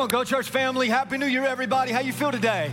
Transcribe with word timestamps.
Come 0.00 0.06
on, 0.06 0.08
Go 0.08 0.24
Church 0.24 0.48
family. 0.48 0.88
Happy 0.88 1.18
New 1.18 1.26
Year, 1.26 1.44
everybody. 1.44 1.92
How 1.92 2.00
you 2.00 2.14
feel 2.14 2.32
today? 2.32 2.72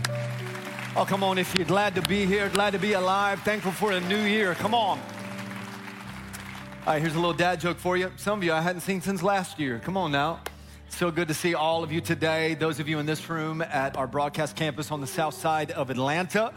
Oh, 0.96 1.04
come 1.04 1.22
on, 1.22 1.36
if 1.36 1.54
you're 1.54 1.66
glad 1.66 1.94
to 1.96 2.00
be 2.00 2.24
here, 2.24 2.48
glad 2.48 2.70
to 2.70 2.78
be 2.78 2.94
alive, 2.94 3.42
thankful 3.42 3.70
for 3.70 3.92
a 3.92 4.00
new 4.00 4.22
year. 4.22 4.54
Come 4.54 4.74
on. 4.74 4.98
All 4.98 6.94
right, 6.94 7.02
here's 7.02 7.16
a 7.16 7.18
little 7.18 7.34
dad 7.34 7.60
joke 7.60 7.76
for 7.76 7.98
you. 7.98 8.10
Some 8.16 8.38
of 8.38 8.44
you 8.44 8.54
I 8.54 8.62
hadn't 8.62 8.80
seen 8.80 9.02
since 9.02 9.22
last 9.22 9.58
year. 9.58 9.78
Come 9.78 9.94
on 9.98 10.10
now. 10.10 10.40
So 10.88 11.10
good 11.10 11.28
to 11.28 11.34
see 11.34 11.54
all 11.54 11.84
of 11.84 11.92
you 11.92 12.00
today. 12.00 12.54
Those 12.54 12.80
of 12.80 12.88
you 12.88 12.98
in 12.98 13.04
this 13.04 13.28
room 13.28 13.60
at 13.60 13.98
our 13.98 14.06
broadcast 14.06 14.56
campus 14.56 14.90
on 14.90 15.02
the 15.02 15.06
south 15.06 15.34
side 15.34 15.70
of 15.72 15.90
Atlanta. 15.90 16.54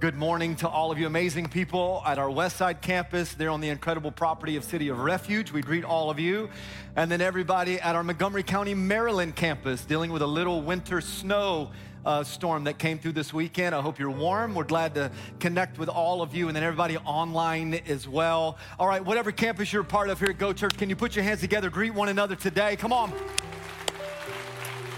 Good 0.00 0.16
morning 0.16 0.56
to 0.56 0.68
all 0.68 0.90
of 0.90 0.98
you 0.98 1.06
amazing 1.06 1.48
people 1.48 2.02
at 2.04 2.18
our 2.18 2.28
West 2.28 2.56
Side 2.56 2.82
campus. 2.82 3.32
They're 3.32 3.48
on 3.48 3.60
the 3.60 3.68
incredible 3.68 4.10
property 4.10 4.56
of 4.56 4.64
City 4.64 4.88
of 4.88 4.98
Refuge. 4.98 5.52
We 5.52 5.62
greet 5.62 5.84
all 5.84 6.10
of 6.10 6.18
you. 6.18 6.50
And 6.96 7.10
then 7.10 7.20
everybody 7.20 7.80
at 7.80 7.94
our 7.94 8.02
Montgomery 8.02 8.42
County, 8.42 8.74
Maryland 8.74 9.36
campus 9.36 9.84
dealing 9.84 10.10
with 10.10 10.20
a 10.20 10.26
little 10.26 10.60
winter 10.60 11.00
snow 11.00 11.70
uh, 12.04 12.24
storm 12.24 12.64
that 12.64 12.76
came 12.76 12.98
through 12.98 13.12
this 13.12 13.32
weekend. 13.32 13.72
I 13.74 13.80
hope 13.80 13.98
you're 13.98 14.10
warm. 14.10 14.54
We're 14.54 14.64
glad 14.64 14.96
to 14.96 15.12
connect 15.38 15.78
with 15.78 15.88
all 15.88 16.22
of 16.22 16.34
you 16.34 16.48
and 16.48 16.56
then 16.56 16.64
everybody 16.64 16.98
online 16.98 17.74
as 17.86 18.08
well. 18.08 18.58
All 18.78 18.88
right, 18.88 19.02
whatever 19.02 19.30
campus 19.30 19.72
you're 19.72 19.84
part 19.84 20.10
of 20.10 20.18
here 20.18 20.28
at 20.28 20.38
Go 20.38 20.52
Church, 20.52 20.76
can 20.76 20.90
you 20.90 20.96
put 20.96 21.14
your 21.14 21.24
hands 21.24 21.40
together, 21.40 21.70
greet 21.70 21.94
one 21.94 22.08
another 22.08 22.34
today? 22.34 22.74
Come 22.76 22.92
on. 22.92 23.12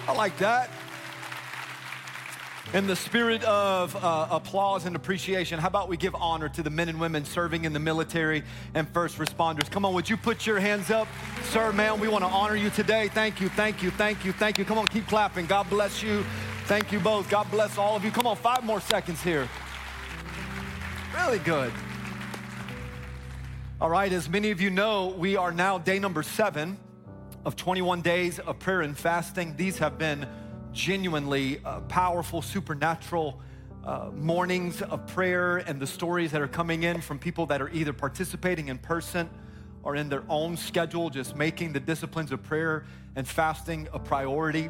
I 0.08 0.14
like 0.14 0.36
that. 0.38 0.70
In 2.74 2.88
the 2.88 2.96
spirit 2.96 3.44
of 3.44 3.94
uh, 3.94 4.26
applause 4.28 4.86
and 4.86 4.96
appreciation, 4.96 5.60
how 5.60 5.68
about 5.68 5.88
we 5.88 5.96
give 5.96 6.16
honor 6.16 6.48
to 6.48 6.64
the 6.64 6.70
men 6.70 6.88
and 6.88 7.00
women 7.00 7.24
serving 7.24 7.64
in 7.64 7.72
the 7.72 7.78
military 7.78 8.42
and 8.74 8.88
first 8.88 9.18
responders? 9.18 9.70
Come 9.70 9.84
on, 9.84 9.94
would 9.94 10.10
you 10.10 10.16
put 10.16 10.46
your 10.46 10.58
hands 10.58 10.90
up? 10.90 11.06
Sir, 11.44 11.72
man, 11.72 12.00
we 12.00 12.08
want 12.08 12.24
to 12.24 12.28
honor 12.28 12.56
you 12.56 12.70
today. 12.70 13.08
Thank 13.08 13.40
you, 13.40 13.48
thank 13.50 13.84
you, 13.84 13.92
thank 13.92 14.24
you, 14.24 14.32
thank 14.32 14.58
you. 14.58 14.64
Come 14.64 14.78
on, 14.78 14.86
keep 14.88 15.06
clapping. 15.06 15.46
God 15.46 15.70
bless 15.70 16.02
you. 16.02 16.24
Thank 16.64 16.90
you 16.90 16.98
both. 16.98 17.30
God 17.30 17.48
bless 17.52 17.78
all 17.78 17.94
of 17.94 18.04
you. 18.04 18.10
Come 18.10 18.26
on, 18.26 18.36
five 18.36 18.64
more 18.64 18.80
seconds 18.80 19.22
here. 19.22 19.48
Really 21.14 21.38
good. 21.38 21.72
All 23.80 23.90
right, 23.90 24.12
as 24.12 24.28
many 24.28 24.50
of 24.50 24.60
you 24.60 24.70
know, 24.70 25.14
we 25.16 25.36
are 25.36 25.52
now 25.52 25.78
day 25.78 26.00
number 26.00 26.24
seven 26.24 26.78
of 27.44 27.54
21 27.54 28.02
days 28.02 28.40
of 28.40 28.58
prayer 28.58 28.80
and 28.80 28.98
fasting. 28.98 29.54
These 29.56 29.78
have 29.78 29.98
been 29.98 30.26
genuinely 30.76 31.58
uh, 31.64 31.80
powerful, 31.80 32.42
supernatural 32.42 33.40
uh, 33.82 34.10
mornings 34.14 34.82
of 34.82 35.06
prayer 35.06 35.56
and 35.56 35.80
the 35.80 35.86
stories 35.86 36.30
that 36.30 36.42
are 36.42 36.48
coming 36.48 36.82
in 36.82 37.00
from 37.00 37.18
people 37.18 37.46
that 37.46 37.62
are 37.62 37.70
either 37.70 37.94
participating 37.94 38.68
in 38.68 38.76
person 38.76 39.28
or 39.82 39.96
in 39.96 40.10
their 40.10 40.22
own 40.28 40.54
schedule, 40.54 41.08
just 41.08 41.34
making 41.34 41.72
the 41.72 41.80
disciplines 41.80 42.30
of 42.30 42.42
prayer 42.42 42.84
and 43.16 43.26
fasting 43.26 43.88
a 43.94 43.98
priority. 43.98 44.68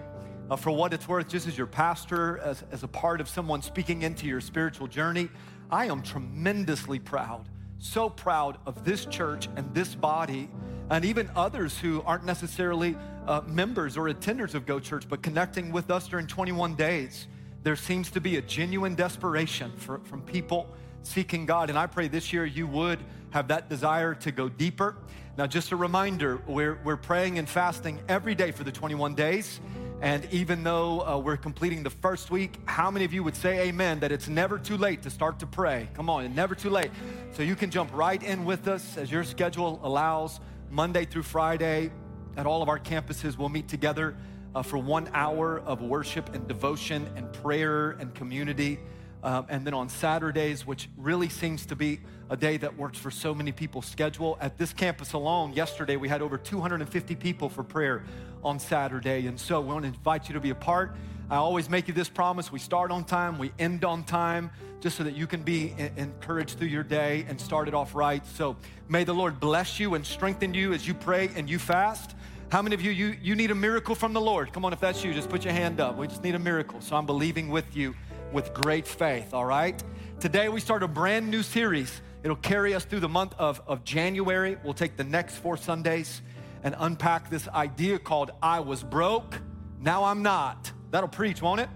Uh, 0.48 0.54
for 0.54 0.70
what 0.70 0.92
it's 0.92 1.08
worth, 1.08 1.26
just 1.26 1.48
as 1.48 1.58
your 1.58 1.66
pastor, 1.66 2.38
as, 2.38 2.62
as 2.70 2.84
a 2.84 2.88
part 2.88 3.20
of 3.20 3.28
someone 3.28 3.60
speaking 3.60 4.02
into 4.02 4.28
your 4.28 4.40
spiritual 4.40 4.86
journey, 4.86 5.28
I 5.72 5.86
am 5.86 6.02
tremendously 6.02 7.00
proud, 7.00 7.48
so 7.86 8.10
proud 8.10 8.58
of 8.66 8.84
this 8.84 9.06
church 9.06 9.48
and 9.56 9.72
this 9.74 9.94
body 9.94 10.48
and 10.90 11.04
even 11.04 11.30
others 11.34 11.78
who 11.78 12.02
aren't 12.02 12.24
necessarily 12.24 12.96
uh, 13.26 13.40
members 13.46 13.96
or 13.96 14.04
attenders 14.04 14.54
of 14.54 14.66
Go 14.66 14.78
Church, 14.78 15.08
but 15.08 15.22
connecting 15.22 15.72
with 15.72 15.90
us 15.90 16.06
during 16.06 16.26
21 16.26 16.74
days. 16.74 17.26
There 17.62 17.76
seems 17.76 18.10
to 18.12 18.20
be 18.20 18.36
a 18.36 18.42
genuine 18.42 18.94
desperation 18.94 19.72
for, 19.76 19.98
from 20.04 20.22
people 20.22 20.68
seeking 21.02 21.46
God. 21.46 21.70
And 21.70 21.78
I 21.78 21.86
pray 21.86 22.08
this 22.08 22.32
year 22.32 22.44
you 22.44 22.66
would 22.68 23.00
have 23.30 23.48
that 23.48 23.68
desire 23.68 24.14
to 24.14 24.30
go 24.30 24.48
deeper. 24.48 24.96
Now, 25.36 25.46
just 25.46 25.72
a 25.72 25.76
reminder, 25.76 26.40
we're, 26.46 26.78
we're 26.84 26.96
praying 26.96 27.38
and 27.38 27.48
fasting 27.48 28.00
every 28.08 28.34
day 28.34 28.52
for 28.52 28.64
the 28.64 28.72
21 28.72 29.14
days. 29.14 29.60
And 30.00 30.26
even 30.30 30.62
though 30.62 31.00
uh, 31.00 31.18
we're 31.18 31.38
completing 31.38 31.82
the 31.82 31.90
first 31.90 32.30
week, 32.30 32.58
how 32.66 32.90
many 32.90 33.04
of 33.04 33.14
you 33.14 33.24
would 33.24 33.36
say 33.36 33.68
amen 33.68 34.00
that 34.00 34.12
it's 34.12 34.28
never 34.28 34.58
too 34.58 34.76
late 34.76 35.02
to 35.02 35.10
start 35.10 35.38
to 35.38 35.46
pray? 35.46 35.88
Come 35.94 36.10
on, 36.10 36.34
never 36.34 36.54
too 36.54 36.70
late. 36.70 36.90
So 37.32 37.42
you 37.42 37.56
can 37.56 37.70
jump 37.70 37.90
right 37.94 38.22
in 38.22 38.44
with 38.44 38.68
us 38.68 38.98
as 38.98 39.10
your 39.10 39.24
schedule 39.24 39.80
allows. 39.82 40.40
Monday 40.70 41.04
through 41.04 41.22
Friday 41.22 41.90
at 42.36 42.46
all 42.46 42.62
of 42.62 42.68
our 42.68 42.78
campuses. 42.78 43.38
We'll 43.38 43.48
meet 43.48 43.68
together 43.68 44.16
uh, 44.54 44.62
for 44.62 44.78
one 44.78 45.08
hour 45.14 45.60
of 45.60 45.80
worship 45.80 46.34
and 46.34 46.46
devotion 46.46 47.08
and 47.16 47.32
prayer 47.32 47.90
and 47.92 48.14
community. 48.14 48.78
Uh, 49.22 49.42
and 49.48 49.66
then 49.66 49.74
on 49.74 49.88
Saturdays, 49.88 50.66
which 50.66 50.88
really 50.96 51.28
seems 51.28 51.66
to 51.66 51.76
be 51.76 52.00
a 52.28 52.36
day 52.36 52.56
that 52.56 52.76
works 52.76 52.98
for 52.98 53.10
so 53.10 53.34
many 53.34 53.52
people's 53.52 53.86
schedule. 53.86 54.36
At 54.40 54.58
this 54.58 54.72
campus 54.72 55.12
alone, 55.12 55.52
yesterday 55.52 55.96
we 55.96 56.08
had 56.08 56.22
over 56.22 56.36
250 56.36 57.14
people 57.16 57.48
for 57.48 57.62
prayer 57.62 58.04
on 58.42 58.58
Saturday. 58.58 59.26
And 59.26 59.38
so 59.38 59.60
we 59.60 59.68
want 59.68 59.82
to 59.82 59.88
invite 59.88 60.28
you 60.28 60.34
to 60.34 60.40
be 60.40 60.50
a 60.50 60.54
part. 60.54 60.94
I 61.28 61.36
always 61.36 61.68
make 61.68 61.88
you 61.88 61.94
this 61.94 62.08
promise 62.08 62.52
we 62.52 62.58
start 62.58 62.90
on 62.90 63.04
time, 63.04 63.38
we 63.38 63.52
end 63.58 63.84
on 63.84 64.04
time, 64.04 64.50
just 64.80 64.96
so 64.96 65.02
that 65.04 65.16
you 65.16 65.26
can 65.26 65.42
be 65.42 65.74
encouraged 65.96 66.58
through 66.58 66.68
your 66.68 66.84
day 66.84 67.26
and 67.28 67.40
start 67.40 67.66
it 67.66 67.74
off 67.74 67.94
right. 67.94 68.24
So 68.26 68.56
may 68.88 69.02
the 69.02 69.14
Lord 69.14 69.40
bless 69.40 69.80
you 69.80 69.94
and 69.94 70.06
strengthen 70.06 70.54
you 70.54 70.72
as 70.72 70.86
you 70.86 70.94
pray 70.94 71.30
and 71.34 71.50
you 71.50 71.58
fast. 71.58 72.14
How 72.48 72.62
many 72.62 72.74
of 72.74 72.82
you, 72.82 72.92
you, 72.92 73.16
you 73.20 73.34
need 73.34 73.50
a 73.50 73.56
miracle 73.56 73.96
from 73.96 74.12
the 74.12 74.20
Lord? 74.20 74.52
Come 74.52 74.64
on, 74.64 74.72
if 74.72 74.78
that's 74.78 75.02
you, 75.02 75.12
just 75.12 75.28
put 75.28 75.44
your 75.44 75.52
hand 75.52 75.80
up. 75.80 75.96
We 75.96 76.06
just 76.06 76.22
need 76.22 76.36
a 76.36 76.38
miracle. 76.38 76.80
So 76.80 76.94
I'm 76.94 77.06
believing 77.06 77.48
with 77.48 77.76
you 77.76 77.94
with 78.32 78.54
great 78.54 78.86
faith, 78.86 79.34
all 79.34 79.44
right? 79.44 79.82
Today 80.20 80.48
we 80.48 80.60
start 80.60 80.84
a 80.84 80.88
brand 80.88 81.28
new 81.28 81.42
series. 81.42 82.00
It'll 82.26 82.34
carry 82.34 82.74
us 82.74 82.84
through 82.84 82.98
the 82.98 83.08
month 83.08 83.36
of, 83.38 83.62
of 83.68 83.84
January. 83.84 84.58
We'll 84.64 84.74
take 84.74 84.96
the 84.96 85.04
next 85.04 85.36
four 85.36 85.56
Sundays 85.56 86.22
and 86.64 86.74
unpack 86.76 87.30
this 87.30 87.46
idea 87.46 88.00
called 88.00 88.32
I 88.42 88.58
was 88.58 88.82
broke, 88.82 89.40
now 89.78 90.02
I'm 90.02 90.24
not. 90.24 90.72
That'll 90.90 91.08
preach, 91.08 91.40
won't 91.40 91.60
it? 91.60 91.68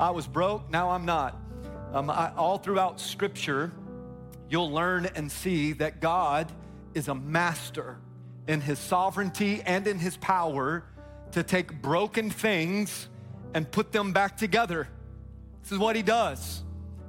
I 0.00 0.08
was 0.12 0.26
broke, 0.26 0.70
now 0.70 0.88
I'm 0.88 1.04
not. 1.04 1.38
Um, 1.92 2.08
I, 2.08 2.32
all 2.38 2.56
throughout 2.56 2.98
Scripture, 2.98 3.70
you'll 4.48 4.72
learn 4.72 5.04
and 5.14 5.30
see 5.30 5.74
that 5.74 6.00
God 6.00 6.50
is 6.94 7.08
a 7.08 7.14
master 7.14 7.98
in 8.46 8.62
his 8.62 8.78
sovereignty 8.78 9.60
and 9.66 9.86
in 9.86 9.98
his 9.98 10.16
power 10.16 10.84
to 11.32 11.42
take 11.42 11.82
broken 11.82 12.30
things 12.30 13.10
and 13.52 13.70
put 13.70 13.92
them 13.92 14.14
back 14.14 14.38
together. 14.38 14.88
This 15.64 15.72
is 15.72 15.78
what 15.78 15.96
he 15.96 16.02
does. 16.02 16.62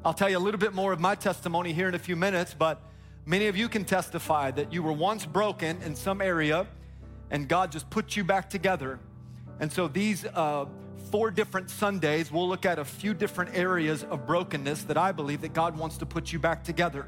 I'll 0.03 0.13
tell 0.13 0.29
you 0.29 0.37
a 0.37 0.39
little 0.39 0.59
bit 0.59 0.73
more 0.73 0.91
of 0.91 0.99
my 0.99 1.15
testimony 1.15 1.71
here 1.71 1.87
in 1.87 1.95
a 1.95 1.99
few 1.99 2.17
minutes, 2.17 2.53
but 2.53 2.81
many 3.29 3.45
of 3.45 3.55
you 3.55 3.69
can 3.69 3.85
testify 3.85 4.49
that 4.49 4.73
you 4.73 4.81
were 4.81 4.91
once 4.91 5.23
broken 5.23 5.79
in 5.83 5.95
some 5.95 6.19
area 6.19 6.65
and 7.29 7.47
God 7.47 7.71
just 7.71 7.87
put 7.91 8.17
you 8.17 8.23
back 8.23 8.49
together. 8.49 8.99
And 9.59 9.71
so 9.71 9.87
these 9.87 10.25
uh, 10.25 10.65
four 11.11 11.29
different 11.29 11.69
Sundays, 11.69 12.31
we'll 12.31 12.49
look 12.49 12.65
at 12.65 12.79
a 12.79 12.85
few 12.85 13.13
different 13.13 13.55
areas 13.55 14.03
of 14.03 14.25
brokenness 14.25 14.81
that 14.85 14.97
I 14.97 15.11
believe 15.11 15.41
that 15.41 15.53
God 15.53 15.77
wants 15.77 15.97
to 15.97 16.07
put 16.07 16.33
you 16.33 16.39
back 16.39 16.63
together. 16.63 17.05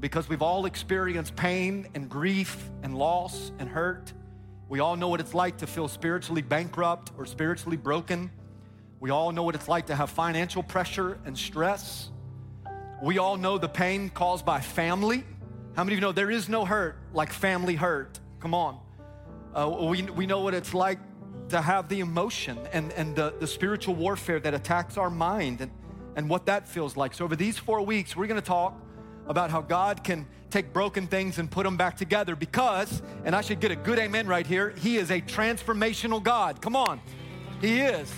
Because 0.00 0.30
we've 0.30 0.40
all 0.40 0.64
experienced 0.64 1.36
pain 1.36 1.88
and 1.94 2.08
grief 2.08 2.70
and 2.82 2.96
loss 2.96 3.52
and 3.58 3.68
hurt. 3.68 4.14
We 4.70 4.80
all 4.80 4.96
know 4.96 5.08
what 5.08 5.20
it's 5.20 5.34
like 5.34 5.58
to 5.58 5.66
feel 5.66 5.88
spiritually 5.88 6.40
bankrupt 6.40 7.12
or 7.18 7.26
spiritually 7.26 7.76
broken. 7.76 8.30
We 8.98 9.10
all 9.10 9.30
know 9.30 9.42
what 9.42 9.54
it's 9.54 9.68
like 9.68 9.86
to 9.86 9.94
have 9.94 10.08
financial 10.08 10.62
pressure 10.62 11.18
and 11.26 11.36
stress. 11.36 12.08
We 13.02 13.18
all 13.18 13.36
know 13.36 13.58
the 13.58 13.68
pain 13.68 14.08
caused 14.08 14.46
by 14.46 14.62
family. 14.62 15.24
How 15.76 15.82
many 15.82 15.94
of 15.94 15.98
you 15.98 16.02
know 16.02 16.12
there 16.12 16.30
is 16.30 16.48
no 16.48 16.64
hurt 16.64 16.96
like 17.12 17.32
family 17.32 17.74
hurt? 17.74 18.20
Come 18.38 18.54
on. 18.54 18.78
Uh, 19.52 19.88
we, 19.88 20.02
we 20.02 20.24
know 20.24 20.40
what 20.40 20.54
it's 20.54 20.72
like 20.72 21.00
to 21.48 21.60
have 21.60 21.88
the 21.88 21.98
emotion 21.98 22.58
and, 22.72 22.92
and 22.92 23.16
the, 23.16 23.34
the 23.40 23.46
spiritual 23.46 23.96
warfare 23.96 24.38
that 24.38 24.54
attacks 24.54 24.96
our 24.96 25.10
mind 25.10 25.60
and, 25.60 25.72
and 26.14 26.30
what 26.30 26.46
that 26.46 26.68
feels 26.68 26.96
like. 26.96 27.12
So, 27.12 27.24
over 27.24 27.34
these 27.34 27.58
four 27.58 27.82
weeks, 27.82 28.14
we're 28.14 28.28
gonna 28.28 28.40
talk 28.40 28.80
about 29.26 29.50
how 29.50 29.62
God 29.62 30.04
can 30.04 30.26
take 30.48 30.72
broken 30.72 31.08
things 31.08 31.40
and 31.40 31.50
put 31.50 31.64
them 31.64 31.76
back 31.76 31.96
together 31.96 32.36
because, 32.36 33.02
and 33.24 33.34
I 33.34 33.40
should 33.40 33.58
get 33.58 33.72
a 33.72 33.76
good 33.76 33.98
amen 33.98 34.28
right 34.28 34.46
here, 34.46 34.70
He 34.78 34.96
is 34.96 35.10
a 35.10 35.20
transformational 35.20 36.22
God. 36.22 36.62
Come 36.62 36.76
on, 36.76 37.00
He 37.60 37.80
is. 37.80 38.12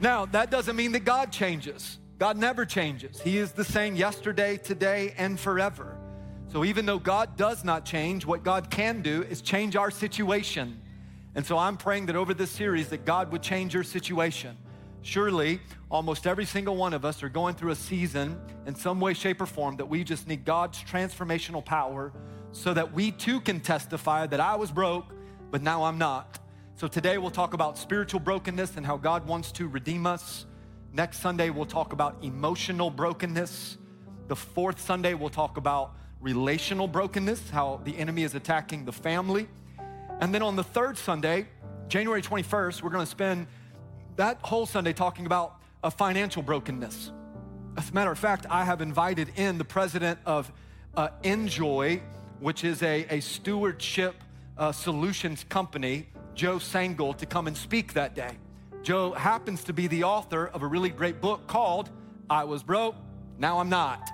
Now, 0.00 0.26
that 0.26 0.50
doesn't 0.50 0.74
mean 0.74 0.90
that 0.92 1.04
God 1.04 1.30
changes. 1.30 1.98
God 2.18 2.36
never 2.36 2.66
changes. 2.66 3.20
He 3.20 3.38
is 3.38 3.52
the 3.52 3.64
same 3.64 3.94
yesterday, 3.94 4.56
today, 4.56 5.14
and 5.16 5.38
forever. 5.38 5.96
So, 6.52 6.64
even 6.64 6.84
though 6.84 6.98
God 6.98 7.36
does 7.36 7.62
not 7.62 7.84
change, 7.84 8.26
what 8.26 8.42
God 8.42 8.70
can 8.70 9.02
do 9.02 9.22
is 9.22 9.40
change 9.40 9.76
our 9.76 9.90
situation. 9.90 10.80
And 11.36 11.46
so 11.46 11.56
I'm 11.56 11.76
praying 11.76 12.06
that 12.06 12.16
over 12.16 12.34
this 12.34 12.50
series 12.50 12.88
that 12.88 13.04
God 13.04 13.30
would 13.30 13.40
change 13.40 13.72
your 13.72 13.84
situation. 13.84 14.56
Surely, 15.02 15.60
almost 15.88 16.26
every 16.26 16.44
single 16.44 16.76
one 16.76 16.92
of 16.92 17.04
us 17.04 17.22
are 17.22 17.28
going 17.28 17.54
through 17.54 17.70
a 17.70 17.76
season 17.76 18.36
in 18.66 18.74
some 18.74 19.00
way, 19.00 19.14
shape, 19.14 19.40
or 19.40 19.46
form 19.46 19.76
that 19.76 19.86
we 19.86 20.02
just 20.02 20.26
need 20.26 20.44
God's 20.44 20.82
transformational 20.82 21.64
power 21.64 22.12
so 22.50 22.74
that 22.74 22.92
we 22.92 23.12
too 23.12 23.40
can 23.40 23.60
testify 23.60 24.26
that 24.26 24.40
I 24.40 24.56
was 24.56 24.72
broke, 24.72 25.06
but 25.52 25.62
now 25.62 25.84
I'm 25.84 25.98
not. 25.98 26.40
So 26.74 26.88
today 26.88 27.16
we'll 27.16 27.30
talk 27.30 27.54
about 27.54 27.78
spiritual 27.78 28.20
brokenness 28.20 28.76
and 28.76 28.84
how 28.84 28.96
God 28.96 29.24
wants 29.24 29.52
to 29.52 29.68
redeem 29.68 30.04
us. 30.04 30.46
Next 30.92 31.20
Sunday, 31.20 31.50
we'll 31.50 31.64
talk 31.64 31.92
about 31.92 32.16
emotional 32.22 32.90
brokenness. 32.90 33.78
The 34.26 34.34
fourth 34.34 34.80
Sunday, 34.80 35.14
we'll 35.14 35.28
talk 35.30 35.56
about 35.56 35.94
relational 36.20 36.86
brokenness, 36.86 37.50
how 37.50 37.80
the 37.84 37.96
enemy 37.96 38.22
is 38.22 38.34
attacking 38.34 38.84
the 38.84 38.92
family. 38.92 39.48
And 40.20 40.34
then 40.34 40.42
on 40.42 40.56
the 40.56 40.64
third 40.64 40.98
Sunday, 40.98 41.46
January 41.88 42.22
21st, 42.22 42.82
we're 42.82 42.90
going 42.90 43.04
to 43.04 43.10
spend 43.10 43.46
that 44.16 44.38
whole 44.42 44.66
Sunday 44.66 44.92
talking 44.92 45.26
about 45.26 45.56
a 45.82 45.90
financial 45.90 46.42
brokenness. 46.42 47.10
As 47.76 47.90
a 47.90 47.92
matter 47.92 48.10
of 48.10 48.18
fact, 48.18 48.46
I 48.50 48.64
have 48.64 48.82
invited 48.82 49.30
in 49.36 49.56
the 49.56 49.64
president 49.64 50.18
of 50.26 50.52
uh, 50.94 51.08
INJOY, 51.22 52.00
which 52.40 52.64
is 52.64 52.82
a, 52.82 53.06
a 53.08 53.20
stewardship 53.20 54.16
uh, 54.58 54.72
solutions 54.72 55.44
company, 55.48 56.06
Joe 56.34 56.56
Sangl, 56.56 57.16
to 57.16 57.26
come 57.26 57.46
and 57.46 57.56
speak 57.56 57.94
that 57.94 58.14
day. 58.14 58.36
Joe 58.82 59.12
happens 59.12 59.64
to 59.64 59.72
be 59.72 59.86
the 59.86 60.04
author 60.04 60.46
of 60.48 60.62
a 60.62 60.66
really 60.66 60.90
great 60.90 61.20
book 61.20 61.46
called 61.46 61.90
I 62.28 62.44
Was 62.44 62.62
Broke, 62.62 62.96
Now 63.38 63.58
I'm 63.58 63.68
Not. 63.68 64.10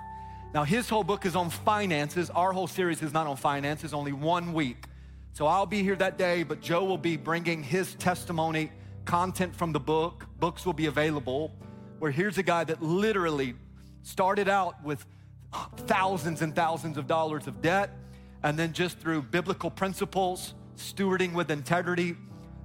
Now, 0.57 0.63
his 0.63 0.89
whole 0.89 1.03
book 1.03 1.27
is 1.27 1.35
on 1.35 1.51
finances. 1.51 2.31
Our 2.31 2.51
whole 2.51 2.65
series 2.65 3.03
is 3.03 3.13
not 3.13 3.27
on 3.27 3.37
finances, 3.37 3.93
only 3.93 4.11
one 4.11 4.53
week. 4.53 4.85
So 5.33 5.45
I'll 5.45 5.67
be 5.67 5.83
here 5.83 5.95
that 5.97 6.17
day, 6.17 6.41
but 6.41 6.61
Joe 6.61 6.83
will 6.83 6.97
be 6.97 7.15
bringing 7.15 7.61
his 7.61 7.93
testimony, 7.93 8.71
content 9.05 9.55
from 9.55 9.71
the 9.71 9.79
book. 9.79 10.25
Books 10.39 10.65
will 10.65 10.73
be 10.73 10.87
available. 10.87 11.53
Where 11.99 12.09
here's 12.09 12.39
a 12.39 12.43
guy 12.43 12.63
that 12.63 12.81
literally 12.81 13.53
started 14.01 14.49
out 14.49 14.83
with 14.83 15.05
thousands 15.85 16.41
and 16.41 16.55
thousands 16.55 16.97
of 16.97 17.05
dollars 17.05 17.45
of 17.45 17.61
debt, 17.61 17.91
and 18.41 18.57
then 18.57 18.73
just 18.73 18.97
through 18.97 19.21
biblical 19.21 19.69
principles, 19.69 20.55
stewarding 20.75 21.33
with 21.33 21.51
integrity, 21.51 22.15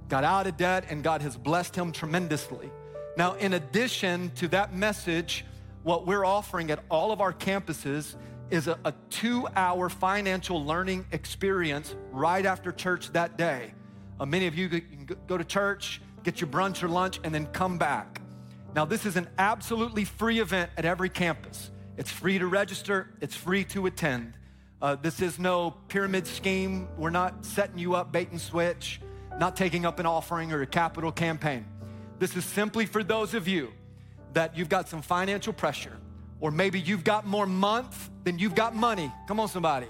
got 0.09 0.23
out 0.23 0.47
of 0.47 0.57
debt, 0.57 0.85
and 0.89 1.03
God 1.03 1.21
has 1.21 1.37
blessed 1.37 1.75
him 1.75 1.91
tremendously. 1.91 2.71
Now, 3.17 3.33
in 3.33 3.53
addition 3.53 4.31
to 4.37 4.47
that 4.47 4.73
message, 4.73 5.45
what 5.83 6.07
we're 6.07 6.25
offering 6.25 6.71
at 6.71 6.79
all 6.89 7.11
of 7.11 7.21
our 7.21 7.33
campuses 7.33 8.15
is 8.49 8.67
a, 8.67 8.77
a 8.85 8.93
two 9.09 9.47
hour 9.55 9.89
financial 9.89 10.65
learning 10.65 11.05
experience 11.11 11.95
right 12.11 12.45
after 12.45 12.71
church 12.71 13.11
that 13.11 13.37
day. 13.37 13.73
Uh, 14.19 14.25
many 14.25 14.47
of 14.47 14.55
you 14.55 14.69
can 14.69 15.07
go 15.27 15.37
to 15.37 15.43
church, 15.43 16.01
get 16.23 16.39
your 16.39 16.49
brunch 16.49 16.83
or 16.83 16.87
lunch, 16.87 17.19
and 17.23 17.33
then 17.33 17.45
come 17.47 17.77
back. 17.77 18.21
Now, 18.75 18.85
this 18.85 19.05
is 19.05 19.17
an 19.17 19.27
absolutely 19.37 20.05
free 20.05 20.39
event 20.39 20.71
at 20.77 20.85
every 20.85 21.09
campus. 21.09 21.71
It's 21.97 22.11
free 22.11 22.39
to 22.39 22.47
register, 22.47 23.09
it's 23.21 23.35
free 23.35 23.63
to 23.65 23.85
attend. 23.85 24.33
Uh, 24.81 24.95
this 24.95 25.21
is 25.21 25.39
no 25.39 25.71
pyramid 25.87 26.27
scheme. 26.27 26.87
We're 26.97 27.09
not 27.09 27.45
setting 27.45 27.77
you 27.77 27.95
up 27.95 28.11
bait 28.11 28.31
and 28.31 28.41
switch, 28.41 28.99
not 29.39 29.55
taking 29.55 29.85
up 29.85 29.99
an 29.99 30.05
offering 30.05 30.51
or 30.51 30.61
a 30.61 30.67
capital 30.67 31.11
campaign. 31.11 31.65
This 32.19 32.35
is 32.35 32.45
simply 32.45 32.85
for 32.85 33.03
those 33.03 33.33
of 33.33 33.47
you 33.47 33.73
that 34.33 34.57
you've 34.57 34.69
got 34.69 34.89
some 34.89 35.01
financial 35.01 35.53
pressure, 35.53 35.97
or 36.39 36.51
maybe 36.51 36.79
you've 36.79 37.03
got 37.03 37.25
more 37.25 37.45
month 37.45 38.09
than 38.23 38.39
you've 38.39 38.55
got 38.55 38.75
money. 38.75 39.11
Come 39.27 39.39
on, 39.39 39.47
somebody. 39.47 39.87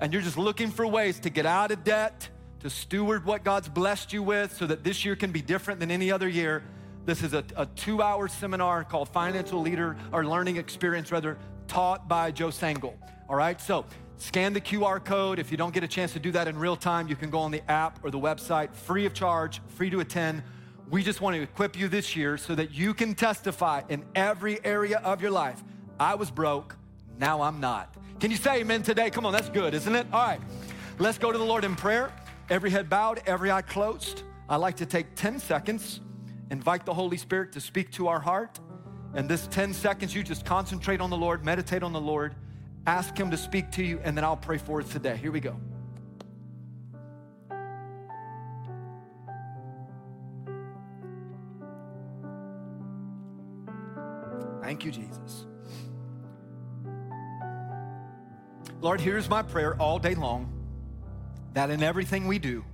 And 0.00 0.12
you're 0.12 0.22
just 0.22 0.36
looking 0.36 0.70
for 0.70 0.86
ways 0.86 1.18
to 1.20 1.30
get 1.30 1.46
out 1.46 1.70
of 1.70 1.84
debt, 1.84 2.28
to 2.60 2.70
steward 2.70 3.24
what 3.24 3.44
God's 3.44 3.68
blessed 3.68 4.12
you 4.12 4.22
with 4.22 4.52
so 4.52 4.66
that 4.66 4.84
this 4.84 5.04
year 5.04 5.16
can 5.16 5.30
be 5.30 5.40
different 5.40 5.80
than 5.80 5.90
any 5.90 6.10
other 6.10 6.28
year. 6.28 6.62
This 7.04 7.22
is 7.22 7.34
a, 7.34 7.44
a 7.56 7.66
two 7.66 8.02
hour 8.02 8.28
seminar 8.28 8.82
called 8.84 9.08
Financial 9.08 9.60
Leader 9.60 9.96
or 10.12 10.26
Learning 10.26 10.56
Experience, 10.56 11.12
rather, 11.12 11.38
taught 11.68 12.08
by 12.08 12.30
Joe 12.30 12.48
Sangl. 12.48 12.94
All 13.28 13.36
right, 13.36 13.60
so 13.60 13.84
scan 14.16 14.52
the 14.52 14.60
QR 14.60 15.04
code. 15.04 15.38
If 15.38 15.50
you 15.50 15.56
don't 15.56 15.72
get 15.72 15.84
a 15.84 15.88
chance 15.88 16.12
to 16.14 16.18
do 16.18 16.32
that 16.32 16.48
in 16.48 16.58
real 16.58 16.76
time, 16.76 17.08
you 17.08 17.16
can 17.16 17.30
go 17.30 17.38
on 17.38 17.50
the 17.50 17.62
app 17.70 18.04
or 18.04 18.10
the 18.10 18.18
website, 18.18 18.74
free 18.74 19.06
of 19.06 19.14
charge, 19.14 19.60
free 19.68 19.90
to 19.90 20.00
attend. 20.00 20.42
We 20.88 21.02
just 21.02 21.20
want 21.20 21.34
to 21.34 21.42
equip 21.42 21.76
you 21.76 21.88
this 21.88 22.14
year 22.14 22.36
so 22.36 22.54
that 22.54 22.70
you 22.70 22.94
can 22.94 23.14
testify 23.14 23.82
in 23.88 24.04
every 24.14 24.64
area 24.64 24.98
of 24.98 25.20
your 25.20 25.32
life. 25.32 25.62
I 25.98 26.14
was 26.14 26.30
broke, 26.30 26.76
now 27.18 27.42
I'm 27.42 27.58
not. 27.58 27.92
Can 28.20 28.30
you 28.30 28.36
say 28.36 28.60
amen 28.60 28.82
today? 28.82 29.10
Come 29.10 29.26
on, 29.26 29.32
that's 29.32 29.48
good, 29.48 29.74
isn't 29.74 29.94
it? 29.94 30.06
All 30.12 30.24
right, 30.24 30.40
let's 30.98 31.18
go 31.18 31.32
to 31.32 31.38
the 31.38 31.44
Lord 31.44 31.64
in 31.64 31.74
prayer. 31.74 32.12
Every 32.50 32.70
head 32.70 32.88
bowed, 32.88 33.20
every 33.26 33.50
eye 33.50 33.62
closed. 33.62 34.22
I 34.48 34.56
like 34.56 34.76
to 34.76 34.86
take 34.86 35.16
10 35.16 35.40
seconds, 35.40 36.00
invite 36.52 36.86
the 36.86 36.94
Holy 36.94 37.16
Spirit 37.16 37.52
to 37.52 37.60
speak 37.60 37.90
to 37.92 38.06
our 38.06 38.20
heart. 38.20 38.60
And 39.14 39.28
this 39.28 39.48
10 39.48 39.72
seconds, 39.74 40.14
you 40.14 40.22
just 40.22 40.44
concentrate 40.44 41.00
on 41.00 41.10
the 41.10 41.16
Lord, 41.16 41.44
meditate 41.44 41.82
on 41.82 41.92
the 41.92 42.00
Lord, 42.00 42.36
ask 42.86 43.18
Him 43.18 43.30
to 43.32 43.36
speak 43.36 43.72
to 43.72 43.82
you, 43.82 43.98
and 44.04 44.16
then 44.16 44.22
I'll 44.24 44.36
pray 44.36 44.58
for 44.58 44.80
us 44.80 44.88
today. 44.88 45.16
Here 45.16 45.32
we 45.32 45.40
go. 45.40 45.56
Thank 54.66 54.84
you, 54.84 54.90
Jesus. 54.90 55.46
Lord, 58.80 59.00
here's 59.00 59.30
my 59.30 59.42
prayer 59.42 59.76
all 59.76 60.00
day 60.00 60.16
long 60.16 60.52
that 61.52 61.70
in 61.70 61.84
everything 61.84 62.26
we 62.26 62.40
do, 62.40 62.64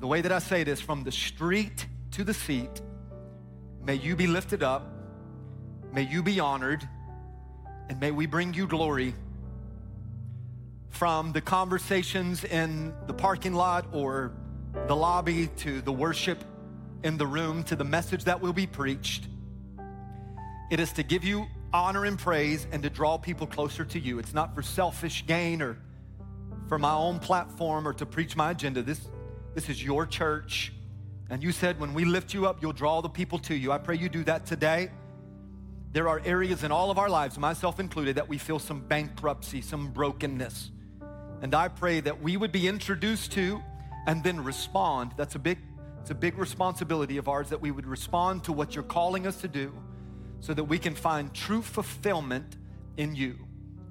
the 0.00 0.06
way 0.06 0.22
that 0.22 0.32
I 0.32 0.38
say 0.38 0.64
this, 0.64 0.80
from 0.80 1.04
the 1.04 1.12
street 1.12 1.86
to 2.12 2.24
the 2.24 2.32
seat, 2.32 2.80
may 3.84 3.96
you 3.96 4.16
be 4.16 4.26
lifted 4.26 4.62
up, 4.62 4.90
may 5.92 6.04
you 6.04 6.22
be 6.22 6.40
honored, 6.40 6.88
and 7.90 8.00
may 8.00 8.10
we 8.10 8.24
bring 8.24 8.54
you 8.54 8.66
glory 8.66 9.14
from 10.88 11.32
the 11.32 11.42
conversations 11.42 12.44
in 12.44 12.94
the 13.06 13.12
parking 13.12 13.52
lot 13.52 13.88
or 13.92 14.32
the 14.86 14.96
lobby 14.96 15.48
to 15.58 15.82
the 15.82 15.92
worship 15.92 16.42
in 17.04 17.18
the 17.18 17.26
room 17.26 17.62
to 17.64 17.76
the 17.76 17.84
message 17.84 18.24
that 18.24 18.40
will 18.40 18.54
be 18.54 18.66
preached. 18.66 19.26
It 20.70 20.78
is 20.78 20.92
to 20.92 21.02
give 21.02 21.24
you 21.24 21.48
honor 21.72 22.04
and 22.04 22.16
praise 22.16 22.68
and 22.70 22.80
to 22.84 22.90
draw 22.90 23.18
people 23.18 23.48
closer 23.48 23.84
to 23.84 23.98
you. 23.98 24.20
It's 24.20 24.32
not 24.32 24.54
for 24.54 24.62
selfish 24.62 25.26
gain 25.26 25.60
or 25.60 25.76
for 26.68 26.78
my 26.78 26.94
own 26.94 27.18
platform 27.18 27.88
or 27.88 27.92
to 27.94 28.06
preach 28.06 28.36
my 28.36 28.52
agenda. 28.52 28.80
This, 28.80 29.00
this 29.52 29.68
is 29.68 29.82
your 29.82 30.06
church. 30.06 30.72
And 31.28 31.42
you 31.42 31.50
said 31.50 31.80
when 31.80 31.92
we 31.92 32.04
lift 32.04 32.32
you 32.32 32.46
up, 32.46 32.62
you'll 32.62 32.72
draw 32.72 33.00
the 33.00 33.08
people 33.08 33.40
to 33.40 33.54
you. 33.54 33.72
I 33.72 33.78
pray 33.78 33.96
you 33.96 34.08
do 34.08 34.22
that 34.24 34.46
today. 34.46 34.92
There 35.92 36.08
are 36.08 36.22
areas 36.24 36.62
in 36.62 36.70
all 36.70 36.92
of 36.92 36.98
our 36.98 37.08
lives, 37.08 37.36
myself 37.36 37.80
included, 37.80 38.14
that 38.14 38.28
we 38.28 38.38
feel 38.38 38.60
some 38.60 38.80
bankruptcy, 38.80 39.62
some 39.62 39.90
brokenness. 39.90 40.70
And 41.42 41.52
I 41.52 41.66
pray 41.66 41.98
that 41.98 42.22
we 42.22 42.36
would 42.36 42.52
be 42.52 42.68
introduced 42.68 43.32
to 43.32 43.60
and 44.06 44.22
then 44.22 44.44
respond. 44.44 45.14
That's 45.16 45.34
a 45.34 45.40
big, 45.40 45.58
it's 46.00 46.12
a 46.12 46.14
big 46.14 46.38
responsibility 46.38 47.16
of 47.16 47.28
ours 47.28 47.48
that 47.48 47.60
we 47.60 47.72
would 47.72 47.86
respond 47.86 48.44
to 48.44 48.52
what 48.52 48.76
you're 48.76 48.84
calling 48.84 49.26
us 49.26 49.40
to 49.40 49.48
do 49.48 49.72
so 50.40 50.54
that 50.54 50.64
we 50.64 50.78
can 50.78 50.94
find 50.94 51.32
true 51.32 51.62
fulfillment 51.62 52.56
in 52.96 53.14
you. 53.14 53.36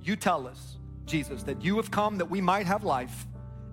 You 0.01 0.15
tell 0.15 0.47
us, 0.47 0.77
Jesus, 1.05 1.43
that 1.43 1.63
you 1.63 1.77
have 1.77 1.91
come 1.91 2.17
that 2.17 2.29
we 2.29 2.41
might 2.41 2.65
have 2.65 2.83
life 2.83 3.27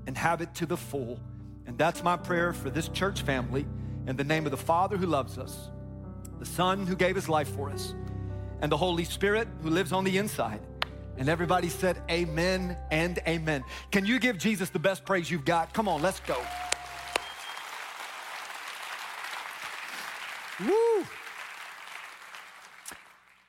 and 0.07 0.17
have 0.17 0.41
it 0.41 0.55
to 0.57 0.67
the 0.67 0.77
full. 0.77 1.19
And 1.67 1.77
that's 1.77 2.03
my 2.03 2.17
prayer 2.17 2.53
for 2.53 2.71
this 2.71 2.89
church 2.89 3.23
family 3.23 3.67
in 4.07 4.17
the 4.17 4.25
name 4.25 4.45
of 4.45 4.51
the 4.51 4.57
Father 4.57 4.97
who 4.97 5.07
loves 5.07 5.39
us, 5.39 5.71
the 6.39 6.47
Son 6.47 6.87
who 6.87 6.95
gave 6.95 7.17
his 7.17 7.29
life 7.29 7.49
for 7.49 7.71
us, 7.71 7.95
and 8.61 8.71
the 8.71 8.77
Holy 8.77 9.05
Spirit 9.05 9.49
who 9.63 9.71
lives 9.71 9.93
on 9.93 10.05
the 10.05 10.17
inside. 10.19 10.61
And 11.19 11.29
everybody 11.29 11.69
said, 11.69 12.03
Amen 12.11 12.77
and 12.91 13.19
Amen. 13.27 13.65
Can 13.91 14.05
you 14.05 14.19
give 14.19 14.39
Jesus 14.39 14.71
the 14.71 14.79
best 14.79 15.05
praise 15.05 15.31
you've 15.31 15.45
got? 15.47 15.73
Come 15.73 15.89
on, 15.89 16.03
let's 16.03 16.21
go. 16.21 16.37
Woo! 20.61 21.07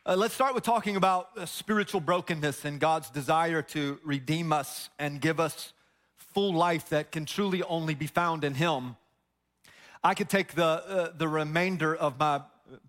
Uh, 0.07 0.15
let's 0.15 0.33
start 0.33 0.55
with 0.55 0.63
talking 0.63 0.95
about 0.95 1.31
uh, 1.35 1.45
spiritual 1.45 1.99
brokenness 1.99 2.63
and 2.63 2.79
God's 2.79 3.09
desire 3.09 3.61
to 3.61 3.99
redeem 4.05 4.53
us 4.53 4.89
and 4.97 5.19
give 5.19 5.37
us 5.37 5.73
full 6.15 6.53
life 6.53 6.87
that 6.87 7.11
can 7.11 7.25
truly 7.25 7.61
only 7.63 7.93
be 7.93 8.07
found 8.07 8.45
in 8.45 8.53
Him. 8.53 8.95
I 10.01 10.13
could 10.13 10.29
take 10.29 10.53
the, 10.53 10.63
uh, 10.63 11.11
the 11.17 11.27
remainder 11.27 11.93
of 11.93 12.17
my 12.17 12.39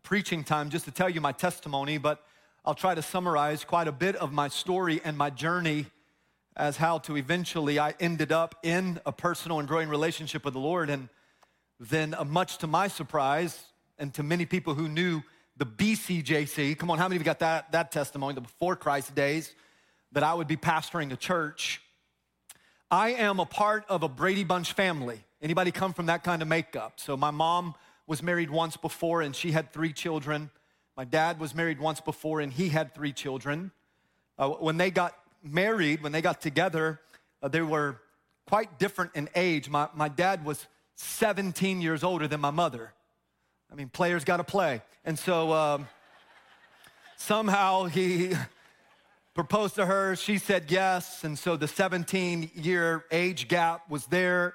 preaching 0.04 0.44
time 0.44 0.70
just 0.70 0.84
to 0.84 0.92
tell 0.92 1.08
you 1.08 1.20
my 1.20 1.32
testimony, 1.32 1.98
but 1.98 2.24
I'll 2.64 2.76
try 2.76 2.94
to 2.94 3.02
summarize 3.02 3.64
quite 3.64 3.88
a 3.88 3.92
bit 3.92 4.14
of 4.14 4.32
my 4.32 4.46
story 4.46 5.00
and 5.02 5.18
my 5.18 5.30
journey 5.30 5.86
as 6.56 6.76
how 6.76 6.98
to 6.98 7.16
eventually 7.16 7.80
I 7.80 7.94
ended 7.98 8.30
up 8.30 8.54
in 8.62 9.00
a 9.04 9.10
personal 9.10 9.58
and 9.58 9.66
growing 9.66 9.88
relationship 9.88 10.44
with 10.44 10.54
the 10.54 10.60
Lord. 10.60 10.88
And 10.88 11.08
then, 11.80 12.14
uh, 12.14 12.22
much 12.22 12.58
to 12.58 12.68
my 12.68 12.86
surprise, 12.86 13.58
and 13.98 14.14
to 14.14 14.22
many 14.22 14.46
people 14.46 14.74
who 14.74 14.88
knew 14.88 15.22
the 15.58 15.66
BCJC. 15.66 16.78
Come 16.78 16.90
on, 16.90 16.98
how 16.98 17.04
many 17.04 17.16
of 17.16 17.22
you 17.22 17.26
got 17.26 17.40
that, 17.40 17.72
that 17.72 17.92
testimony, 17.92 18.34
the 18.34 18.40
before 18.40 18.76
Christ 18.76 19.14
days, 19.14 19.52
that 20.12 20.22
I 20.22 20.32
would 20.32 20.46
be 20.46 20.56
pastoring 20.56 21.12
a 21.12 21.16
church? 21.16 21.82
I 22.90 23.10
am 23.10 23.40
a 23.40 23.44
part 23.44 23.84
of 23.88 24.02
a 24.02 24.08
Brady 24.08 24.44
Bunch 24.44 24.72
family. 24.72 25.20
Anybody 25.42 25.72
come 25.72 25.92
from 25.92 26.06
that 26.06 26.24
kind 26.24 26.40
of 26.40 26.48
makeup? 26.48 26.94
So 26.96 27.16
my 27.16 27.30
mom 27.30 27.74
was 28.06 28.22
married 28.22 28.50
once 28.50 28.76
before 28.76 29.20
and 29.20 29.36
she 29.36 29.50
had 29.52 29.72
three 29.72 29.92
children. 29.92 30.50
My 30.96 31.04
dad 31.04 31.38
was 31.38 31.54
married 31.54 31.80
once 31.80 32.00
before 32.00 32.40
and 32.40 32.52
he 32.52 32.70
had 32.70 32.94
three 32.94 33.12
children. 33.12 33.72
Uh, 34.38 34.48
when 34.50 34.78
they 34.78 34.90
got 34.90 35.14
married, 35.42 36.02
when 36.02 36.12
they 36.12 36.22
got 36.22 36.40
together, 36.40 37.00
uh, 37.42 37.48
they 37.48 37.60
were 37.60 38.00
quite 38.46 38.78
different 38.78 39.10
in 39.14 39.28
age. 39.34 39.68
My, 39.68 39.88
my 39.94 40.08
dad 40.08 40.44
was 40.44 40.66
17 40.94 41.82
years 41.82 42.02
older 42.02 42.26
than 42.26 42.40
my 42.40 42.50
mother. 42.50 42.92
I 43.70 43.74
mean, 43.74 43.88
players 43.88 44.24
got 44.24 44.38
to 44.38 44.44
play. 44.44 44.82
And 45.04 45.18
so 45.18 45.52
um, 45.52 45.88
somehow 47.16 47.84
he 47.84 48.32
proposed 49.34 49.74
to 49.76 49.86
her. 49.86 50.16
She 50.16 50.38
said 50.38 50.70
yes. 50.70 51.22
And 51.24 51.38
so 51.38 51.56
the 51.56 51.68
17 51.68 52.50
year 52.54 53.04
age 53.10 53.48
gap 53.48 53.90
was 53.90 54.06
there. 54.06 54.54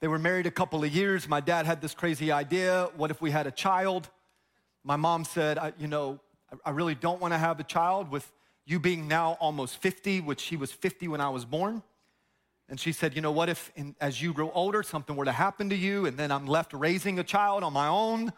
They 0.00 0.08
were 0.08 0.18
married 0.18 0.46
a 0.46 0.50
couple 0.50 0.84
of 0.84 0.94
years. 0.94 1.28
My 1.28 1.40
dad 1.40 1.66
had 1.66 1.80
this 1.80 1.94
crazy 1.94 2.32
idea 2.32 2.88
what 2.96 3.10
if 3.10 3.20
we 3.20 3.30
had 3.30 3.46
a 3.46 3.50
child? 3.50 4.08
My 4.84 4.96
mom 4.96 5.24
said, 5.24 5.74
You 5.78 5.88
know, 5.88 6.20
I 6.64 6.70
really 6.70 6.94
don't 6.94 7.20
want 7.20 7.34
to 7.34 7.38
have 7.38 7.60
a 7.60 7.64
child 7.64 8.10
with 8.10 8.30
you 8.64 8.78
being 8.78 9.08
now 9.08 9.36
almost 9.40 9.78
50, 9.78 10.20
which 10.20 10.40
she 10.40 10.56
was 10.56 10.70
50 10.70 11.08
when 11.08 11.20
I 11.20 11.28
was 11.28 11.44
born. 11.44 11.82
And 12.68 12.78
she 12.78 12.92
said, 12.92 13.16
You 13.16 13.20
know, 13.20 13.32
what 13.32 13.48
if 13.48 13.72
in, 13.74 13.96
as 14.00 14.22
you 14.22 14.32
grow 14.32 14.50
older, 14.52 14.82
something 14.82 15.16
were 15.16 15.24
to 15.24 15.32
happen 15.32 15.70
to 15.70 15.76
you, 15.76 16.06
and 16.06 16.16
then 16.16 16.30
I'm 16.30 16.46
left 16.46 16.72
raising 16.72 17.18
a 17.18 17.24
child 17.24 17.62
on 17.62 17.72
my 17.72 17.88
own? 17.88 18.32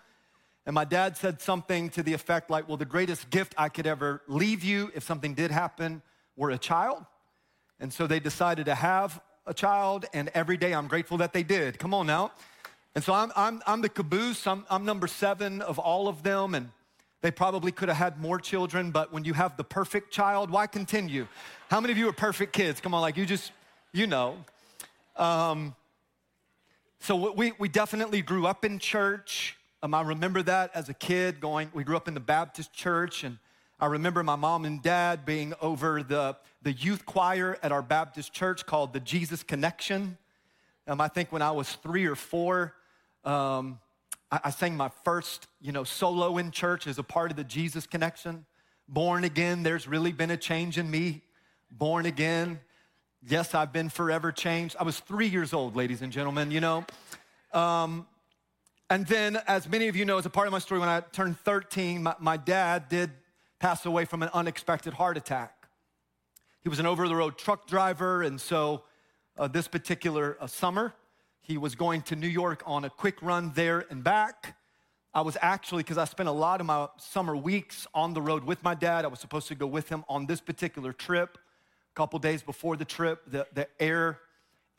And 0.64 0.74
my 0.74 0.84
dad 0.84 1.16
said 1.16 1.40
something 1.40 1.90
to 1.90 2.02
the 2.02 2.12
effect 2.12 2.50
like, 2.50 2.68
Well, 2.68 2.76
the 2.76 2.84
greatest 2.84 3.30
gift 3.30 3.54
I 3.58 3.68
could 3.68 3.86
ever 3.86 4.22
leave 4.28 4.62
you 4.62 4.90
if 4.94 5.02
something 5.02 5.34
did 5.34 5.50
happen 5.50 6.02
were 6.36 6.50
a 6.50 6.58
child. 6.58 7.04
And 7.80 7.92
so 7.92 8.06
they 8.06 8.20
decided 8.20 8.66
to 8.66 8.74
have 8.74 9.20
a 9.44 9.52
child, 9.52 10.06
and 10.14 10.30
every 10.34 10.56
day 10.56 10.72
I'm 10.72 10.86
grateful 10.86 11.18
that 11.18 11.32
they 11.32 11.42
did. 11.42 11.78
Come 11.78 11.94
on 11.94 12.06
now. 12.06 12.30
And 12.94 13.02
so 13.02 13.12
I'm, 13.12 13.32
I'm, 13.34 13.62
I'm 13.66 13.80
the 13.80 13.88
caboose, 13.88 14.46
I'm, 14.46 14.64
I'm 14.70 14.84
number 14.84 15.06
seven 15.06 15.62
of 15.62 15.78
all 15.78 16.08
of 16.08 16.22
them, 16.22 16.54
and 16.54 16.70
they 17.22 17.30
probably 17.30 17.72
could 17.72 17.88
have 17.88 17.98
had 17.98 18.20
more 18.20 18.38
children, 18.38 18.90
but 18.90 19.12
when 19.12 19.24
you 19.24 19.32
have 19.32 19.56
the 19.56 19.64
perfect 19.64 20.12
child, 20.12 20.50
why 20.50 20.66
continue? 20.66 21.26
How 21.70 21.80
many 21.80 21.92
of 21.92 21.98
you 21.98 22.08
are 22.08 22.12
perfect 22.12 22.52
kids? 22.52 22.80
Come 22.80 22.94
on, 22.94 23.00
like 23.00 23.16
you 23.16 23.24
just, 23.24 23.52
you 23.92 24.06
know. 24.06 24.36
Um, 25.16 25.74
so 27.00 27.32
we, 27.32 27.52
we 27.58 27.68
definitely 27.68 28.22
grew 28.22 28.46
up 28.46 28.64
in 28.64 28.78
church. 28.78 29.56
Um, 29.84 29.94
I 29.94 30.02
remember 30.02 30.44
that 30.44 30.70
as 30.76 30.88
a 30.88 30.94
kid 30.94 31.40
going, 31.40 31.68
we 31.74 31.82
grew 31.82 31.96
up 31.96 32.06
in 32.06 32.14
the 32.14 32.20
Baptist 32.20 32.72
church, 32.72 33.24
and 33.24 33.38
I 33.80 33.86
remember 33.86 34.22
my 34.22 34.36
mom 34.36 34.64
and 34.64 34.80
dad 34.80 35.26
being 35.26 35.54
over 35.60 36.04
the, 36.04 36.36
the 36.62 36.70
youth 36.70 37.04
choir 37.04 37.58
at 37.64 37.72
our 37.72 37.82
Baptist 37.82 38.32
church 38.32 38.64
called 38.64 38.92
the 38.92 39.00
Jesus 39.00 39.42
Connection. 39.42 40.18
Um, 40.86 41.00
I 41.00 41.08
think 41.08 41.32
when 41.32 41.42
I 41.42 41.50
was 41.50 41.68
three 41.68 42.06
or 42.06 42.14
four, 42.14 42.74
um, 43.24 43.80
I, 44.30 44.38
I 44.44 44.50
sang 44.50 44.76
my 44.76 44.88
first, 45.02 45.48
you 45.60 45.72
know, 45.72 45.82
solo 45.82 46.38
in 46.38 46.52
church 46.52 46.86
as 46.86 46.98
a 46.98 47.02
part 47.02 47.32
of 47.32 47.36
the 47.36 47.42
Jesus 47.42 47.84
Connection. 47.84 48.46
Born 48.86 49.24
again, 49.24 49.64
there's 49.64 49.88
really 49.88 50.12
been 50.12 50.30
a 50.30 50.36
change 50.36 50.78
in 50.78 50.88
me. 50.88 51.22
Born 51.72 52.06
again. 52.06 52.60
Yes, 53.28 53.52
I've 53.52 53.72
been 53.72 53.88
forever 53.88 54.30
changed. 54.30 54.76
I 54.78 54.84
was 54.84 55.00
three 55.00 55.26
years 55.26 55.52
old, 55.52 55.74
ladies 55.74 56.02
and 56.02 56.12
gentlemen, 56.12 56.52
you 56.52 56.60
know. 56.60 56.84
Um, 57.52 58.06
and 58.92 59.06
then, 59.06 59.40
as 59.46 59.66
many 59.70 59.88
of 59.88 59.96
you 59.96 60.04
know, 60.04 60.18
as 60.18 60.26
a 60.26 60.30
part 60.30 60.46
of 60.46 60.52
my 60.52 60.58
story, 60.58 60.78
when 60.78 60.90
I 60.90 61.00
turned 61.00 61.38
13, 61.38 62.02
my, 62.02 62.14
my 62.18 62.36
dad 62.36 62.90
did 62.90 63.10
pass 63.58 63.86
away 63.86 64.04
from 64.04 64.22
an 64.22 64.28
unexpected 64.34 64.92
heart 64.92 65.16
attack. 65.16 65.66
He 66.60 66.68
was 66.68 66.78
an 66.78 66.84
over 66.84 67.08
the 67.08 67.16
road 67.16 67.38
truck 67.38 67.66
driver, 67.66 68.20
and 68.20 68.38
so 68.38 68.82
uh, 69.38 69.48
this 69.48 69.66
particular 69.66 70.36
uh, 70.38 70.46
summer, 70.46 70.92
he 71.40 71.56
was 71.56 71.74
going 71.74 72.02
to 72.02 72.16
New 72.16 72.28
York 72.28 72.62
on 72.66 72.84
a 72.84 72.90
quick 72.90 73.22
run 73.22 73.52
there 73.54 73.86
and 73.88 74.04
back. 74.04 74.58
I 75.14 75.22
was 75.22 75.38
actually, 75.40 75.84
because 75.84 75.96
I 75.96 76.04
spent 76.04 76.28
a 76.28 76.32
lot 76.32 76.60
of 76.60 76.66
my 76.66 76.86
summer 76.98 77.34
weeks 77.34 77.86
on 77.94 78.12
the 78.12 78.20
road 78.20 78.44
with 78.44 78.62
my 78.62 78.74
dad, 78.74 79.06
I 79.06 79.08
was 79.08 79.20
supposed 79.20 79.48
to 79.48 79.54
go 79.54 79.66
with 79.66 79.88
him 79.88 80.04
on 80.06 80.26
this 80.26 80.42
particular 80.42 80.92
trip. 80.92 81.38
A 81.92 81.94
couple 81.94 82.18
days 82.18 82.42
before 82.42 82.76
the 82.76 82.84
trip, 82.84 83.22
the, 83.26 83.46
the 83.54 83.68
air 83.80 84.18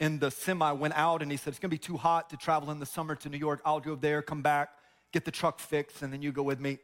in 0.03 0.19
the 0.19 0.29
semi 0.29 0.69
went 0.73 0.93
out 0.95 1.21
and 1.21 1.31
he 1.31 1.37
said, 1.37 1.51
It's 1.51 1.59
gonna 1.59 1.69
be 1.69 1.77
too 1.77 1.95
hot 1.95 2.29
to 2.31 2.37
travel 2.37 2.71
in 2.71 2.79
the 2.79 2.85
summer 2.85 3.15
to 3.15 3.29
New 3.29 3.37
York. 3.37 3.61
I'll 3.63 3.79
go 3.79 3.95
there, 3.95 4.21
come 4.21 4.41
back, 4.41 4.71
get 5.13 5.23
the 5.23 5.31
truck 5.31 5.59
fixed, 5.59 6.01
and 6.01 6.11
then 6.11 6.21
you 6.21 6.33
go 6.33 6.43
with 6.43 6.59
me. 6.59 6.79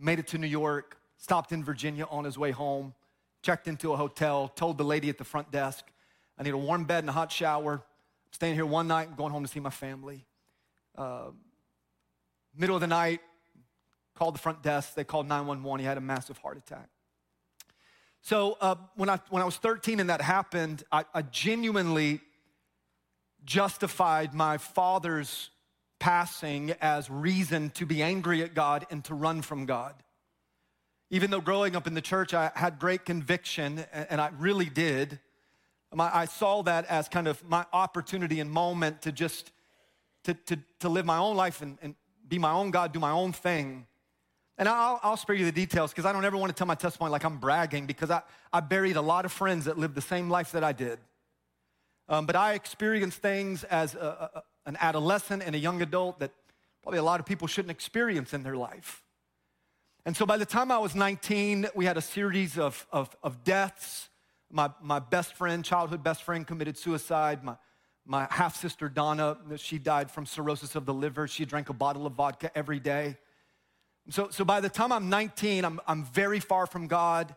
Made 0.00 0.18
it 0.18 0.26
to 0.28 0.38
New 0.38 0.48
York, 0.48 0.98
stopped 1.16 1.52
in 1.52 1.62
Virginia 1.62 2.06
on 2.10 2.24
his 2.24 2.36
way 2.36 2.50
home, 2.50 2.92
checked 3.40 3.68
into 3.68 3.92
a 3.92 3.96
hotel, 3.96 4.48
told 4.48 4.78
the 4.78 4.84
lady 4.84 5.08
at 5.08 5.16
the 5.16 5.24
front 5.24 5.52
desk, 5.52 5.86
I 6.36 6.42
need 6.42 6.54
a 6.54 6.58
warm 6.58 6.84
bed 6.86 7.04
and 7.04 7.08
a 7.08 7.12
hot 7.12 7.30
shower. 7.30 7.74
I'm 7.74 8.32
staying 8.32 8.56
here 8.56 8.66
one 8.66 8.88
night, 8.88 9.06
I'm 9.08 9.14
going 9.14 9.30
home 9.30 9.44
to 9.44 9.48
see 9.48 9.60
my 9.60 9.70
family. 9.70 10.26
Uh, 10.98 11.30
middle 12.56 12.74
of 12.74 12.80
the 12.80 12.88
night, 12.88 13.20
called 14.16 14.34
the 14.34 14.40
front 14.40 14.62
desk. 14.64 14.94
They 14.94 15.04
called 15.04 15.28
911. 15.28 15.80
He 15.80 15.86
had 15.86 15.98
a 15.98 16.00
massive 16.00 16.38
heart 16.38 16.56
attack. 16.56 16.88
So 18.22 18.56
uh, 18.60 18.74
when, 18.96 19.08
I, 19.08 19.20
when 19.30 19.40
I 19.40 19.44
was 19.44 19.56
13 19.56 20.00
and 20.00 20.10
that 20.10 20.20
happened, 20.20 20.82
I, 20.90 21.04
I 21.14 21.22
genuinely 21.22 22.20
justified 23.46 24.34
my 24.34 24.58
father's 24.58 25.50
passing 25.98 26.72
as 26.82 27.08
reason 27.08 27.70
to 27.70 27.86
be 27.86 28.02
angry 28.02 28.42
at 28.42 28.54
God 28.54 28.84
and 28.90 29.02
to 29.04 29.14
run 29.14 29.40
from 29.40 29.64
God. 29.64 29.94
Even 31.08 31.30
though 31.30 31.40
growing 31.40 31.76
up 31.76 31.86
in 31.86 31.94
the 31.94 32.00
church, 32.00 32.34
I 32.34 32.50
had 32.54 32.78
great 32.78 33.04
conviction, 33.04 33.84
and 33.92 34.20
I 34.20 34.30
really 34.38 34.66
did. 34.66 35.20
I 35.98 36.26
saw 36.26 36.62
that 36.64 36.84
as 36.86 37.08
kind 37.08 37.28
of 37.28 37.42
my 37.48 37.64
opportunity 37.72 38.40
and 38.40 38.50
moment 38.50 39.02
to 39.02 39.12
just 39.12 39.52
to, 40.24 40.34
to, 40.34 40.58
to 40.80 40.88
live 40.88 41.06
my 41.06 41.18
own 41.18 41.36
life 41.36 41.62
and, 41.62 41.78
and 41.80 41.94
be 42.28 42.38
my 42.38 42.50
own 42.50 42.72
God, 42.72 42.92
do 42.92 42.98
my 42.98 43.12
own 43.12 43.32
thing. 43.32 43.86
And 44.58 44.68
I'll, 44.68 44.98
I'll 45.02 45.16
spare 45.16 45.36
you 45.36 45.44
the 45.44 45.52
details 45.52 45.92
because 45.92 46.04
I 46.04 46.12
don't 46.12 46.24
ever 46.24 46.36
want 46.36 46.50
to 46.50 46.58
tell 46.58 46.66
my 46.66 46.74
testimony 46.74 47.12
like 47.12 47.24
I'm 47.24 47.38
bragging 47.38 47.86
because 47.86 48.10
I, 48.10 48.22
I 48.52 48.60
buried 48.60 48.96
a 48.96 49.02
lot 49.02 49.24
of 49.24 49.32
friends 49.32 49.66
that 49.66 49.78
lived 49.78 49.94
the 49.94 50.00
same 50.00 50.28
life 50.28 50.52
that 50.52 50.64
I 50.64 50.72
did. 50.72 50.98
Um, 52.08 52.26
but 52.26 52.36
I 52.36 52.54
experienced 52.54 53.18
things 53.18 53.64
as 53.64 53.94
a, 53.94 54.30
a, 54.34 54.42
an 54.66 54.76
adolescent 54.80 55.42
and 55.42 55.54
a 55.54 55.58
young 55.58 55.82
adult 55.82 56.20
that 56.20 56.32
probably 56.82 56.98
a 56.98 57.02
lot 57.02 57.18
of 57.18 57.26
people 57.26 57.48
shouldn't 57.48 57.72
experience 57.72 58.32
in 58.32 58.42
their 58.42 58.56
life. 58.56 59.02
And 60.04 60.16
so 60.16 60.24
by 60.24 60.36
the 60.36 60.46
time 60.46 60.70
I 60.70 60.78
was 60.78 60.94
19, 60.94 61.66
we 61.74 61.84
had 61.84 61.96
a 61.96 62.00
series 62.02 62.58
of, 62.58 62.86
of, 62.92 63.14
of 63.24 63.42
deaths. 63.42 64.08
My, 64.52 64.70
my 64.80 65.00
best 65.00 65.34
friend, 65.34 65.64
childhood 65.64 66.04
best 66.04 66.22
friend, 66.22 66.46
committed 66.46 66.78
suicide. 66.78 67.42
My, 67.42 67.56
my 68.04 68.28
half 68.30 68.56
sister, 68.56 68.88
Donna, 68.88 69.36
she 69.56 69.78
died 69.78 70.12
from 70.12 70.24
cirrhosis 70.24 70.76
of 70.76 70.86
the 70.86 70.94
liver. 70.94 71.26
She 71.26 71.44
drank 71.44 71.70
a 71.70 71.72
bottle 71.72 72.06
of 72.06 72.12
vodka 72.12 72.56
every 72.56 72.78
day. 72.78 73.16
So, 74.10 74.28
so 74.30 74.44
by 74.44 74.60
the 74.60 74.68
time 74.68 74.92
I'm 74.92 75.10
19, 75.10 75.64
I'm, 75.64 75.80
I'm 75.88 76.04
very 76.04 76.38
far 76.38 76.68
from 76.68 76.86
God. 76.86 77.34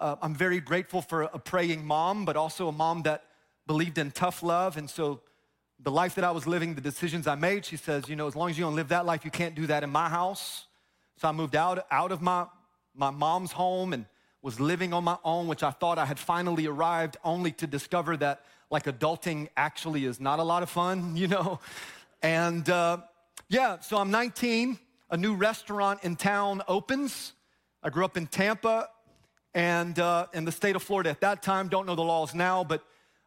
Uh, 0.00 0.16
I'm 0.22 0.34
very 0.34 0.60
grateful 0.60 1.02
for 1.02 1.24
a 1.24 1.38
praying 1.38 1.84
mom, 1.84 2.24
but 2.24 2.34
also 2.34 2.68
a 2.68 2.72
mom 2.72 3.02
that 3.02 3.24
believed 3.70 3.98
in 3.98 4.10
tough 4.10 4.42
love. 4.42 4.76
And 4.76 4.90
so 4.90 5.20
the 5.78 5.92
life 5.92 6.16
that 6.16 6.24
I 6.24 6.32
was 6.32 6.44
living, 6.44 6.74
the 6.74 6.80
decisions 6.80 7.28
I 7.28 7.36
made, 7.36 7.64
she 7.64 7.76
says, 7.76 8.08
you 8.08 8.16
know, 8.16 8.26
as 8.26 8.34
long 8.34 8.50
as 8.50 8.58
you 8.58 8.64
don't 8.64 8.74
live 8.74 8.88
that 8.88 9.06
life, 9.06 9.24
you 9.24 9.30
can't 9.30 9.54
do 9.54 9.68
that 9.68 9.84
in 9.84 9.90
my 9.90 10.08
house. 10.08 10.66
So 11.18 11.28
I 11.28 11.30
moved 11.30 11.54
out, 11.54 11.86
out 11.88 12.10
of 12.10 12.20
my, 12.20 12.46
my 12.96 13.10
mom's 13.10 13.52
home 13.52 13.92
and 13.92 14.06
was 14.42 14.58
living 14.58 14.92
on 14.92 15.04
my 15.04 15.18
own, 15.22 15.46
which 15.46 15.62
I 15.62 15.70
thought 15.70 15.98
I 15.98 16.04
had 16.04 16.18
finally 16.18 16.66
arrived, 16.66 17.16
only 17.22 17.52
to 17.52 17.68
discover 17.68 18.16
that 18.16 18.44
like 18.72 18.86
adulting 18.86 19.48
actually 19.56 20.04
is 20.04 20.18
not 20.18 20.40
a 20.40 20.42
lot 20.42 20.64
of 20.64 20.68
fun, 20.68 21.16
you 21.16 21.28
know? 21.28 21.60
And 22.24 22.68
uh, 22.68 22.96
yeah, 23.48 23.78
so 23.78 23.98
I'm 23.98 24.10
19, 24.10 24.80
a 25.12 25.16
new 25.16 25.36
restaurant 25.36 26.00
in 26.02 26.16
town 26.16 26.62
opens. 26.66 27.34
I 27.84 27.90
grew 27.90 28.04
up 28.04 28.16
in 28.16 28.26
Tampa 28.26 28.88
and 29.54 29.96
uh, 30.00 30.26
in 30.34 30.44
the 30.44 30.50
state 30.50 30.74
of 30.74 30.82
Florida 30.82 31.10
at 31.10 31.20
that 31.20 31.40
time, 31.40 31.68
don't 31.68 31.86
know 31.86 31.94
the 31.94 32.02
laws 32.02 32.34
now, 32.34 32.64
but 32.64 32.82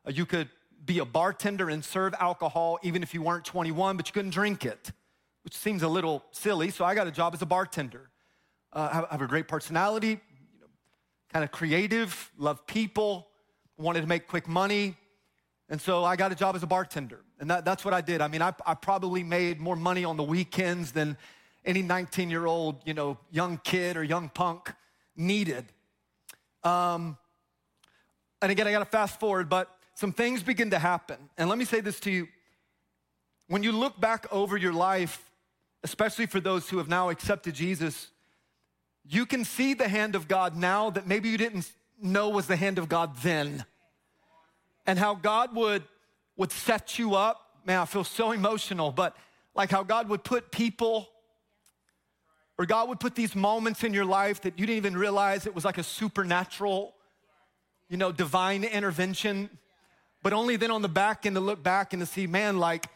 you 0.07 0.25
could 0.25 0.49
be 0.85 0.99
a 0.99 1.05
bartender 1.05 1.69
and 1.69 1.83
serve 1.83 2.13
alcohol 2.19 2.77
even 2.83 3.03
if 3.03 3.13
you 3.13 3.21
weren't 3.21 3.45
21, 3.45 3.97
but 3.97 4.07
you 4.07 4.13
couldn't 4.13 4.31
drink 4.31 4.65
it, 4.65 4.91
which 5.43 5.55
seems 5.55 5.83
a 5.83 5.87
little 5.87 6.23
silly. 6.31 6.69
So 6.69 6.83
I 6.83 6.95
got 6.95 7.07
a 7.07 7.11
job 7.11 7.33
as 7.33 7.41
a 7.41 7.45
bartender. 7.45 8.09
Uh, 8.71 9.05
I 9.09 9.11
have 9.11 9.21
a 9.21 9.27
great 9.27 9.47
personality, 9.47 10.09
you 10.09 10.59
know, 10.59 10.67
kind 11.31 11.45
of 11.45 11.51
creative, 11.51 12.31
love 12.37 12.65
people, 12.67 13.27
wanted 13.77 14.01
to 14.01 14.07
make 14.07 14.27
quick 14.27 14.47
money. 14.47 14.95
And 15.69 15.79
so 15.79 16.03
I 16.03 16.15
got 16.15 16.31
a 16.31 16.35
job 16.35 16.55
as 16.55 16.63
a 16.63 16.67
bartender. 16.67 17.21
And 17.39 17.49
that, 17.49 17.65
that's 17.65 17.85
what 17.85 17.93
I 17.93 18.01
did. 18.01 18.21
I 18.21 18.27
mean, 18.27 18.41
I, 18.41 18.53
I 18.65 18.73
probably 18.73 19.23
made 19.23 19.59
more 19.59 19.75
money 19.75 20.03
on 20.03 20.17
the 20.17 20.23
weekends 20.23 20.91
than 20.91 21.17
any 21.65 21.81
19 21.81 22.29
year 22.29 22.45
old, 22.45 22.81
you 22.85 22.93
know, 22.93 23.17
young 23.31 23.57
kid 23.63 23.95
or 23.95 24.03
young 24.03 24.29
punk 24.29 24.73
needed. 25.15 25.65
Um, 26.63 27.17
and 28.41 28.51
again, 28.51 28.67
I 28.67 28.71
got 28.71 28.79
to 28.79 28.85
fast 28.85 29.19
forward, 29.19 29.49
but 29.49 29.69
some 29.95 30.11
things 30.11 30.41
begin 30.43 30.71
to 30.71 30.79
happen. 30.79 31.17
And 31.37 31.49
let 31.49 31.57
me 31.57 31.65
say 31.65 31.81
this 31.81 31.99
to 32.01 32.11
you. 32.11 32.27
When 33.47 33.63
you 33.63 33.71
look 33.71 33.99
back 33.99 34.25
over 34.31 34.57
your 34.57 34.73
life, 34.73 35.29
especially 35.83 36.25
for 36.25 36.39
those 36.39 36.69
who 36.69 36.77
have 36.77 36.87
now 36.87 37.09
accepted 37.09 37.53
Jesus, 37.53 38.09
you 39.05 39.25
can 39.25 39.45
see 39.45 39.73
the 39.73 39.87
hand 39.87 40.15
of 40.15 40.27
God 40.27 40.55
now 40.55 40.89
that 40.89 41.07
maybe 41.07 41.29
you 41.29 41.37
didn't 41.37 41.69
know 42.01 42.29
was 42.29 42.47
the 42.47 42.55
hand 42.55 42.77
of 42.77 42.89
God 42.89 43.17
then. 43.17 43.65
And 44.87 44.97
how 44.97 45.15
God 45.15 45.55
would, 45.55 45.83
would 46.37 46.51
set 46.51 46.97
you 46.97 47.15
up. 47.15 47.39
Man, 47.65 47.79
I 47.79 47.85
feel 47.85 48.03
so 48.03 48.31
emotional, 48.31 48.91
but 48.91 49.15
like 49.55 49.71
how 49.71 49.83
God 49.83 50.09
would 50.09 50.23
put 50.23 50.51
people 50.51 51.07
or 52.57 52.65
God 52.65 52.89
would 52.89 52.99
put 52.99 53.15
these 53.15 53.35
moments 53.35 53.83
in 53.83 53.93
your 53.93 54.05
life 54.05 54.41
that 54.41 54.59
you 54.59 54.65
didn't 54.65 54.77
even 54.77 54.97
realize 54.97 55.45
it 55.45 55.55
was 55.55 55.65
like 55.65 55.77
a 55.77 55.83
supernatural, 55.83 56.93
you 57.89 57.97
know, 57.97 58.11
divine 58.11 58.63
intervention 58.63 59.49
but 60.23 60.33
only 60.33 60.55
then 60.55 60.71
on 60.71 60.81
the 60.81 60.89
back 60.89 61.25
end 61.25 61.35
to 61.35 61.41
look 61.41 61.61
back 61.61 61.93
and 61.93 62.01
to 62.01 62.05
see, 62.05 62.25
man, 62.25 62.57
like 62.57 62.87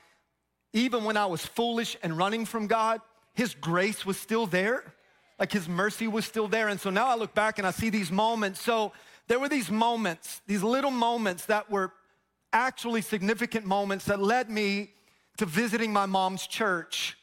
even 0.74 1.03
when 1.03 1.17
I 1.17 1.25
was 1.25 1.46
foolish 1.46 1.98
and 2.01 2.17
running 2.17 2.46
from 2.46 2.67
God, 2.67 3.01
His 3.34 3.53
grace 3.53 4.05
was 4.05 4.17
still 4.17 4.48
there. 4.48 4.84
Like 5.38 5.51
His 5.51 5.67
mercy 5.67 6.07
was 6.07 6.25
still 6.25 6.48
there. 6.48 6.69
And 6.69 6.79
so 6.79 6.89
now 6.89 7.07
I 7.07 7.15
look 7.15 7.36
back 7.36 7.60
and 7.60 7.67
I 7.67 7.72
see 7.72 7.89
these 7.89 8.12
moments. 8.12 8.62
So 8.62 8.93
there 9.27 9.39
were 9.39 9.50
these 9.50 9.69
moments, 9.69 10.41
these 10.48 10.63
little 10.63 10.91
moments 10.91 11.46
that 11.46 11.69
were 11.69 11.91
actually 12.53 13.01
significant 13.01 13.65
moments 13.65 14.05
that 14.05 14.22
led 14.22 14.50
me 14.50 14.91
to 15.38 15.46
visiting 15.46 15.91
my 15.91 16.05
mom's 16.05 16.48
church. 16.48 17.17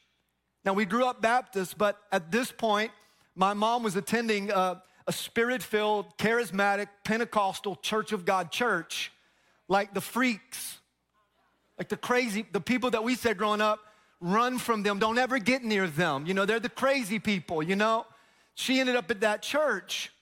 Now, 0.65 0.73
we 0.73 0.85
grew 0.85 1.05
up 1.05 1.21
Baptist, 1.21 1.77
but 1.77 1.99
at 2.13 2.31
this 2.31 2.53
point, 2.53 2.91
my 3.35 3.53
mom 3.53 3.83
was 3.83 3.97
attending 3.97 4.51
a, 4.51 4.83
a 5.07 5.13
spirit 5.13 5.63
filled, 5.63 6.17
charismatic, 6.17 6.89
Pentecostal 7.05 7.77
Church 7.77 8.13
of 8.13 8.25
God 8.25 8.51
church, 8.51 9.13
like 9.69 9.95
the 9.95 10.01
freaks, 10.01 10.79
like 11.79 11.89
the 11.89 11.97
crazy, 11.97 12.47
the 12.53 12.61
people 12.61 12.91
that 12.91 13.03
we 13.03 13.15
said 13.15 13.39
growing 13.39 13.61
up, 13.61 13.81
run 14.21 14.59
from 14.59 14.83
them, 14.83 14.99
don't 14.99 15.19
ever 15.19 15.39
get 15.39 15.63
near 15.63 15.87
them. 15.87 16.27
You 16.27 16.35
know, 16.35 16.45
they're 16.45 16.61
the 16.61 16.69
crazy 16.69 17.19
people, 17.19 17.63
you 17.63 17.77
know? 17.77 18.07
She 18.55 18.79
ended 18.79 18.97
up 18.97 19.11
at 19.11 19.21
that 19.21 19.43
church, 19.43 20.13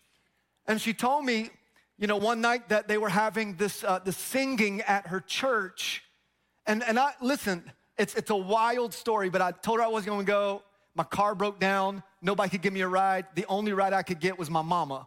and 0.66 0.80
she 0.80 0.94
told 0.94 1.24
me, 1.24 1.50
you 1.98 2.06
know, 2.06 2.16
one 2.16 2.40
night 2.40 2.70
that 2.70 2.88
they 2.88 2.98
were 2.98 3.10
having 3.10 3.56
this, 3.56 3.84
uh, 3.84 3.98
the 3.98 4.12
singing 4.12 4.80
at 4.82 5.06
her 5.08 5.20
church. 5.20 6.02
And, 6.66 6.82
and 6.82 6.98
I, 6.98 7.12
listen, 7.20 7.62
it's, 7.98 8.14
it's 8.14 8.30
a 8.30 8.36
wild 8.36 8.94
story, 8.94 9.28
but 9.28 9.42
I 9.42 9.52
told 9.52 9.78
her 9.78 9.84
I 9.84 9.88
wasn't 9.88 10.14
gonna 10.14 10.24
go. 10.24 10.62
My 10.94 11.04
car 11.04 11.34
broke 11.34 11.60
down. 11.60 12.02
Nobody 12.20 12.50
could 12.50 12.62
give 12.62 12.72
me 12.72 12.80
a 12.80 12.88
ride. 12.88 13.26
The 13.34 13.46
only 13.46 13.72
ride 13.72 13.92
I 13.92 14.02
could 14.02 14.20
get 14.20 14.38
was 14.38 14.50
my 14.50 14.62
mama. 14.62 15.06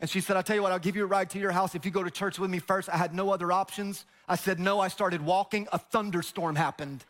And 0.00 0.10
she 0.10 0.20
said, 0.20 0.36
I'll 0.36 0.42
tell 0.42 0.56
you 0.56 0.62
what, 0.62 0.72
I'll 0.72 0.78
give 0.78 0.96
you 0.96 1.04
a 1.04 1.06
ride 1.06 1.30
to 1.30 1.38
your 1.38 1.52
house 1.52 1.74
if 1.74 1.84
you 1.84 1.90
go 1.90 2.02
to 2.02 2.10
church 2.10 2.38
with 2.38 2.50
me 2.50 2.58
first. 2.58 2.88
I 2.88 2.96
had 2.96 3.14
no 3.14 3.30
other 3.30 3.50
options. 3.50 4.04
I 4.28 4.36
said, 4.36 4.60
No. 4.60 4.80
I 4.80 4.88
started 4.88 5.24
walking. 5.24 5.68
A 5.72 5.78
thunderstorm 5.78 6.56
happened. 6.56 7.04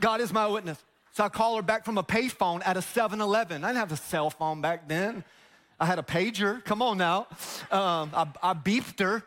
God 0.00 0.20
is 0.20 0.32
my 0.32 0.46
witness. 0.46 0.82
So 1.12 1.24
I 1.24 1.28
call 1.28 1.56
her 1.56 1.62
back 1.62 1.84
from 1.84 1.98
a 1.98 2.04
payphone 2.04 2.62
at 2.64 2.76
a 2.76 2.82
7 2.82 3.20
Eleven. 3.20 3.64
I 3.64 3.68
didn't 3.68 3.80
have 3.80 3.92
a 3.92 3.96
cell 3.96 4.30
phone 4.30 4.60
back 4.60 4.88
then. 4.88 5.24
I 5.80 5.86
had 5.86 5.98
a 5.98 6.02
pager. 6.02 6.64
Come 6.64 6.82
on 6.82 6.98
now. 6.98 7.26
Um, 7.70 8.10
I, 8.14 8.26
I 8.42 8.54
beeped 8.54 9.00
her 9.00 9.24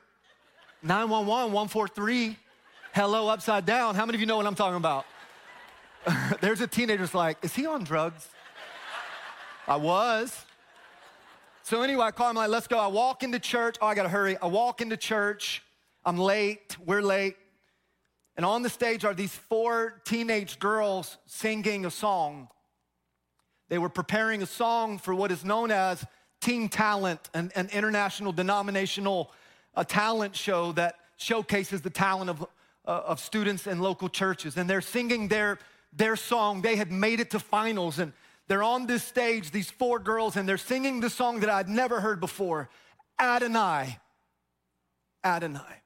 911 0.82 1.52
143 1.52 2.38
hello 2.94 3.28
upside 3.28 3.66
down. 3.66 3.96
How 3.96 4.06
many 4.06 4.16
of 4.18 4.22
you 4.22 4.28
know 4.28 4.38
what 4.38 4.46
I'm 4.46 4.56
talking 4.56 4.78
about? 4.78 5.06
There's 6.42 6.62
a 6.62 6.68
teenager's 6.68 7.14
like, 7.14 7.38
is 7.42 7.56
he 7.56 7.66
on 7.66 7.84
drugs? 7.84 8.28
I 9.68 9.78
was. 9.78 10.46
So 11.64 11.82
anyway, 11.82 12.06
I 12.06 12.12
call 12.12 12.30
him 12.30 12.36
like, 12.36 12.50
let's 12.50 12.68
go. 12.68 12.78
I 12.78 12.88
walk 12.88 13.24
into 13.24 13.40
church. 13.40 13.78
Oh, 13.82 13.88
I 13.88 13.96
gotta 13.96 14.10
hurry. 14.10 14.38
I 14.38 14.48
walk 14.48 14.82
into 14.82 14.98
church. 14.98 15.64
I'm 16.06 16.18
late. 16.18 16.78
We're 16.86 17.02
late. 17.02 17.38
And 18.36 18.46
on 18.46 18.64
the 18.64 18.70
stage 18.70 19.06
are 19.06 19.14
these 19.14 19.34
four 19.34 20.02
teenage 20.04 20.60
girls 20.60 21.18
singing 21.26 21.86
a 21.86 21.92
song. 21.92 22.50
They 23.70 23.78
were 23.78 23.90
preparing 23.90 24.42
a 24.42 24.46
song 24.46 24.98
for 24.98 25.16
what 25.16 25.32
is 25.32 25.46
known 25.46 25.72
as 25.72 26.06
Teen 26.42 26.68
Talent, 26.68 27.30
an, 27.34 27.52
an 27.56 27.70
international 27.72 28.34
denominational 28.34 29.32
uh, 29.74 29.86
talent 29.86 30.36
show 30.36 30.74
that 30.74 30.96
showcases 31.18 31.82
the 31.82 31.90
talent 31.90 32.30
of 32.30 32.46
uh, 32.86 33.02
of 33.06 33.20
students 33.20 33.68
in 33.68 33.80
local 33.80 34.10
churches, 34.10 34.58
and 34.58 34.70
they're 34.70 34.82
singing 34.82 35.28
their, 35.28 35.60
their 35.94 36.16
song. 36.16 36.62
They 36.62 36.76
had 36.76 36.92
made 36.92 37.20
it 37.20 37.30
to 37.32 37.40
finals, 37.40 38.00
and 38.00 38.14
they're 38.48 38.64
on 38.64 38.88
this 38.88 39.04
stage, 39.04 39.52
these 39.52 39.72
four 39.72 40.00
girls, 40.00 40.36
and 40.36 40.48
they're 40.48 40.58
singing 40.58 41.00
the 41.00 41.10
song 41.10 41.40
that 41.42 41.50
I'd 41.50 41.70
never 41.70 42.02
heard 42.02 42.20
before 42.20 42.70
Adonai. 43.20 43.98
Adonai. 45.24 45.82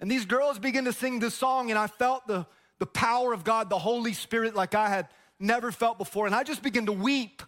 And 0.00 0.10
these 0.10 0.26
girls 0.26 0.58
begin 0.58 0.84
to 0.84 0.92
sing 0.92 1.20
this 1.20 1.34
song, 1.34 1.70
and 1.70 1.78
I 1.78 1.86
felt 1.86 2.26
the, 2.26 2.46
the 2.78 2.86
power 2.86 3.32
of 3.32 3.44
God, 3.44 3.70
the 3.70 3.78
Holy 3.78 4.12
Spirit, 4.12 4.54
like 4.54 4.74
I 4.74 4.88
had 4.88 5.08
never 5.40 5.72
felt 5.72 5.98
before. 5.98 6.26
And 6.26 6.34
I 6.34 6.42
just 6.42 6.62
began 6.62 6.86
to 6.86 6.92
weep. 6.92 7.42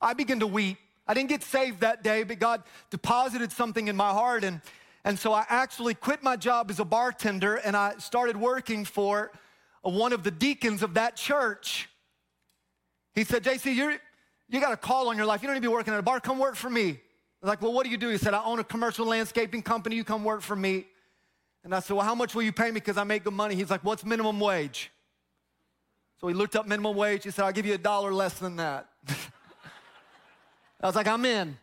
I 0.00 0.14
began 0.14 0.40
to 0.40 0.46
weep. 0.46 0.78
I 1.06 1.14
didn't 1.14 1.28
get 1.28 1.42
saved 1.42 1.80
that 1.80 2.02
day, 2.02 2.22
but 2.22 2.38
God 2.38 2.62
deposited 2.90 3.52
something 3.52 3.88
in 3.88 3.96
my 3.96 4.10
heart. 4.10 4.44
And, 4.44 4.60
and 5.04 5.18
so 5.18 5.32
I 5.32 5.44
actually 5.48 5.94
quit 5.94 6.22
my 6.22 6.36
job 6.36 6.70
as 6.70 6.78
a 6.80 6.84
bartender 6.84 7.56
and 7.56 7.76
I 7.76 7.94
started 7.98 8.36
working 8.36 8.84
for 8.84 9.32
one 9.82 10.12
of 10.12 10.22
the 10.22 10.30
deacons 10.30 10.82
of 10.82 10.94
that 10.94 11.16
church. 11.16 11.88
He 13.14 13.24
said, 13.24 13.42
JC, 13.42 13.74
you're, 13.74 13.96
you 14.48 14.60
got 14.60 14.72
a 14.72 14.76
call 14.76 15.08
on 15.08 15.16
your 15.16 15.26
life. 15.26 15.42
You 15.42 15.48
don't 15.48 15.54
need 15.54 15.62
to 15.62 15.68
be 15.68 15.72
working 15.72 15.92
at 15.92 15.98
a 15.98 16.02
bar. 16.02 16.20
Come 16.20 16.38
work 16.38 16.56
for 16.56 16.70
me. 16.70 16.88
I 16.90 17.46
was 17.46 17.48
like, 17.48 17.62
well, 17.62 17.72
what 17.72 17.84
do 17.84 17.90
you 17.90 17.96
do? 17.96 18.08
He 18.08 18.18
said, 18.18 18.34
I 18.34 18.44
own 18.44 18.58
a 18.58 18.64
commercial 18.64 19.06
landscaping 19.06 19.62
company. 19.62 19.96
You 19.96 20.04
come 20.04 20.24
work 20.24 20.42
for 20.42 20.56
me. 20.56 20.86
And 21.64 21.74
I 21.74 21.80
said, 21.80 21.96
well, 21.96 22.04
how 22.04 22.14
much 22.14 22.34
will 22.34 22.42
you 22.42 22.52
pay 22.52 22.66
me? 22.66 22.72
Because 22.72 22.96
I 22.96 23.04
make 23.04 23.24
good 23.24 23.34
money. 23.34 23.54
He's 23.54 23.70
like, 23.70 23.84
what's 23.84 24.04
minimum 24.04 24.40
wage? 24.40 24.90
So 26.20 26.28
he 26.28 26.34
looked 26.34 26.56
up 26.56 26.66
minimum 26.66 26.96
wage. 26.96 27.24
He 27.24 27.30
said, 27.30 27.44
I'll 27.44 27.52
give 27.52 27.66
you 27.66 27.74
a 27.74 27.78
dollar 27.78 28.12
less 28.12 28.34
than 28.34 28.56
that. 28.56 28.88
I 30.80 30.86
was 30.86 30.94
like, 30.94 31.06
I'm 31.06 31.24
in. 31.24 31.56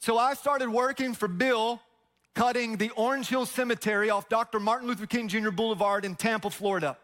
So 0.00 0.16
I 0.18 0.34
started 0.34 0.70
working 0.70 1.14
for 1.14 1.28
Bill 1.28 1.80
cutting 2.34 2.76
the 2.76 2.90
Orange 2.90 3.28
Hill 3.28 3.44
Cemetery 3.44 4.08
off 4.08 4.28
Dr. 4.28 4.60
Martin 4.60 4.88
Luther 4.88 5.06
King 5.06 5.28
Jr. 5.28 5.50
Boulevard 5.50 6.04
in 6.04 6.14
Tampa, 6.14 6.48
Florida. 6.48 6.96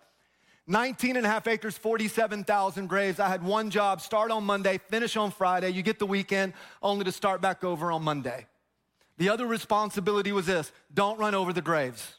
19 0.67 1.17
and 1.17 1.25
a 1.25 1.29
half 1.29 1.47
acres, 1.47 1.79
47,000 1.79 2.89
graves. 2.89 3.21
I 3.21 3.29
had 3.29 3.43
one 3.43 3.71
job 3.71 4.01
start 4.01 4.31
on 4.31 4.45
Monday, 4.45 4.79
finish 4.79 5.17
on 5.17 5.31
Friday. 5.31 5.71
You 5.71 5.83
get 5.83 5.99
the 5.99 6.07
weekend, 6.07 6.55
only 6.83 7.05
to 7.05 7.13
start 7.13 7.41
back 7.41 7.63
over 7.63 7.93
on 7.93 8.03
Monday. 8.03 8.47
The 9.19 9.29
other 9.29 9.47
responsibility 9.47 10.33
was 10.33 10.47
this 10.47 10.73
don't 10.93 11.19
run 11.19 11.35
over 11.35 11.53
the 11.53 11.63
graves. 11.63 12.17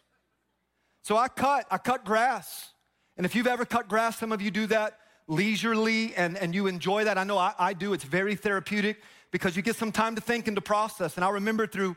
So 1.03 1.17
I 1.17 1.27
cut, 1.27 1.65
I 1.69 1.77
cut 1.77 2.05
grass. 2.05 2.69
And 3.17 3.25
if 3.25 3.35
you've 3.35 3.47
ever 3.47 3.65
cut 3.65 3.87
grass, 3.87 4.17
some 4.17 4.31
of 4.31 4.41
you 4.41 4.51
do 4.51 4.67
that 4.67 4.99
leisurely 5.27 6.15
and, 6.15 6.37
and 6.37 6.55
you 6.55 6.67
enjoy 6.67 7.03
that. 7.05 7.17
I 7.17 7.23
know 7.23 7.37
I, 7.37 7.53
I 7.57 7.73
do. 7.73 7.93
It's 7.93 8.03
very 8.03 8.35
therapeutic 8.35 9.01
because 9.31 9.55
you 9.55 9.61
get 9.61 9.75
some 9.75 9.91
time 9.91 10.15
to 10.15 10.21
think 10.21 10.47
and 10.47 10.55
to 10.55 10.61
process. 10.61 11.15
And 11.15 11.25
I 11.25 11.29
remember 11.29 11.67
through 11.67 11.95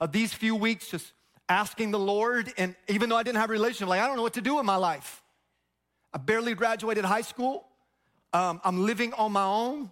of 0.00 0.12
these 0.12 0.32
few 0.32 0.54
weeks 0.54 0.88
just 0.88 1.12
asking 1.48 1.90
the 1.90 1.98
Lord, 1.98 2.52
and 2.56 2.74
even 2.88 3.08
though 3.08 3.16
I 3.16 3.22
didn't 3.22 3.38
have 3.38 3.50
a 3.50 3.52
relationship, 3.52 3.88
like 3.88 4.00
I 4.00 4.06
don't 4.06 4.16
know 4.16 4.22
what 4.22 4.34
to 4.34 4.40
do 4.40 4.58
in 4.60 4.66
my 4.66 4.76
life. 4.76 5.19
I 6.12 6.18
barely 6.18 6.54
graduated 6.54 7.04
high 7.04 7.20
school. 7.22 7.66
Um, 8.32 8.60
I'm 8.64 8.84
living 8.84 9.12
on 9.14 9.32
my 9.32 9.44
own. 9.44 9.90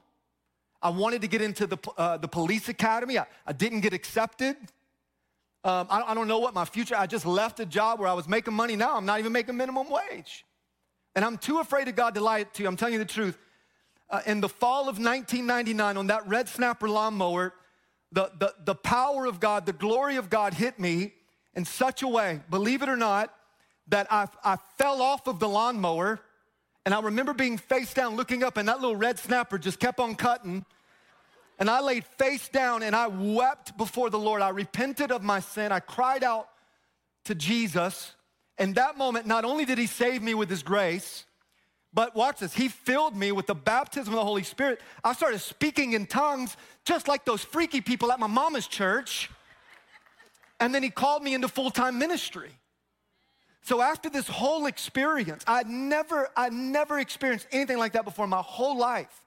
I 0.81 0.91
wanted 0.91 1.23
to 1.23 1.29
get 1.29 1.43
into 1.43 1.67
the, 1.67 1.79
uh, 1.97 2.17
the 2.19 2.29
police 2.29 2.69
academy. 2.69 3.19
I, 3.19 3.27
I 3.47 3.53
didn't 3.53 3.81
get 3.81 3.93
accepted. 3.93 4.57
Um, 5.65 5.87
I, 5.91 6.03
I 6.09 6.15
don't 6.15 6.29
know 6.29 6.39
what 6.39 6.55
my 6.55 6.65
future, 6.65 6.97
I 6.97 7.07
just 7.07 7.27
left 7.27 7.59
a 7.61 7.67
job 7.67 7.99
where 7.99 8.09
I 8.09 8.13
was 8.13 8.29
making 8.29 8.55
money. 8.55 8.77
Now 8.77 8.97
I'm 8.97 9.05
not 9.05 9.19
even 9.19 9.33
making 9.33 9.57
minimum 9.57 9.89
wage. 9.91 10.45
And 11.17 11.25
I'm 11.25 11.37
too 11.37 11.59
afraid 11.59 11.89
of 11.89 11.97
God 11.97 12.15
to 12.15 12.21
lie 12.21 12.45
to 12.45 12.63
you. 12.63 12.69
I'm 12.69 12.77
telling 12.77 12.95
you 12.95 13.01
the 13.01 13.05
truth. 13.05 13.37
Uh, 14.11 14.21
in 14.25 14.41
the 14.41 14.49
fall 14.49 14.83
of 14.83 14.99
1999, 14.99 15.97
on 15.97 16.07
that 16.07 16.27
red 16.27 16.49
snapper 16.49 16.89
lawnmower, 16.89 17.55
the, 18.13 18.31
the, 18.39 18.55
the 18.65 18.75
power 18.75 19.27
of 19.27 19.41
God, 19.41 19.67
the 19.67 19.73
glory 19.73 20.17
of 20.17 20.31
God 20.31 20.55
hit 20.55 20.79
me 20.79 21.13
in 21.55 21.65
such 21.65 22.03
a 22.03 22.09
way, 22.09 22.41
believe 22.49 22.83
it 22.83 22.89
or 22.89 22.97
not, 22.97 23.35
that 23.89 24.07
I, 24.11 24.29
I 24.45 24.57
fell 24.77 25.03
off 25.03 25.27
of 25.27 25.39
the 25.39 25.49
lawnmower. 25.49 26.21
And 26.85 26.95
I 26.95 27.01
remember 27.01 27.35
being 27.35 27.59
face 27.59 27.93
down, 27.93 28.17
looking 28.17 28.43
up, 28.43 28.57
and 28.57 28.69
that 28.69 28.81
little 28.81 28.97
red 28.97 29.19
snapper 29.19 29.59
just 29.59 29.79
kept 29.79 30.01
on 30.01 30.15
cutting. 30.15 30.65
And 31.59 31.69
I 31.69 31.81
laid 31.81 32.05
face 32.05 32.49
down 32.49 32.83
and 32.83 32.95
I 32.95 33.09
wept 33.09 33.77
before 33.77 34.11
the 34.11 34.19
Lord. 34.19 34.43
I 34.43 34.51
repented 34.51 35.11
of 35.11 35.23
my 35.23 35.41
sin. 35.41 35.73
I 35.73 35.81
cried 35.81 36.23
out 36.23 36.49
to 37.25 37.35
Jesus. 37.35 38.15
And 38.59 38.77
that 38.77 38.97
moment, 38.97 39.27
not 39.27 39.45
only 39.45 39.65
did 39.65 39.77
He 39.77 39.87
save 39.87 40.23
me 40.23 40.35
with 40.35 40.49
His 40.49 40.63
grace, 40.63 41.27
but 41.93 42.15
watch 42.15 42.41
this, 42.41 42.55
he 42.55 42.69
filled 42.69 43.17
me 43.17 43.33
with 43.33 43.47
the 43.47 43.55
baptism 43.55 44.13
of 44.13 44.19
the 44.19 44.25
Holy 44.25 44.43
Spirit. 44.43 44.81
I 45.03 45.15
started 45.15 45.39
speaking 45.39 45.95
in 45.95 46.07
tongues 46.07 46.57
just 46.85 47.09
like 47.09 47.25
those 47.25 47.43
freaky 47.43 47.81
people 47.81 48.13
at 48.13 48.21
my 48.21 48.27
mama's 48.27 48.67
church. 48.67 49.31
And 50.61 50.75
then 50.75 50.83
he 50.83 50.91
called 50.91 51.23
me 51.23 51.35
into 51.35 51.49
full 51.49 51.71
time 51.71 51.99
ministry. 51.99 52.51
So 53.63 53.83
after 53.83 54.09
this 54.09 54.27
whole 54.29 54.67
experience, 54.67 55.45
I 55.47 55.63
never, 55.65 56.29
I 56.37 56.49
never 56.49 56.99
experienced 56.99 57.47
anything 57.53 57.79
like 57.79 57.93
that 57.93 58.05
before 58.05 58.25
in 58.25 58.31
my 58.31 58.43
whole 58.43 58.79
life. 58.79 59.23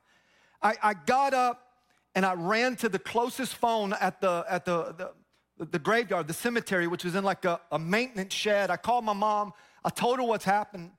I, 0.62 0.76
I 0.82 0.94
got 0.94 1.34
up 1.34 1.68
and 2.16 2.26
I 2.26 2.34
ran 2.34 2.76
to 2.78 2.90
the 2.90 3.00
closest 3.00 3.56
phone 3.56 3.94
at 3.94 4.22
the 4.22 4.46
at 4.50 4.66
the, 4.66 5.14
the, 5.58 5.66
the 5.66 5.80
graveyard, 5.80 6.28
the 6.28 6.34
cemetery, 6.34 6.88
which 6.88 7.04
was 7.04 7.16
in 7.16 7.24
like 7.24 7.46
a, 7.46 7.60
a 7.72 7.80
maintenance 7.80 8.34
shed. 8.34 8.70
I 8.70 8.78
called 8.78 9.06
my 9.06 9.14
mom. 9.14 9.54
I 9.84 9.90
told 9.90 10.18
her 10.18 10.24
what's 10.24 10.46
happened. 10.46 10.92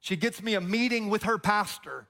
She 0.00 0.16
gets 0.16 0.42
me 0.42 0.54
a 0.54 0.60
meeting 0.60 1.10
with 1.10 1.24
her 1.24 1.38
pastor. 1.38 2.06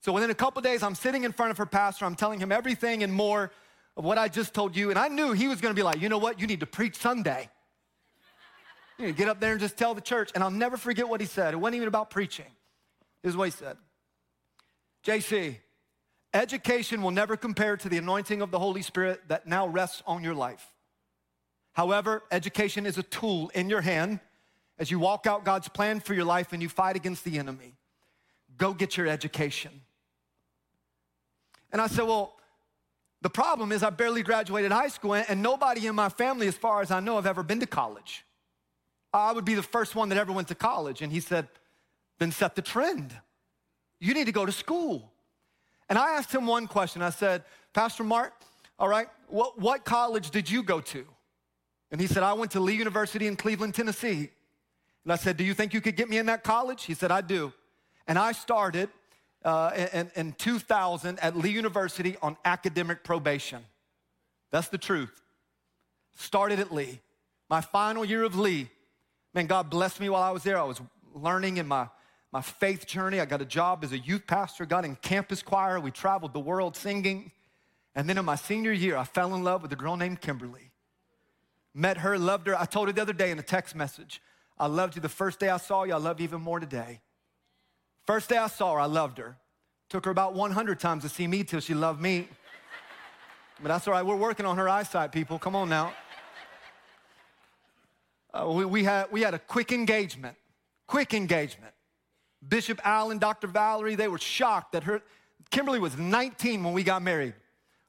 So 0.00 0.12
within 0.12 0.30
a 0.30 0.34
couple 0.34 0.60
days, 0.62 0.82
I'm 0.82 0.94
sitting 0.94 1.24
in 1.24 1.32
front 1.32 1.50
of 1.50 1.58
her 1.58 1.66
pastor. 1.66 2.04
I'm 2.04 2.16
telling 2.16 2.40
him 2.40 2.50
everything 2.52 3.02
and 3.02 3.12
more 3.12 3.52
of 3.96 4.04
what 4.04 4.18
I 4.18 4.28
just 4.28 4.52
told 4.52 4.76
you. 4.76 4.90
And 4.90 4.98
I 4.98 5.08
knew 5.08 5.32
he 5.32 5.48
was 5.48 5.60
going 5.60 5.74
to 5.74 5.78
be 5.78 5.84
like, 5.84 6.00
you 6.00 6.08
know 6.08 6.18
what? 6.18 6.40
You 6.40 6.46
need 6.46 6.60
to 6.60 6.66
preach 6.66 6.96
Sunday. 6.96 7.48
You 8.98 9.06
to 9.06 9.12
get 9.12 9.28
up 9.28 9.40
there 9.40 9.52
and 9.52 9.60
just 9.60 9.76
tell 9.76 9.94
the 9.94 10.00
church. 10.00 10.30
And 10.34 10.44
I'll 10.44 10.50
never 10.50 10.76
forget 10.76 11.08
what 11.08 11.20
he 11.20 11.26
said. 11.26 11.54
It 11.54 11.56
wasn't 11.56 11.76
even 11.76 11.88
about 11.88 12.10
preaching. 12.10 12.46
This 13.22 13.30
is 13.30 13.36
what 13.36 13.44
he 13.44 13.50
said 13.50 13.76
JC, 15.04 15.56
education 16.34 17.02
will 17.02 17.10
never 17.10 17.36
compare 17.36 17.76
to 17.76 17.88
the 17.88 17.98
anointing 17.98 18.42
of 18.42 18.50
the 18.50 18.58
Holy 18.58 18.82
Spirit 18.82 19.22
that 19.28 19.46
now 19.46 19.66
rests 19.66 20.02
on 20.06 20.22
your 20.22 20.34
life. 20.34 20.72
However, 21.72 22.22
education 22.30 22.84
is 22.86 22.98
a 22.98 23.02
tool 23.02 23.50
in 23.54 23.70
your 23.70 23.80
hand 23.80 24.20
as 24.78 24.90
you 24.90 24.98
walk 24.98 25.26
out 25.26 25.44
God's 25.44 25.68
plan 25.68 26.00
for 26.00 26.14
your 26.14 26.24
life 26.24 26.52
and 26.52 26.62
you 26.62 26.68
fight 26.68 26.96
against 26.96 27.24
the 27.24 27.38
enemy, 27.38 27.74
go 28.58 28.72
get 28.74 28.96
your 28.96 29.06
education. 29.06 29.70
And 31.70 31.80
I 31.80 31.86
said, 31.86 32.06
Well, 32.06 32.34
the 33.22 33.30
problem 33.30 33.70
is 33.72 33.82
I 33.82 33.90
barely 33.90 34.22
graduated 34.22 34.72
high 34.72 34.88
school 34.88 35.14
and 35.14 35.42
nobody 35.42 35.86
in 35.86 35.94
my 35.94 36.08
family, 36.08 36.48
as 36.48 36.56
far 36.56 36.82
as 36.82 36.90
I 36.90 37.00
know, 37.00 37.14
have 37.14 37.26
ever 37.26 37.42
been 37.42 37.60
to 37.60 37.66
college. 37.66 38.24
I 39.12 39.32
would 39.32 39.44
be 39.44 39.54
the 39.54 39.62
first 39.62 39.94
one 39.94 40.08
that 40.08 40.18
ever 40.18 40.32
went 40.32 40.48
to 40.48 40.54
college. 40.54 41.02
And 41.02 41.12
he 41.12 41.20
said, 41.20 41.48
Then 42.18 42.32
set 42.32 42.54
the 42.54 42.62
trend. 42.62 43.14
You 44.00 44.14
need 44.14 44.26
to 44.26 44.32
go 44.32 44.46
to 44.46 44.52
school. 44.52 45.12
And 45.88 45.98
I 45.98 46.16
asked 46.16 46.32
him 46.32 46.46
one 46.46 46.66
question. 46.66 47.02
I 47.02 47.10
said, 47.10 47.44
Pastor 47.72 48.04
Mark, 48.04 48.32
all 48.78 48.88
right, 48.88 49.08
what, 49.28 49.58
what 49.58 49.84
college 49.84 50.30
did 50.30 50.50
you 50.50 50.62
go 50.62 50.80
to? 50.80 51.06
And 51.90 52.00
he 52.00 52.06
said, 52.06 52.22
I 52.22 52.32
went 52.32 52.52
to 52.52 52.60
Lee 52.60 52.74
University 52.74 53.26
in 53.26 53.36
Cleveland, 53.36 53.74
Tennessee. 53.74 54.30
And 55.04 55.12
I 55.12 55.16
said, 55.16 55.36
Do 55.36 55.44
you 55.44 55.54
think 55.54 55.74
you 55.74 55.80
could 55.80 55.96
get 55.96 56.08
me 56.08 56.18
in 56.18 56.26
that 56.26 56.42
college? 56.42 56.84
He 56.84 56.94
said, 56.94 57.10
I 57.10 57.20
do. 57.20 57.52
And 58.06 58.18
I 58.18 58.32
started 58.32 58.88
uh, 59.44 59.88
in, 59.92 60.10
in 60.16 60.32
2000 60.32 61.18
at 61.18 61.36
Lee 61.36 61.50
University 61.50 62.16
on 62.22 62.36
academic 62.44 63.04
probation. 63.04 63.62
That's 64.50 64.68
the 64.68 64.78
truth. 64.78 65.20
Started 66.16 66.58
at 66.60 66.72
Lee. 66.72 67.00
My 67.48 67.60
final 67.60 68.04
year 68.04 68.22
of 68.22 68.38
Lee, 68.38 68.70
man, 69.34 69.46
God 69.46 69.70
blessed 69.70 70.00
me 70.00 70.08
while 70.08 70.22
I 70.22 70.30
was 70.30 70.42
there. 70.42 70.58
I 70.58 70.64
was 70.64 70.80
learning 71.14 71.56
in 71.56 71.66
my, 71.66 71.88
my 72.32 72.40
faith 72.40 72.86
journey. 72.86 73.20
I 73.20 73.24
got 73.24 73.40
a 73.40 73.46
job 73.46 73.84
as 73.84 73.92
a 73.92 73.98
youth 73.98 74.26
pastor, 74.26 74.66
got 74.66 74.84
in 74.84 74.96
campus 74.96 75.42
choir. 75.42 75.80
We 75.80 75.90
traveled 75.90 76.32
the 76.32 76.40
world 76.40 76.76
singing. 76.76 77.32
And 77.94 78.08
then 78.08 78.18
in 78.18 78.24
my 78.24 78.36
senior 78.36 78.72
year, 78.72 78.96
I 78.96 79.04
fell 79.04 79.34
in 79.34 79.44
love 79.44 79.62
with 79.62 79.72
a 79.72 79.76
girl 79.76 79.96
named 79.96 80.20
Kimberly. 80.20 80.70
Met 81.74 81.98
her, 81.98 82.18
loved 82.18 82.46
her. 82.46 82.58
I 82.58 82.64
told 82.64 82.88
her 82.88 82.92
the 82.92 83.02
other 83.02 83.12
day 83.12 83.30
in 83.30 83.38
a 83.38 83.42
text 83.42 83.74
message, 83.74 84.20
I 84.58 84.66
loved 84.66 84.94
you 84.96 85.02
the 85.02 85.08
first 85.08 85.40
day 85.40 85.48
I 85.48 85.56
saw 85.56 85.84
you. 85.84 85.94
I 85.94 85.98
love 85.98 86.20
you 86.20 86.24
even 86.24 86.40
more 86.40 86.60
today. 86.60 87.00
First 88.06 88.28
day 88.28 88.36
I 88.36 88.48
saw 88.48 88.74
her, 88.74 88.80
I 88.80 88.86
loved 88.86 89.18
her. 89.18 89.36
Took 89.88 90.04
her 90.04 90.10
about 90.10 90.34
100 90.34 90.80
times 90.80 91.02
to 91.02 91.08
see 91.08 91.26
me 91.26 91.44
till 91.44 91.60
she 91.60 91.74
loved 91.74 92.00
me. 92.00 92.28
But 93.60 93.68
that's 93.68 93.86
all 93.86 93.94
right. 93.94 94.04
We're 94.04 94.16
working 94.16 94.46
on 94.46 94.56
her 94.56 94.68
eyesight, 94.68 95.12
people. 95.12 95.38
Come 95.38 95.54
on 95.54 95.68
now. 95.68 95.92
Uh, 98.34 98.50
we, 98.50 98.64
we, 98.64 98.84
had, 98.84 99.06
we 99.10 99.20
had 99.20 99.34
a 99.34 99.38
quick 99.38 99.72
engagement. 99.72 100.36
Quick 100.86 101.14
engagement. 101.14 101.74
Bishop 102.46 102.80
Allen, 102.84 103.18
Dr. 103.18 103.46
Valerie, 103.46 103.94
they 103.94 104.08
were 104.08 104.18
shocked 104.18 104.72
that 104.72 104.84
her, 104.84 105.02
Kimberly 105.50 105.78
was 105.78 105.96
19 105.96 106.64
when 106.64 106.72
we 106.72 106.82
got 106.82 107.02
married. 107.02 107.34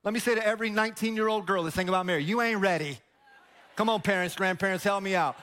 Let 0.03 0.13
me 0.13 0.19
say 0.19 0.36
to 0.36 0.45
every 0.45 0.69
19 0.69 1.15
year 1.15 1.27
old 1.27 1.47
girl 1.47 1.63
that's 1.63 1.75
thinking 1.75 1.89
about 1.89 2.06
marriage, 2.06 2.25
you 2.25 2.41
ain't 2.41 2.60
ready. 2.60 2.99
Come 3.75 3.89
on, 3.89 4.01
parents, 4.01 4.36
grandparents, 4.36 4.84
help 4.84 5.01
me 5.01 5.15
out. 5.15 5.36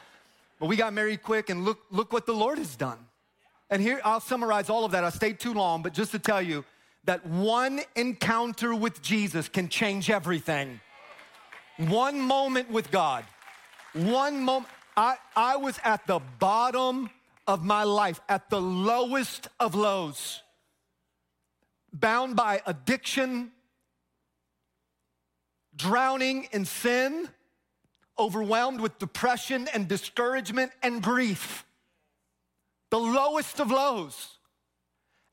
But 0.60 0.66
we 0.66 0.76
got 0.76 0.92
married 0.92 1.22
quick, 1.22 1.48
and 1.48 1.64
look, 1.64 1.80
look 1.90 2.12
what 2.12 2.26
the 2.26 2.34
Lord 2.34 2.58
has 2.58 2.76
done. 2.76 2.98
And 3.70 3.80
here, 3.80 4.00
I'll 4.04 4.20
summarize 4.20 4.68
all 4.68 4.84
of 4.84 4.92
that. 4.92 5.04
I 5.04 5.10
stayed 5.10 5.40
too 5.40 5.54
long, 5.54 5.82
but 5.82 5.94
just 5.94 6.12
to 6.12 6.18
tell 6.18 6.42
you 6.42 6.64
that 7.04 7.24
one 7.26 7.80
encounter 7.96 8.74
with 8.74 9.00
Jesus 9.00 9.48
can 9.48 9.68
change 9.68 10.10
everything. 10.10 10.80
One 11.78 12.20
moment 12.20 12.70
with 12.70 12.90
God, 12.90 13.24
one 13.94 14.40
moment. 14.42 14.68
I, 14.96 15.16
I 15.36 15.56
was 15.56 15.78
at 15.84 16.06
the 16.06 16.20
bottom 16.38 17.10
of 17.46 17.64
my 17.64 17.84
life, 17.84 18.20
at 18.28 18.50
the 18.50 18.60
lowest 18.60 19.48
of 19.58 19.74
lows, 19.74 20.42
bound 21.92 22.36
by 22.36 22.60
addiction, 22.66 23.50
drowning 25.74 26.48
in 26.52 26.64
sin, 26.64 27.28
overwhelmed 28.18 28.80
with 28.80 28.98
depression 28.98 29.68
and 29.72 29.88
discouragement 29.88 30.72
and 30.82 31.02
grief. 31.02 31.64
The 32.90 32.98
lowest 32.98 33.60
of 33.60 33.70
lows. 33.70 34.38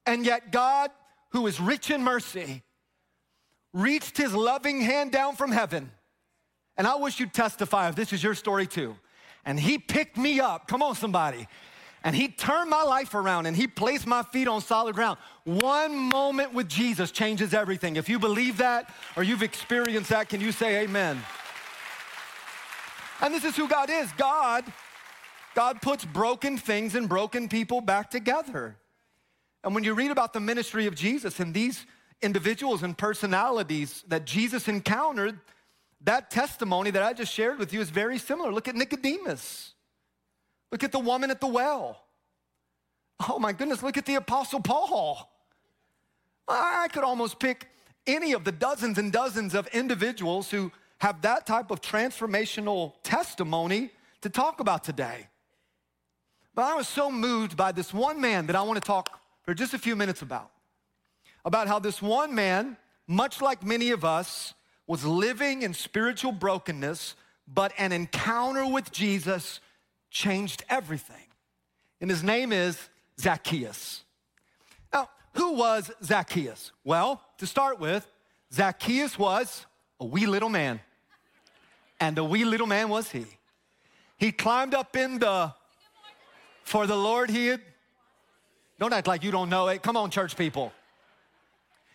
And 0.05 0.25
yet, 0.25 0.51
God, 0.51 0.91
who 1.31 1.47
is 1.47 1.59
rich 1.59 1.91
in 1.91 2.01
mercy, 2.03 2.63
reached 3.73 4.17
his 4.17 4.33
loving 4.33 4.81
hand 4.81 5.11
down 5.11 5.35
from 5.35 5.51
heaven. 5.51 5.91
And 6.77 6.87
I 6.87 6.95
wish 6.95 7.19
you'd 7.19 7.33
testify 7.33 7.89
if 7.89 7.95
this 7.95 8.13
is 8.13 8.23
your 8.23 8.35
story 8.35 8.67
too. 8.67 8.95
And 9.47 9.59
he 9.59 9.79
picked 9.79 10.15
me 10.15 10.39
up. 10.39 10.67
Come 10.67 10.83
on, 10.83 10.93
somebody 10.93 11.47
and 12.07 12.15
he 12.15 12.29
turned 12.29 12.69
my 12.69 12.83
life 12.83 13.13
around 13.15 13.47
and 13.47 13.57
he 13.57 13.67
placed 13.67 14.07
my 14.07 14.23
feet 14.23 14.47
on 14.47 14.61
solid 14.61 14.95
ground. 14.95 15.17
One 15.43 15.93
moment 15.93 16.53
with 16.53 16.69
Jesus 16.69 17.11
changes 17.11 17.53
everything. 17.53 17.97
If 17.97 18.07
you 18.07 18.17
believe 18.17 18.59
that 18.59 18.93
or 19.17 19.23
you've 19.23 19.43
experienced 19.43 20.09
that, 20.11 20.29
can 20.29 20.39
you 20.39 20.53
say 20.53 20.83
amen? 20.83 21.21
And 23.19 23.33
this 23.33 23.43
is 23.43 23.57
who 23.57 23.67
God 23.67 23.89
is. 23.89 24.09
God 24.13 24.63
God 25.53 25.81
puts 25.81 26.05
broken 26.05 26.57
things 26.57 26.93
and 26.93 27.09
broken 27.09 27.49
people 27.49 27.81
back 27.81 28.09
together. 28.09 28.77
And 29.63 29.75
when 29.75 29.83
you 29.83 29.95
read 29.95 30.11
about 30.11 30.31
the 30.31 30.39
ministry 30.39 30.85
of 30.85 30.95
Jesus 30.95 31.41
and 31.41 31.53
these 31.53 31.85
individuals 32.21 32.83
and 32.83 32.97
personalities 32.97 34.05
that 34.07 34.23
Jesus 34.23 34.69
encountered, 34.69 35.39
that 36.01 36.29
testimony 36.29 36.91
that 36.91 37.03
I 37.03 37.13
just 37.13 37.33
shared 37.33 37.59
with 37.59 37.73
you 37.73 37.81
is 37.81 37.89
very 37.89 38.17
similar. 38.17 38.51
Look 38.51 38.67
at 38.67 38.75
Nicodemus. 38.75 39.73
Look 40.71 40.83
at 40.83 40.91
the 40.91 40.99
woman 40.99 41.31
at 41.31 41.41
the 41.41 41.47
well. 41.47 42.03
Oh 43.27 43.39
my 43.39 43.51
goodness, 43.51 43.81
look 43.81 43.97
at 43.97 44.05
the 44.05 44.15
Apostle 44.15 44.59
Paul. 44.59 45.31
I 46.47 46.87
could 46.91 47.03
almost 47.03 47.39
pick 47.39 47.67
any 48.05 48.33
of 48.33 48.43
the 48.43 48.51
dozens 48.51 48.97
and 48.97 49.11
dozens 49.11 49.53
of 49.53 49.67
individuals 49.67 50.49
who 50.49 50.71
have 50.99 51.21
that 51.23 51.45
type 51.45 51.71
of 51.71 51.81
transformational 51.81 52.93
testimony 53.03 53.91
to 54.21 54.29
talk 54.29 54.59
about 54.59 54.83
today. 54.83 55.27
But 56.55 56.65
I 56.65 56.75
was 56.75 56.87
so 56.87 57.11
moved 57.11 57.55
by 57.55 57.71
this 57.71 57.93
one 57.93 58.19
man 58.19 58.47
that 58.47 58.55
I 58.55 58.61
want 58.61 58.81
to 58.81 58.85
talk 58.85 59.19
for 59.43 59.53
just 59.53 59.73
a 59.73 59.77
few 59.77 59.95
minutes 59.95 60.21
about. 60.21 60.51
About 61.45 61.67
how 61.67 61.79
this 61.79 62.01
one 62.01 62.33
man, 62.33 62.77
much 63.07 63.41
like 63.41 63.63
many 63.63 63.91
of 63.91 64.03
us, 64.03 64.53
was 64.87 65.05
living 65.05 65.61
in 65.61 65.73
spiritual 65.73 66.31
brokenness, 66.31 67.15
but 67.47 67.73
an 67.77 67.91
encounter 67.91 68.65
with 68.65 68.91
Jesus 68.91 69.59
changed 70.09 70.63
everything. 70.69 71.15
And 71.99 72.09
his 72.09 72.23
name 72.23 72.53
is 72.53 72.79
Zacchaeus. 73.19 74.03
Now, 74.93 75.09
who 75.33 75.53
was 75.53 75.91
Zacchaeus? 76.03 76.71
Well, 76.83 77.21
to 77.37 77.45
start 77.45 77.79
with, 77.79 78.07
Zacchaeus 78.53 79.19
was 79.19 79.65
a 79.99 80.05
wee 80.05 80.25
little 80.25 80.49
man. 80.49 80.79
And 81.99 82.17
a 82.17 82.23
wee 82.23 82.45
little 82.45 82.67
man 82.67 82.89
was 82.89 83.11
he. 83.11 83.25
He 84.17 84.31
climbed 84.31 84.73
up 84.73 84.95
in 84.95 85.19
the, 85.19 85.53
for 86.63 86.87
the 86.87 86.95
Lord 86.95 87.29
he 87.29 87.47
had, 87.47 87.61
don't 88.79 88.93
act 88.93 89.07
like 89.07 89.23
you 89.23 89.31
don't 89.31 89.49
know 89.49 89.67
it. 89.67 89.81
Come 89.81 89.97
on, 89.97 90.11
church 90.11 90.37
people. 90.37 90.71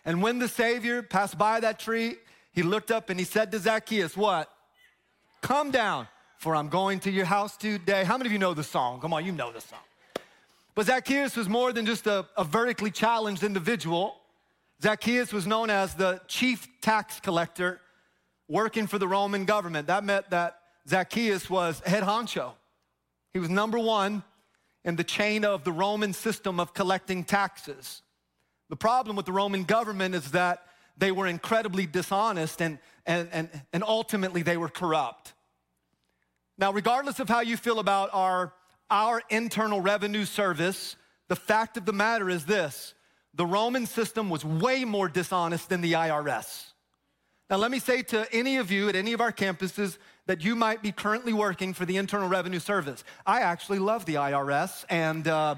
And 0.04 0.20
when 0.20 0.40
the 0.40 0.48
Savior 0.48 1.02
passed 1.02 1.38
by 1.38 1.60
that 1.60 1.78
tree, 1.78 2.16
he 2.52 2.62
looked 2.62 2.90
up 2.90 3.10
and 3.10 3.18
he 3.18 3.24
said 3.24 3.50
to 3.52 3.58
Zacchaeus, 3.58 4.16
What? 4.16 4.50
Come 5.40 5.70
down 5.70 6.06
for 6.38 6.54
I'm 6.54 6.68
going 6.68 7.00
to 7.00 7.10
your 7.10 7.24
house 7.24 7.56
today. 7.56 8.04
How 8.04 8.16
many 8.16 8.28
of 8.28 8.32
you 8.32 8.38
know 8.38 8.54
the 8.54 8.64
song? 8.64 9.00
Come 9.00 9.12
on, 9.12 9.24
you 9.24 9.32
know 9.32 9.52
the 9.52 9.60
song. 9.60 9.78
But 10.74 10.86
Zacchaeus 10.86 11.36
was 11.36 11.48
more 11.48 11.72
than 11.72 11.86
just 11.86 12.06
a, 12.06 12.26
a 12.36 12.44
vertically 12.44 12.90
challenged 12.90 13.42
individual. 13.42 14.16
Zacchaeus 14.82 15.32
was 15.32 15.46
known 15.46 15.70
as 15.70 15.94
the 15.94 16.20
chief 16.28 16.66
tax 16.80 17.20
collector 17.20 17.80
working 18.48 18.86
for 18.86 18.98
the 18.98 19.06
Roman 19.06 19.44
government. 19.44 19.86
That 19.86 20.04
meant 20.04 20.30
that 20.30 20.58
Zacchaeus 20.88 21.48
was 21.48 21.80
head 21.80 22.02
honcho. 22.02 22.52
He 23.32 23.38
was 23.38 23.48
number 23.48 23.78
one 23.78 24.22
in 24.84 24.96
the 24.96 25.04
chain 25.04 25.44
of 25.44 25.64
the 25.64 25.72
Roman 25.72 26.12
system 26.12 26.58
of 26.58 26.74
collecting 26.74 27.24
taxes. 27.24 28.02
The 28.68 28.76
problem 28.76 29.16
with 29.16 29.26
the 29.26 29.32
Roman 29.32 29.64
government 29.64 30.14
is 30.14 30.32
that 30.32 30.64
they 30.96 31.12
were 31.12 31.26
incredibly 31.26 31.86
dishonest 31.86 32.60
and, 32.60 32.78
and, 33.06 33.28
and, 33.32 33.48
and 33.72 33.82
ultimately 33.82 34.42
they 34.42 34.56
were 34.56 34.68
corrupt. 34.68 35.32
Now, 36.58 36.72
regardless 36.72 37.18
of 37.18 37.28
how 37.28 37.40
you 37.40 37.56
feel 37.56 37.78
about 37.78 38.10
our, 38.12 38.52
our 38.90 39.22
internal 39.30 39.80
revenue 39.80 40.24
service, 40.24 40.96
the 41.28 41.36
fact 41.36 41.76
of 41.76 41.86
the 41.86 41.92
matter 41.92 42.28
is 42.28 42.44
this 42.44 42.94
the 43.34 43.46
Roman 43.46 43.86
system 43.86 44.28
was 44.28 44.44
way 44.44 44.84
more 44.84 45.08
dishonest 45.08 45.70
than 45.70 45.80
the 45.80 45.94
IRS. 45.94 46.72
Now, 47.48 47.56
let 47.56 47.70
me 47.70 47.78
say 47.78 48.02
to 48.02 48.32
any 48.32 48.58
of 48.58 48.70
you 48.70 48.88
at 48.88 48.96
any 48.96 49.12
of 49.12 49.20
our 49.20 49.32
campuses 49.32 49.98
that 50.26 50.44
you 50.44 50.54
might 50.54 50.82
be 50.82 50.92
currently 50.92 51.32
working 51.32 51.74
for 51.74 51.84
the 51.84 51.96
Internal 51.96 52.28
Revenue 52.28 52.60
Service. 52.60 53.02
I 53.26 53.40
actually 53.40 53.78
love 53.78 54.04
the 54.04 54.14
IRS, 54.14 54.84
and 54.88 55.26
uh, 55.26 55.56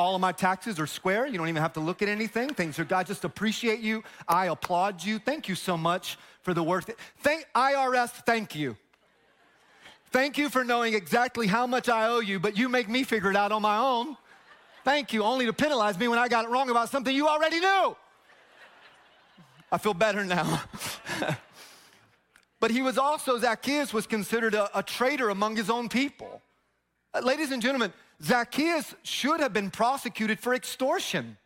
all 0.00 0.14
of 0.14 0.20
my 0.20 0.32
taxes 0.32 0.80
are 0.80 0.86
square. 0.86 1.26
You 1.26 1.38
don't 1.38 1.48
even 1.48 1.60
have 1.60 1.74
to 1.74 1.80
look 1.80 2.00
at 2.02 2.08
anything. 2.08 2.54
Things 2.54 2.78
are, 2.78 2.84
God 2.84 3.06
just 3.06 3.24
appreciate 3.24 3.80
you. 3.80 4.02
I 4.26 4.46
applaud 4.46 5.04
you. 5.04 5.18
Thank 5.18 5.48
you 5.48 5.54
so 5.54 5.76
much 5.76 6.18
for 6.42 6.54
the 6.54 6.62
work. 6.62 6.84
Thank 7.20 7.46
IRS, 7.54 8.10
thank 8.24 8.54
you. 8.54 8.76
Thank 10.10 10.38
you 10.38 10.48
for 10.48 10.64
knowing 10.64 10.94
exactly 10.94 11.46
how 11.46 11.66
much 11.66 11.88
I 11.88 12.08
owe 12.08 12.20
you, 12.20 12.40
but 12.40 12.56
you 12.56 12.68
make 12.68 12.88
me 12.88 13.04
figure 13.04 13.30
it 13.30 13.36
out 13.36 13.52
on 13.52 13.62
my 13.62 13.76
own. 13.76 14.16
Thank 14.84 15.12
you, 15.12 15.22
only 15.22 15.46
to 15.46 15.52
penalize 15.52 15.98
me 15.98 16.08
when 16.08 16.18
I 16.18 16.26
got 16.26 16.46
it 16.46 16.48
wrong 16.48 16.70
about 16.70 16.88
something 16.88 17.14
you 17.14 17.28
already 17.28 17.60
knew. 17.60 17.96
I 19.70 19.78
feel 19.78 19.94
better 19.94 20.24
now. 20.24 20.62
but 22.60 22.70
he 22.70 22.82
was 22.82 22.98
also, 22.98 23.38
Zacchaeus 23.38 23.92
was 23.92 24.06
considered 24.06 24.54
a, 24.54 24.76
a 24.76 24.82
traitor 24.82 25.28
among 25.28 25.56
his 25.56 25.70
own 25.70 25.88
people. 25.88 26.42
Uh, 27.14 27.20
ladies 27.20 27.52
and 27.52 27.62
gentlemen, 27.62 27.92
Zacchaeus 28.22 28.94
should 29.02 29.40
have 29.40 29.52
been 29.52 29.70
prosecuted 29.70 30.38
for 30.38 30.54
extortion. 30.54 31.36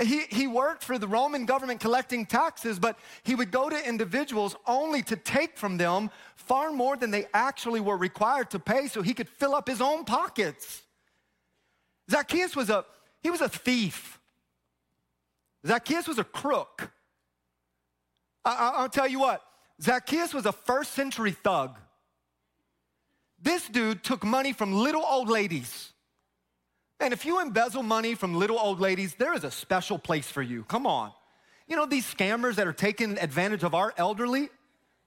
He, 0.00 0.22
he 0.30 0.46
worked 0.46 0.84
for 0.84 0.96
the 0.96 1.08
Roman 1.08 1.44
government 1.44 1.80
collecting 1.80 2.24
taxes, 2.24 2.78
but 2.78 2.96
he 3.24 3.34
would 3.34 3.50
go 3.50 3.68
to 3.68 3.88
individuals 3.88 4.54
only 4.66 5.02
to 5.02 5.16
take 5.16 5.56
from 5.56 5.76
them 5.76 6.10
far 6.36 6.70
more 6.70 6.96
than 6.96 7.10
they 7.10 7.26
actually 7.34 7.80
were 7.80 7.96
required 7.96 8.50
to 8.50 8.60
pay 8.60 8.86
so 8.86 9.02
he 9.02 9.12
could 9.12 9.28
fill 9.28 9.54
up 9.54 9.66
his 9.66 9.80
own 9.80 10.04
pockets. 10.04 10.82
Zacchaeus 12.10 12.54
was 12.54 12.70
a, 12.70 12.84
he 13.22 13.30
was 13.30 13.40
a 13.40 13.48
thief. 13.48 14.20
Zacchaeus 15.66 16.06
was 16.06 16.18
a 16.18 16.24
crook. 16.24 16.92
I, 18.44 18.82
will 18.82 18.88
tell 18.88 19.08
you 19.08 19.18
what, 19.18 19.42
Zacchaeus 19.82 20.32
was 20.32 20.46
a 20.46 20.52
first 20.52 20.92
century 20.92 21.32
thug. 21.32 21.76
This 23.40 23.68
dude 23.68 24.02
took 24.02 24.24
money 24.24 24.52
from 24.52 24.72
little 24.74 25.04
old 25.04 25.28
ladies. 25.28 25.92
And 27.00 27.12
if 27.12 27.24
you 27.24 27.40
embezzle 27.40 27.82
money 27.82 28.14
from 28.14 28.34
little 28.34 28.58
old 28.58 28.80
ladies, 28.80 29.14
there 29.14 29.34
is 29.34 29.44
a 29.44 29.50
special 29.50 29.98
place 29.98 30.28
for 30.28 30.42
you. 30.42 30.64
Come 30.64 30.86
on. 30.86 31.12
You 31.68 31.76
know, 31.76 31.86
these 31.86 32.12
scammers 32.12 32.56
that 32.56 32.66
are 32.66 32.72
taking 32.72 33.18
advantage 33.18 33.62
of 33.62 33.74
our 33.74 33.94
elderly, 33.96 34.48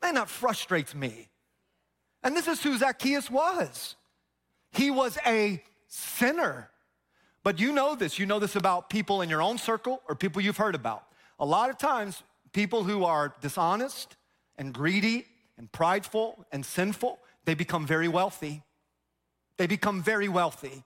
man, 0.01 0.15
that 0.15 0.29
frustrates 0.29 0.95
me. 0.95 1.27
And 2.23 2.35
this 2.35 2.47
is 2.47 2.63
who 2.63 2.77
Zacchaeus 2.77 3.29
was. 3.29 3.95
He 4.71 4.91
was 4.91 5.17
a 5.25 5.61
sinner. 5.87 6.69
But 7.43 7.59
you 7.59 7.73
know 7.73 7.95
this. 7.95 8.19
You 8.19 8.25
know 8.25 8.39
this 8.39 8.55
about 8.55 8.89
people 8.89 9.21
in 9.21 9.29
your 9.29 9.41
own 9.41 9.57
circle 9.57 10.01
or 10.07 10.15
people 10.15 10.41
you've 10.41 10.57
heard 10.57 10.75
about. 10.75 11.03
A 11.39 11.45
lot 11.45 11.69
of 11.69 11.77
times, 11.77 12.21
people 12.53 12.83
who 12.83 13.03
are 13.03 13.33
dishonest 13.41 14.15
and 14.57 14.73
greedy 14.73 15.25
and 15.57 15.71
prideful 15.71 16.45
and 16.51 16.65
sinful, 16.65 17.19
they 17.45 17.53
become 17.53 17.85
very 17.85 18.07
wealthy. 18.07 18.63
They 19.57 19.67
become 19.67 20.01
very 20.01 20.29
wealthy. 20.29 20.83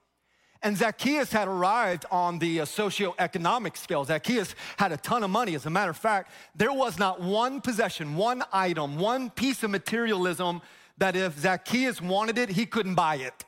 And 0.62 0.76
Zacchaeus 0.76 1.30
had 1.30 1.48
arrived 1.48 2.06
on 2.10 2.38
the 2.38 2.60
uh, 2.60 2.64
socioeconomic 2.64 3.76
scale. 3.76 4.04
Zacchaeus 4.04 4.54
had 4.78 4.90
a 4.90 4.96
ton 4.96 5.22
of 5.22 5.30
money. 5.30 5.54
As 5.54 5.66
a 5.66 5.70
matter 5.70 5.90
of 5.90 5.96
fact, 5.96 6.30
there 6.54 6.72
was 6.72 6.98
not 6.98 7.20
one 7.20 7.60
possession, 7.60 8.16
one 8.16 8.42
item, 8.52 8.98
one 8.98 9.30
piece 9.30 9.62
of 9.62 9.70
materialism 9.70 10.62
that 10.98 11.14
if 11.14 11.38
Zacchaeus 11.38 12.00
wanted 12.00 12.38
it, 12.38 12.48
he 12.48 12.66
couldn't 12.66 12.94
buy 12.94 13.16
it. 13.16 13.44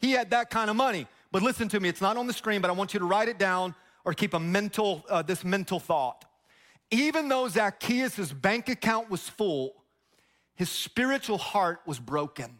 He 0.00 0.12
had 0.12 0.30
that 0.30 0.50
kind 0.50 0.70
of 0.70 0.76
money. 0.76 1.06
But 1.30 1.42
listen 1.42 1.68
to 1.68 1.80
me, 1.80 1.88
it's 1.88 2.00
not 2.00 2.16
on 2.16 2.26
the 2.26 2.32
screen, 2.32 2.62
but 2.62 2.70
I 2.70 2.72
want 2.72 2.94
you 2.94 3.00
to 3.00 3.06
write 3.06 3.28
it 3.28 3.38
down 3.38 3.74
or 4.04 4.14
keep 4.14 4.32
a 4.32 4.40
mental, 4.40 5.04
uh, 5.10 5.22
this 5.22 5.44
mental 5.44 5.78
thought. 5.78 6.24
Even 6.90 7.28
though 7.28 7.48
Zacchaeus' 7.48 8.32
bank 8.32 8.68
account 8.70 9.10
was 9.10 9.28
full, 9.28 9.77
his 10.58 10.68
spiritual 10.68 11.38
heart 11.38 11.80
was 11.86 12.00
broken. 12.00 12.58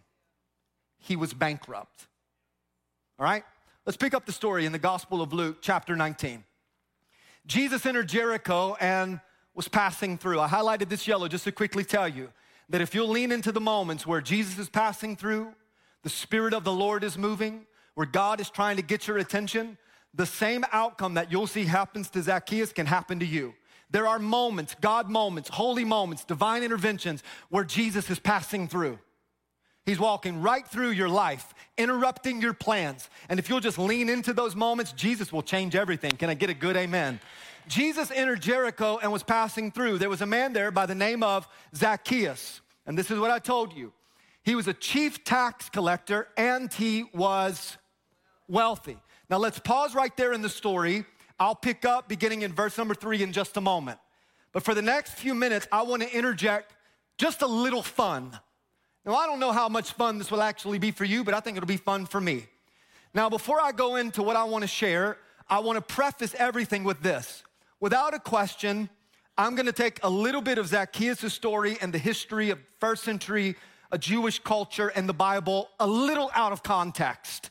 He 0.99 1.17
was 1.17 1.35
bankrupt. 1.35 2.07
All 3.19 3.25
right? 3.25 3.43
Let's 3.85 3.97
pick 3.97 4.15
up 4.15 4.25
the 4.25 4.31
story 4.31 4.67
in 4.67 4.71
the 4.71 4.79
Gospel 4.79 5.21
of 5.21 5.33
Luke, 5.33 5.59
chapter 5.61 5.97
19. 5.97 6.45
Jesus 7.45 7.85
entered 7.87 8.09
Jericho 8.09 8.77
and 8.79 9.21
was 9.53 9.67
passing 9.67 10.17
through. 10.17 10.39
I 10.39 10.47
highlighted 10.47 10.89
this 10.89 11.09
yellow 11.09 11.27
just 11.27 11.43
to 11.43 11.51
quickly 11.51 11.83
tell 11.83 12.07
you 12.07 12.29
that 12.69 12.81
if 12.81 12.95
you'll 12.95 13.09
lean 13.09 13.33
into 13.33 13.51
the 13.51 13.61
moments 13.61 14.07
where 14.07 14.21
Jesus 14.21 14.61
is 14.61 14.69
passing 14.69 15.17
through, 15.17 15.53
the 16.05 16.09
Spirit 16.09 16.55
of 16.55 16.63
the 16.63 16.73
Lord 16.73 17.03
is 17.03 17.19
moving, 17.19 17.67
where 17.97 18.07
God 18.07 18.41
is 18.41 18.49
trying 18.49 18.77
to 18.77 18.83
get 18.83 19.09
your 19.09 19.19
attention, 19.19 19.77
the 20.15 20.25
same 20.25 20.65
outcome 20.71 21.15
that 21.15 21.33
you'll 21.33 21.49
see 21.49 21.65
happens 21.65 22.11
to 22.11 22.23
Zacchaeus 22.23 22.73
can 22.73 22.87
happen 22.87 23.19
to 23.19 23.27
you. 23.27 23.55
There 23.91 24.07
are 24.07 24.19
moments, 24.19 24.77
God 24.81 25.09
moments, 25.09 25.49
holy 25.49 25.85
moments, 25.85 26.25
divine 26.25 26.63
interventions 26.63 27.23
where 27.49 27.65
Jesus 27.65 28.11
is 28.11 28.19
passing 28.19 28.69
through. 28.69 28.99
He's 29.87 29.99
walking 29.99 30.43
right 30.43 30.69
through 30.69 30.91
your 30.91 31.09
life, 31.09 31.55
interrupting 31.79 32.43
your 32.43 32.53
plans. 32.53 33.09
And 33.31 33.39
if 33.39 33.49
you'll 33.49 33.61
just 33.61 33.79
lean 33.79 34.11
into 34.11 34.35
those 34.35 34.55
moments, 34.55 34.93
Jesus 34.93 35.33
will 35.33 35.43
change 35.43 35.75
everything. 35.75 36.11
Can 36.11 36.29
I 36.29 36.35
get 36.35 36.51
a 36.51 36.55
good 36.55 36.77
amen? 36.77 37.21
Jesus 37.69 38.11
entered 38.11 38.43
Jericho 38.43 38.99
and 39.03 39.11
was 39.11 39.23
passing 39.23 39.71
through. 39.71 39.97
There 39.97 40.11
was 40.11 40.21
a 40.21 40.27
man 40.27 40.53
there 40.53 40.71
by 40.71 40.85
the 40.85 40.95
name 40.95 41.23
of 41.23 41.49
Zacchaeus. 41.75 42.61
And 42.87 42.99
this 42.99 43.11
is 43.11 43.19
what 43.19 43.31
I 43.31 43.39
told 43.39 43.73
you. 43.73 43.93
He 44.43 44.55
was 44.55 44.69
a 44.69 44.75
chief 44.75 45.25
tax 45.25 45.71
collector 45.71 46.29
and 46.37 46.73
he 46.73 47.05
was 47.15 47.79
wealthy. 48.47 48.99
Now 49.31 49.39
let's 49.39 49.59
pause 49.59 49.95
right 49.95 50.15
there 50.17 50.33
in 50.33 50.43
the 50.43 50.49
story. 50.49 51.05
I'll 51.39 51.55
pick 51.55 51.85
up 51.85 52.09
beginning 52.09 52.43
in 52.43 52.53
verse 52.53 52.77
number 52.77 52.95
three 52.95 53.23
in 53.23 53.33
just 53.33 53.57
a 53.57 53.61
moment. 53.61 53.99
But 54.53 54.63
for 54.63 54.75
the 54.75 54.83
next 54.83 55.13
few 55.13 55.35
minutes, 55.35 55.69
I 55.71 55.83
want 55.83 56.03
to 56.03 56.17
interject 56.17 56.75
just 57.17 57.43
a 57.43 57.47
little 57.47 57.83
fun 57.83 58.39
now, 59.09 59.15
I 59.15 59.25
don't 59.25 59.41
know 59.41 59.53
how 59.53 59.71
much 59.71 59.93
fun 59.93 60.19
this 60.19 60.31
will 60.31 60.43
actually 60.43 60.79
be 60.79 60.91
for 60.91 61.07
you, 61.07 61.25
but 61.25 61.33
I 61.33 61.41
think 61.41 61.57
it'll 61.57 61.67
be 61.67 61.79
fun 61.79 62.05
for 62.05 62.21
me. 62.21 62.45
Now, 63.15 63.31
before 63.31 63.59
I 63.59 63.73
go 63.73 63.97
into 63.97 64.23
what 64.23 64.37
I 64.37 64.45
want 64.45 64.63
to 64.63 64.69
share, 64.69 65.17
I 65.49 65.61
want 65.61 65.77
to 65.77 65.95
preface 65.95 66.35
everything 66.37 66.85
with 66.85 67.01
this. 67.01 67.43
Without 67.81 68.13
a 68.13 68.19
question, 68.19 68.91
I'm 69.39 69.55
going 69.55 69.65
to 69.65 69.73
take 69.73 69.99
a 70.03 70.11
little 70.11 70.43
bit 70.43 70.59
of 70.59 70.67
Zacchaeus' 70.67 71.33
story 71.33 71.79
and 71.81 71.91
the 71.91 71.99
history 71.99 72.51
of 72.51 72.59
first 72.81 73.03
century 73.03 73.57
a 73.91 73.97
Jewish 73.97 74.41
culture 74.41 74.89
and 74.89 75.09
the 75.09 75.15
Bible 75.15 75.71
a 75.81 75.87
little 75.87 76.31
out 76.35 76.53
of 76.53 76.63
context. 76.63 77.49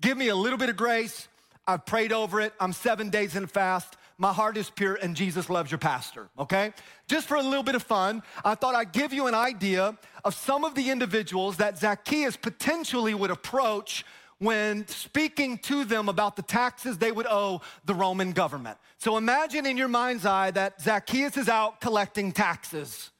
Give 0.00 0.16
me 0.16 0.28
a 0.28 0.36
little 0.36 0.58
bit 0.58 0.68
of 0.68 0.76
grace. 0.76 1.26
I've 1.70 1.86
prayed 1.86 2.12
over 2.12 2.40
it. 2.40 2.52
I'm 2.58 2.72
seven 2.72 3.10
days 3.10 3.36
in 3.36 3.46
fast. 3.46 3.96
My 4.18 4.32
heart 4.32 4.56
is 4.56 4.68
pure 4.68 4.96
and 4.96 5.14
Jesus 5.14 5.48
loves 5.48 5.70
your 5.70 5.78
pastor, 5.78 6.28
okay? 6.36 6.72
Just 7.06 7.28
for 7.28 7.36
a 7.36 7.42
little 7.42 7.62
bit 7.62 7.76
of 7.76 7.84
fun, 7.84 8.24
I 8.44 8.56
thought 8.56 8.74
I'd 8.74 8.90
give 8.90 9.12
you 9.12 9.28
an 9.28 9.36
idea 9.36 9.96
of 10.24 10.34
some 10.34 10.64
of 10.64 10.74
the 10.74 10.90
individuals 10.90 11.58
that 11.58 11.78
Zacchaeus 11.78 12.36
potentially 12.36 13.14
would 13.14 13.30
approach 13.30 14.04
when 14.38 14.88
speaking 14.88 15.58
to 15.58 15.84
them 15.84 16.08
about 16.08 16.34
the 16.34 16.42
taxes 16.42 16.98
they 16.98 17.12
would 17.12 17.26
owe 17.28 17.60
the 17.84 17.94
Roman 17.94 18.32
government. 18.32 18.76
So 18.98 19.16
imagine 19.16 19.64
in 19.64 19.76
your 19.76 19.88
mind's 19.88 20.26
eye 20.26 20.50
that 20.50 20.80
Zacchaeus 20.82 21.36
is 21.36 21.48
out 21.48 21.80
collecting 21.80 22.32
taxes. 22.32 23.10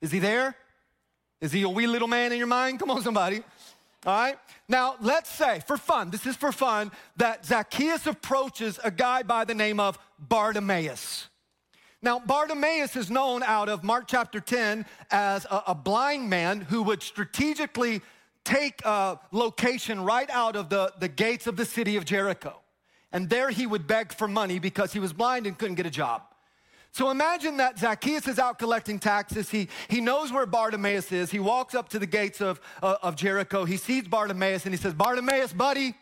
Is 0.00 0.12
he 0.12 0.20
there? 0.20 0.54
Is 1.40 1.50
he 1.50 1.62
a 1.62 1.68
wee 1.68 1.88
little 1.88 2.08
man 2.08 2.30
in 2.30 2.38
your 2.38 2.46
mind? 2.46 2.78
Come 2.78 2.92
on, 2.92 3.02
somebody. 3.02 3.42
All 4.06 4.14
right? 4.14 4.38
Now, 4.68 4.94
let's 5.00 5.28
say, 5.28 5.60
for 5.66 5.76
fun, 5.76 6.10
this 6.10 6.26
is 6.26 6.36
for 6.36 6.52
fun, 6.52 6.92
that 7.16 7.44
Zacchaeus 7.44 8.06
approaches 8.06 8.78
a 8.84 8.90
guy 8.90 9.24
by 9.24 9.44
the 9.44 9.54
name 9.54 9.80
of 9.80 9.98
Bartimaeus. 10.18 11.28
Now, 12.02 12.20
Bartimaeus 12.20 12.94
is 12.94 13.10
known 13.10 13.42
out 13.42 13.68
of 13.68 13.82
Mark 13.82 14.04
chapter 14.06 14.38
10 14.38 14.86
as 15.10 15.44
a, 15.46 15.64
a 15.68 15.74
blind 15.74 16.30
man 16.30 16.60
who 16.60 16.84
would 16.84 17.02
strategically 17.02 18.00
take 18.44 18.80
a 18.84 19.18
location 19.32 20.04
right 20.04 20.30
out 20.30 20.54
of 20.54 20.68
the, 20.68 20.92
the 21.00 21.08
gates 21.08 21.48
of 21.48 21.56
the 21.56 21.64
city 21.64 21.96
of 21.96 22.04
Jericho. 22.04 22.60
And 23.10 23.28
there 23.28 23.50
he 23.50 23.66
would 23.66 23.88
beg 23.88 24.12
for 24.12 24.28
money 24.28 24.60
because 24.60 24.92
he 24.92 25.00
was 25.00 25.12
blind 25.12 25.48
and 25.48 25.58
couldn't 25.58 25.74
get 25.74 25.86
a 25.86 25.90
job. 25.90 26.22
So 26.96 27.10
imagine 27.10 27.58
that 27.58 27.78
Zacchaeus 27.78 28.26
is 28.26 28.38
out 28.38 28.58
collecting 28.58 28.98
taxes. 28.98 29.50
He, 29.50 29.68
he 29.88 30.00
knows 30.00 30.32
where 30.32 30.46
Bartimaeus 30.46 31.12
is. 31.12 31.30
He 31.30 31.38
walks 31.38 31.74
up 31.74 31.90
to 31.90 31.98
the 31.98 32.06
gates 32.06 32.40
of, 32.40 32.58
uh, 32.82 32.96
of 33.02 33.16
Jericho. 33.16 33.66
He 33.66 33.76
sees 33.76 34.08
Bartimaeus 34.08 34.64
and 34.64 34.72
he 34.72 34.80
says, 34.80 34.94
Bartimaeus, 34.94 35.52
buddy, 35.52 35.94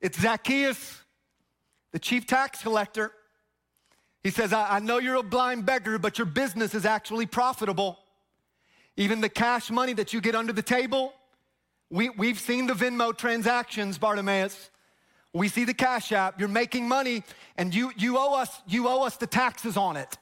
it's 0.00 0.20
Zacchaeus, 0.20 1.02
the 1.92 2.00
chief 2.00 2.26
tax 2.26 2.62
collector. 2.62 3.12
He 4.24 4.30
says, 4.30 4.52
I, 4.52 4.78
I 4.78 4.80
know 4.80 4.98
you're 4.98 5.14
a 5.14 5.22
blind 5.22 5.64
beggar, 5.64 6.00
but 6.00 6.18
your 6.18 6.26
business 6.26 6.74
is 6.74 6.84
actually 6.84 7.26
profitable. 7.26 7.96
Even 8.96 9.20
the 9.20 9.28
cash 9.28 9.70
money 9.70 9.92
that 9.92 10.12
you 10.12 10.20
get 10.20 10.34
under 10.34 10.52
the 10.52 10.62
table, 10.62 11.12
we, 11.90 12.08
we've 12.08 12.40
seen 12.40 12.66
the 12.66 12.74
Venmo 12.74 13.16
transactions, 13.16 13.98
Bartimaeus. 13.98 14.70
We 15.38 15.48
see 15.48 15.64
the 15.64 15.74
Cash 15.74 16.10
App, 16.10 16.40
you're 16.40 16.48
making 16.48 16.88
money, 16.88 17.22
and 17.56 17.72
you, 17.72 17.92
you, 17.96 18.18
owe 18.18 18.34
us, 18.34 18.60
you 18.66 18.88
owe 18.88 19.04
us 19.04 19.16
the 19.16 19.26
taxes 19.26 19.76
on 19.76 19.96
it. 19.96 20.18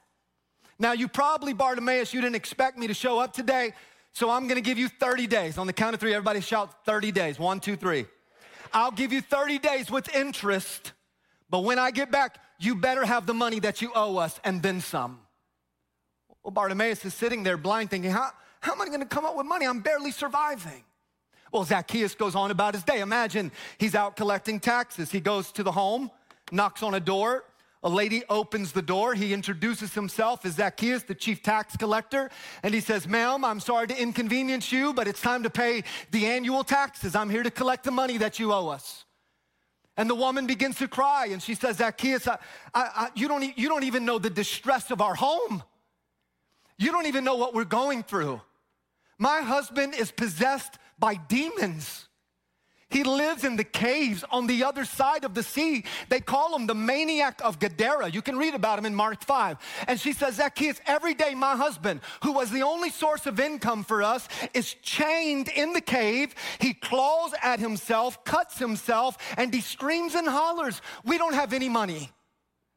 Now, 0.79 0.93
you 0.93 1.09
probably, 1.09 1.55
Bartimaeus, 1.55 2.13
you 2.13 2.21
didn't 2.21 2.37
expect 2.37 2.77
me 2.77 2.87
to 2.87 2.95
show 2.95 3.19
up 3.19 3.33
today, 3.33 3.73
so 4.13 4.29
I'm 4.29 4.47
gonna 4.47 4.61
give 4.61 4.77
you 4.77 4.89
30 4.89 5.27
days. 5.27 5.57
On 5.57 5.67
the 5.67 5.73
count 5.73 5.95
of 5.95 6.01
three, 6.01 6.13
everybody 6.13 6.41
shout 6.41 6.85
30 6.85 7.13
days. 7.13 7.39
One, 7.39 7.61
two, 7.61 7.77
three. 7.77 8.05
I'll 8.75 8.91
give 8.91 9.11
you 9.11 9.23
30 9.23 9.59
days 9.59 9.91
with 9.91 10.15
interest, 10.15 10.93
but 11.49 11.61
when 11.61 11.79
I 11.79 11.93
get 11.93 12.11
back, 12.11 12.39
you 12.59 12.75
better 12.75 13.07
have 13.07 13.25
the 13.25 13.35
money 13.35 13.59
that 13.61 13.81
you 13.81 13.93
owe 13.95 14.19
us 14.19 14.39
and 14.45 14.63
then 14.63 14.83
some. 14.83 15.21
Well, 16.43 16.51
Bartimaeus 16.51 17.05
is 17.07 17.15
sitting 17.15 17.43
there 17.43 17.57
blind 17.57 17.89
thinking, 17.89 18.11
how, 18.11 18.33
how 18.61 18.73
am 18.73 18.83
I 18.83 18.89
gonna 18.89 19.07
come 19.07 19.25
up 19.25 19.35
with 19.35 19.47
money? 19.47 19.67
I'm 19.67 19.81
barely 19.81 20.11
surviving. 20.11 20.85
Well, 21.53 21.65
Zacchaeus 21.65 22.15
goes 22.15 22.35
on 22.35 22.51
about 22.51 22.75
his 22.75 22.85
day. 22.85 23.01
Imagine 23.01 23.53
he's 23.79 23.95
out 23.95 24.17
collecting 24.17 24.61
taxes. 24.61 25.11
He 25.11 25.21
goes 25.21 25.53
to 25.53 25.63
the 25.63 25.73
home, 25.73 26.11
knocks 26.51 26.83
on 26.83 26.95
a 26.95 27.01
door. 27.01 27.45
A 27.83 27.89
lady 27.89 28.25
opens 28.29 28.73
the 28.73 28.83
door. 28.83 29.15
He 29.15 29.33
introduces 29.33 29.95
himself 29.95 30.45
as 30.45 30.55
Zacchaeus, 30.55 31.05
the 31.05 31.15
chief 31.15 31.43
tax 31.43 31.77
collector. 31.77 32.31
And 32.65 32.75
he 32.75 32.81
says, 32.81 33.07
Ma'am, 33.07 33.45
I'm 33.45 33.61
sorry 33.61 33.87
to 33.87 34.01
inconvenience 34.01 34.73
you, 34.73 34.93
but 34.93 35.07
it's 35.07 35.21
time 35.21 35.45
to 35.45 35.51
pay 35.51 35.85
the 36.11 36.27
annual 36.27 36.65
taxes. 36.65 37.15
I'm 37.15 37.31
here 37.31 37.45
to 37.45 37.51
collect 37.51 37.85
the 37.85 37.93
money 37.93 38.19
that 38.19 38.41
you 38.41 38.53
owe 38.53 38.69
us. 38.69 39.05
And 39.97 40.11
the 40.11 40.15
woman 40.15 40.47
begins 40.47 40.77
to 40.79 40.89
cry 40.89 41.29
and 41.31 41.43
she 41.43 41.55
says, 41.55 41.77
Zacchaeus, 41.77 42.27
I, 42.27 42.39
I, 42.75 42.81
I, 42.83 43.09
you, 43.15 43.29
don't, 43.29 43.57
you 43.57 43.69
don't 43.69 43.85
even 43.85 44.05
know 44.05 44.19
the 44.19 44.31
distress 44.31 44.91
of 44.91 45.01
our 45.01 45.15
home. 45.15 45.63
You 46.79 46.93
don't 46.93 47.07
even 47.07 47.25
know 47.25 47.37
what 47.37 47.55
we're 47.55 47.65
going 47.65 48.03
through. 48.03 48.41
My 49.19 49.41
husband 49.41 49.95
is 49.95 50.11
possessed 50.11 50.77
by 50.99 51.15
demons. 51.15 52.07
He 52.89 53.03
lives 53.03 53.43
in 53.43 53.57
the 53.57 53.65
caves 53.65 54.25
on 54.31 54.47
the 54.47 54.63
other 54.63 54.85
side 54.85 55.25
of 55.25 55.35
the 55.35 55.43
sea. 55.43 55.85
They 56.09 56.21
call 56.21 56.55
him 56.55 56.69
the 56.69 56.75
maniac 56.75 57.41
of 57.43 57.59
Gadara. 57.59 58.09
You 58.11 58.23
can 58.23 58.39
read 58.39 58.55
about 58.55 58.79
him 58.79 58.87
in 58.87 58.95
Mark 58.95 59.25
5. 59.25 59.59
And 59.89 59.99
she 59.99 60.13
says, 60.13 60.37
Zacchaeus, 60.37 60.81
every 60.87 61.13
day 61.13 61.35
my 61.35 61.57
husband, 61.57 62.01
who 62.23 62.33
was 62.33 62.51
the 62.53 62.63
only 62.63 62.91
source 62.91 63.27
of 63.27 63.41
income 63.41 63.83
for 63.83 64.05
us, 64.05 64.29
is 64.55 64.75
chained 64.83 65.49
in 65.49 65.73
the 65.73 65.81
cave. 65.81 66.33
He 66.61 66.75
claws 66.75 67.35
at 67.43 67.59
himself, 67.59 68.25
cuts 68.25 68.57
himself, 68.57 69.19
and 69.37 69.53
he 69.53 69.61
screams 69.61 70.15
and 70.15 70.29
hollers, 70.29 70.81
We 71.05 71.19
don't 71.19 71.35
have 71.35 71.53
any 71.53 71.69
money. 71.69 72.13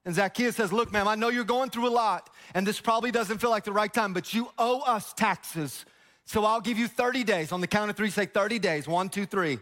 And 0.06 0.16
Zacchaeus 0.16 0.56
says, 0.56 0.74
Look, 0.74 0.92
ma'am, 0.92 1.08
I 1.08 1.16
know 1.16 1.30
you're 1.30 1.44
going 1.44 1.70
through 1.70 1.88
a 1.88 1.92
lot, 1.92 2.32
and 2.56 2.66
this 2.66 2.82
probably 2.82 3.12
doesn't 3.12 3.38
feel 3.38 3.52
like 3.52 3.64
the 3.64 3.72
right 3.72 3.94
time, 3.94 4.14
but 4.14 4.34
you 4.34 4.50
owe 4.58 4.82
us 4.82 5.14
taxes. 5.14 5.86
So 6.30 6.46
I'll 6.46 6.62
give 6.62 6.78
you 6.78 6.88
30 6.88 7.24
days. 7.24 7.52
On 7.52 7.60
the 7.60 7.66
count 7.66 7.90
of 7.90 7.98
three, 7.98 8.12
say 8.12 8.28
30 8.28 8.60
days. 8.60 8.88
One, 8.88 9.10
two, 9.10 9.26
three 9.26 9.58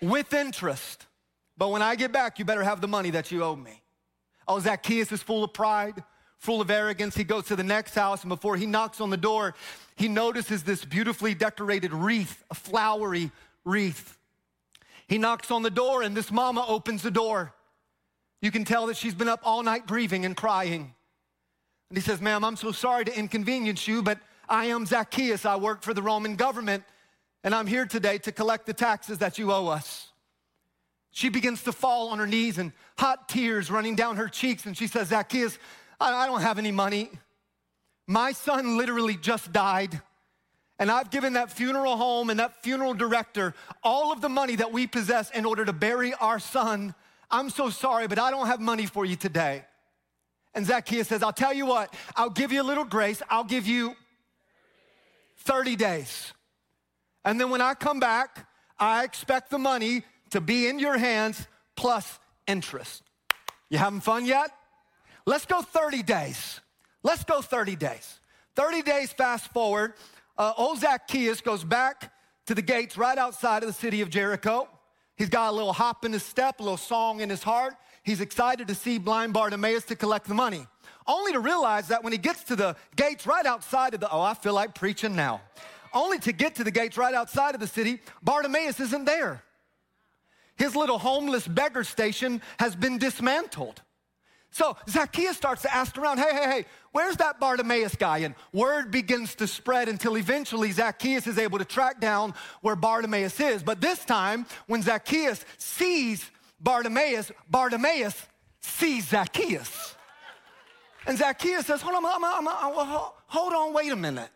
with 0.00 0.32
interest. 0.32 1.04
But 1.58 1.68
when 1.68 1.82
I 1.82 1.96
get 1.96 2.12
back, 2.12 2.38
you 2.38 2.46
better 2.46 2.62
have 2.62 2.80
the 2.80 2.88
money 2.88 3.10
that 3.10 3.30
you 3.30 3.44
owe 3.44 3.54
me. 3.54 3.82
Oh, 4.48 4.58
Zacchaeus 4.58 5.12
is 5.12 5.22
full 5.22 5.44
of 5.44 5.52
pride, 5.52 6.02
full 6.38 6.62
of 6.62 6.70
arrogance. 6.70 7.14
He 7.14 7.24
goes 7.24 7.44
to 7.48 7.56
the 7.56 7.62
next 7.62 7.94
house, 7.94 8.22
and 8.22 8.30
before 8.30 8.56
he 8.56 8.64
knocks 8.64 9.02
on 9.02 9.10
the 9.10 9.18
door, 9.18 9.54
he 9.94 10.08
notices 10.08 10.62
this 10.62 10.82
beautifully 10.82 11.34
decorated 11.34 11.92
wreath, 11.92 12.42
a 12.50 12.54
flowery 12.54 13.30
wreath. 13.66 14.16
He 15.08 15.18
knocks 15.18 15.50
on 15.50 15.62
the 15.62 15.70
door, 15.70 16.00
and 16.00 16.16
this 16.16 16.32
mama 16.32 16.64
opens 16.66 17.02
the 17.02 17.10
door. 17.10 17.52
You 18.40 18.50
can 18.50 18.64
tell 18.64 18.86
that 18.86 18.96
she's 18.96 19.14
been 19.14 19.28
up 19.28 19.40
all 19.44 19.62
night 19.62 19.86
grieving 19.86 20.24
and 20.24 20.34
crying. 20.34 20.94
And 21.90 21.98
he 21.98 22.00
says, 22.00 22.22
Ma'am, 22.22 22.46
I'm 22.46 22.56
so 22.56 22.72
sorry 22.72 23.04
to 23.04 23.14
inconvenience 23.14 23.86
you, 23.86 24.02
but 24.02 24.18
I 24.52 24.66
am 24.66 24.84
Zacchaeus. 24.84 25.46
I 25.46 25.56
work 25.56 25.80
for 25.80 25.94
the 25.94 26.02
Roman 26.02 26.36
government 26.36 26.84
and 27.42 27.54
I'm 27.54 27.66
here 27.66 27.86
today 27.86 28.18
to 28.18 28.32
collect 28.32 28.66
the 28.66 28.74
taxes 28.74 29.16
that 29.18 29.38
you 29.38 29.50
owe 29.50 29.68
us. 29.68 30.08
She 31.10 31.30
begins 31.30 31.62
to 31.62 31.72
fall 31.72 32.10
on 32.10 32.18
her 32.18 32.26
knees 32.26 32.58
and 32.58 32.72
hot 32.98 33.30
tears 33.30 33.70
running 33.70 33.96
down 33.96 34.16
her 34.16 34.28
cheeks. 34.28 34.66
And 34.66 34.76
she 34.76 34.88
says, 34.88 35.08
Zacchaeus, 35.08 35.58
I 35.98 36.26
don't 36.26 36.42
have 36.42 36.58
any 36.58 36.70
money. 36.70 37.10
My 38.06 38.32
son 38.32 38.76
literally 38.76 39.16
just 39.16 39.54
died. 39.54 40.02
And 40.78 40.90
I've 40.90 41.10
given 41.10 41.32
that 41.32 41.50
funeral 41.50 41.96
home 41.96 42.28
and 42.28 42.38
that 42.38 42.62
funeral 42.62 42.92
director 42.92 43.54
all 43.82 44.12
of 44.12 44.20
the 44.20 44.28
money 44.28 44.56
that 44.56 44.70
we 44.70 44.86
possess 44.86 45.30
in 45.30 45.46
order 45.46 45.64
to 45.64 45.72
bury 45.72 46.12
our 46.12 46.38
son. 46.38 46.94
I'm 47.30 47.48
so 47.48 47.70
sorry, 47.70 48.06
but 48.06 48.18
I 48.18 48.30
don't 48.30 48.48
have 48.48 48.60
money 48.60 48.84
for 48.84 49.06
you 49.06 49.16
today. 49.16 49.64
And 50.52 50.66
Zacchaeus 50.66 51.08
says, 51.08 51.22
I'll 51.22 51.32
tell 51.32 51.54
you 51.54 51.64
what, 51.64 51.94
I'll 52.16 52.28
give 52.28 52.52
you 52.52 52.60
a 52.60 52.64
little 52.64 52.84
grace. 52.84 53.22
I'll 53.30 53.44
give 53.44 53.66
you 53.66 53.96
30 55.42 55.76
days. 55.76 56.32
And 57.24 57.40
then 57.40 57.50
when 57.50 57.60
I 57.60 57.74
come 57.74 58.00
back, 58.00 58.48
I 58.78 59.04
expect 59.04 59.50
the 59.50 59.58
money 59.58 60.02
to 60.30 60.40
be 60.40 60.66
in 60.66 60.78
your 60.78 60.98
hands 60.98 61.46
plus 61.76 62.18
interest. 62.46 63.02
You 63.68 63.78
having 63.78 64.00
fun 64.00 64.24
yet? 64.24 64.50
Let's 65.26 65.46
go 65.46 65.62
30 65.62 66.02
days. 66.02 66.60
Let's 67.02 67.24
go 67.24 67.40
30 67.40 67.76
days. 67.76 68.20
30 68.56 68.82
days 68.82 69.12
fast 69.12 69.52
forward, 69.52 69.94
uh, 70.36 70.52
old 70.56 70.78
Zacchaeus 70.78 71.40
goes 71.40 71.64
back 71.64 72.12
to 72.46 72.54
the 72.54 72.62
gates 72.62 72.96
right 72.96 73.16
outside 73.16 73.62
of 73.62 73.66
the 73.66 73.72
city 73.72 74.00
of 74.00 74.10
Jericho. 74.10 74.68
He's 75.16 75.28
got 75.28 75.50
a 75.50 75.52
little 75.52 75.72
hop 75.72 76.04
in 76.04 76.12
his 76.12 76.24
step, 76.24 76.60
a 76.60 76.62
little 76.62 76.76
song 76.76 77.20
in 77.20 77.30
his 77.30 77.42
heart. 77.42 77.74
He's 78.02 78.20
excited 78.20 78.68
to 78.68 78.74
see 78.74 78.98
blind 78.98 79.32
Bartimaeus 79.32 79.84
to 79.84 79.96
collect 79.96 80.26
the 80.26 80.34
money. 80.34 80.66
Only 81.06 81.32
to 81.32 81.40
realize 81.40 81.88
that 81.88 82.04
when 82.04 82.12
he 82.12 82.18
gets 82.18 82.44
to 82.44 82.56
the 82.56 82.76
gates 82.96 83.26
right 83.26 83.46
outside 83.46 83.94
of 83.94 84.00
the, 84.00 84.10
oh, 84.10 84.20
I 84.20 84.34
feel 84.34 84.54
like 84.54 84.74
preaching 84.74 85.16
now 85.16 85.40
only 85.94 86.18
to 86.20 86.32
get 86.32 86.56
to 86.56 86.64
the 86.64 86.70
gates 86.70 86.96
right 86.96 87.14
outside 87.14 87.54
of 87.54 87.60
the 87.60 87.66
city, 87.66 88.00
Bartimaeus 88.22 88.80
isn't 88.80 89.04
there. 89.04 89.42
His 90.56 90.76
little 90.76 90.98
homeless 90.98 91.46
beggar 91.46 91.84
station 91.84 92.42
has 92.58 92.76
been 92.76 92.98
dismantled. 92.98 93.82
So 94.50 94.76
Zacchaeus 94.88 95.36
starts 95.36 95.62
to 95.62 95.74
ask 95.74 95.96
around, 95.96 96.18
hey, 96.18 96.30
hey, 96.30 96.50
hey, 96.50 96.64
where's 96.92 97.16
that 97.16 97.40
Bartimaeus 97.40 97.96
guy? 97.96 98.18
And 98.18 98.34
word 98.52 98.90
begins 98.90 99.34
to 99.36 99.46
spread 99.46 99.88
until 99.88 100.16
eventually 100.18 100.70
Zacchaeus 100.72 101.26
is 101.26 101.38
able 101.38 101.58
to 101.58 101.64
track 101.64 102.00
down 102.00 102.34
where 102.60 102.76
Bartimaeus 102.76 103.40
is. 103.40 103.62
But 103.62 103.80
this 103.80 104.04
time, 104.04 104.44
when 104.66 104.82
Zacchaeus 104.82 105.44
sees 105.56 106.30
Bartimaeus, 106.60 107.32
Bartimaeus 107.48 108.26
sees 108.60 109.08
Zacchaeus. 109.08 109.96
And 111.06 111.18
Zacchaeus 111.18 111.66
says, 111.66 111.82
hold 111.82 111.96
on, 111.96 112.02
hold 112.04 113.52
on, 113.52 113.74
wait 113.74 113.90
a 113.90 113.96
minute. 113.96 114.30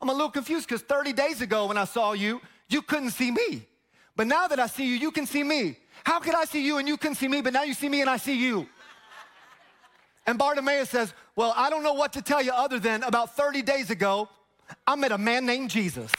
I'm 0.00 0.08
a 0.08 0.12
little 0.12 0.30
confused 0.30 0.68
because 0.68 0.82
30 0.82 1.12
days 1.12 1.40
ago 1.40 1.66
when 1.66 1.78
I 1.78 1.84
saw 1.84 2.12
you, 2.12 2.40
you 2.68 2.82
couldn't 2.82 3.10
see 3.10 3.30
me. 3.30 3.66
But 4.16 4.26
now 4.26 4.48
that 4.48 4.58
I 4.58 4.66
see 4.66 4.86
you, 4.86 4.94
you 4.94 5.10
can 5.10 5.26
see 5.26 5.42
me. 5.42 5.76
How 6.04 6.20
could 6.20 6.34
I 6.34 6.44
see 6.44 6.64
you 6.64 6.78
and 6.78 6.88
you 6.88 6.96
couldn't 6.96 7.16
see 7.16 7.28
me, 7.28 7.40
but 7.40 7.52
now 7.52 7.62
you 7.62 7.74
see 7.74 7.88
me 7.88 8.00
and 8.00 8.10
I 8.10 8.16
see 8.16 8.36
you? 8.36 8.68
And 10.26 10.38
Bartimaeus 10.38 10.90
says, 10.90 11.14
Well, 11.36 11.54
I 11.56 11.70
don't 11.70 11.82
know 11.82 11.94
what 11.94 12.12
to 12.14 12.22
tell 12.22 12.42
you 12.42 12.52
other 12.52 12.78
than 12.78 13.02
about 13.02 13.36
30 13.36 13.62
days 13.62 13.90
ago, 13.90 14.28
I 14.86 14.96
met 14.96 15.12
a 15.12 15.18
man 15.18 15.46
named 15.46 15.70
Jesus. 15.70 16.12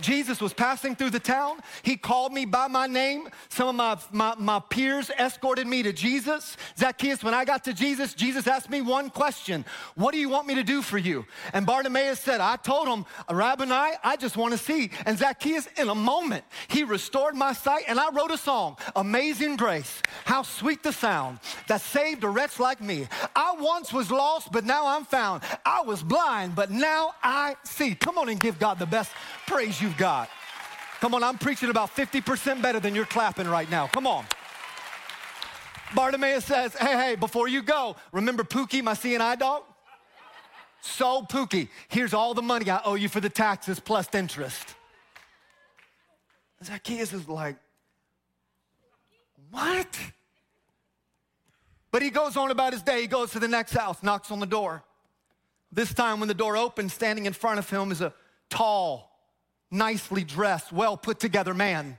Jesus 0.00 0.40
was 0.40 0.52
passing 0.52 0.96
through 0.96 1.10
the 1.10 1.20
town. 1.20 1.58
He 1.82 1.96
called 1.96 2.32
me 2.32 2.44
by 2.44 2.68
my 2.68 2.86
name. 2.86 3.28
Some 3.48 3.68
of 3.68 3.74
my, 3.74 3.98
my, 4.12 4.34
my, 4.38 4.60
peers 4.68 5.10
escorted 5.10 5.66
me 5.66 5.82
to 5.82 5.92
Jesus. 5.92 6.56
Zacchaeus, 6.76 7.22
when 7.22 7.34
I 7.34 7.44
got 7.44 7.64
to 7.64 7.74
Jesus, 7.74 8.14
Jesus 8.14 8.46
asked 8.46 8.70
me 8.70 8.80
one 8.80 9.10
question 9.10 9.64
What 9.94 10.12
do 10.12 10.18
you 10.18 10.28
want 10.28 10.46
me 10.46 10.54
to 10.56 10.62
do 10.62 10.82
for 10.82 10.98
you? 10.98 11.26
And 11.52 11.66
Bartimaeus 11.66 12.20
said, 12.20 12.40
I 12.40 12.56
told 12.56 12.88
him, 12.88 13.04
Rabboni, 13.30 13.72
I 13.72 13.94
I 14.08 14.16
just 14.16 14.36
want 14.36 14.52
to 14.52 14.58
see. 14.58 14.90
And 15.06 15.18
Zacchaeus, 15.18 15.68
in 15.76 15.88
a 15.88 15.94
moment, 15.94 16.44
he 16.68 16.82
restored 16.82 17.34
my 17.34 17.52
sight 17.52 17.84
and 17.88 18.00
I 18.00 18.10
wrote 18.10 18.30
a 18.30 18.38
song, 18.38 18.76
Amazing 18.96 19.56
Grace. 19.56 20.02
How 20.24 20.42
sweet 20.42 20.82
the 20.82 20.92
sound 20.92 21.38
that 21.66 21.80
saved 21.80 22.24
a 22.24 22.28
wretch 22.28 22.58
like 22.58 22.80
me. 22.80 23.06
I 23.36 23.54
once 23.58 23.92
was 23.92 24.10
lost, 24.10 24.50
but 24.52 24.64
now 24.64 24.86
I'm 24.86 25.04
found. 25.04 25.42
I 25.64 25.82
was 25.82 26.02
blind, 26.02 26.54
but 26.54 26.70
now 26.70 27.12
I 27.22 27.56
see. 27.64 27.94
Come 27.94 28.18
on 28.18 28.28
and 28.28 28.40
give 28.40 28.58
God 28.58 28.78
the 28.78 28.86
best 28.86 29.12
praise 29.48 29.80
you've 29.80 29.96
got. 29.96 30.28
Come 31.00 31.14
on, 31.14 31.22
I'm 31.22 31.38
preaching 31.38 31.70
about 31.70 31.94
50% 31.94 32.60
better 32.60 32.80
than 32.80 32.94
you're 32.94 33.06
clapping 33.06 33.48
right 33.48 33.70
now. 33.70 33.86
Come 33.86 34.06
on. 34.06 34.24
Bartimaeus 35.94 36.44
says, 36.44 36.74
Hey, 36.74 36.92
hey, 36.92 37.14
before 37.14 37.48
you 37.48 37.62
go, 37.62 37.96
remember 38.12 38.44
Pookie, 38.44 38.82
my 38.82 38.94
seeing 38.94 39.20
eye 39.20 39.36
dog? 39.36 39.62
So, 40.80 41.22
Pookie, 41.22 41.68
here's 41.88 42.12
all 42.12 42.34
the 42.34 42.42
money 42.42 42.70
I 42.70 42.80
owe 42.84 42.94
you 42.94 43.08
for 43.08 43.20
the 43.20 43.30
taxes 43.30 43.80
plus 43.80 44.06
interest. 44.14 44.74
Zacchaeus 46.62 47.12
is 47.12 47.28
like, 47.28 47.56
What? 49.50 49.98
But 51.90 52.02
he 52.02 52.10
goes 52.10 52.36
on 52.36 52.50
about 52.50 52.74
his 52.74 52.82
day. 52.82 53.00
He 53.00 53.06
goes 53.06 53.30
to 53.30 53.38
the 53.38 53.48
next 53.48 53.72
house, 53.72 54.02
knocks 54.02 54.30
on 54.30 54.40
the 54.40 54.46
door. 54.46 54.84
This 55.72 55.94
time, 55.94 56.20
when 56.20 56.28
the 56.28 56.34
door 56.34 56.56
opens, 56.56 56.92
standing 56.92 57.24
in 57.24 57.32
front 57.32 57.58
of 57.58 57.68
him 57.70 57.90
is 57.90 58.02
a 58.02 58.12
tall, 58.50 59.07
nicely 59.70 60.24
dressed, 60.24 60.72
well 60.72 60.96
put 60.96 61.18
together 61.20 61.54
man. 61.54 61.98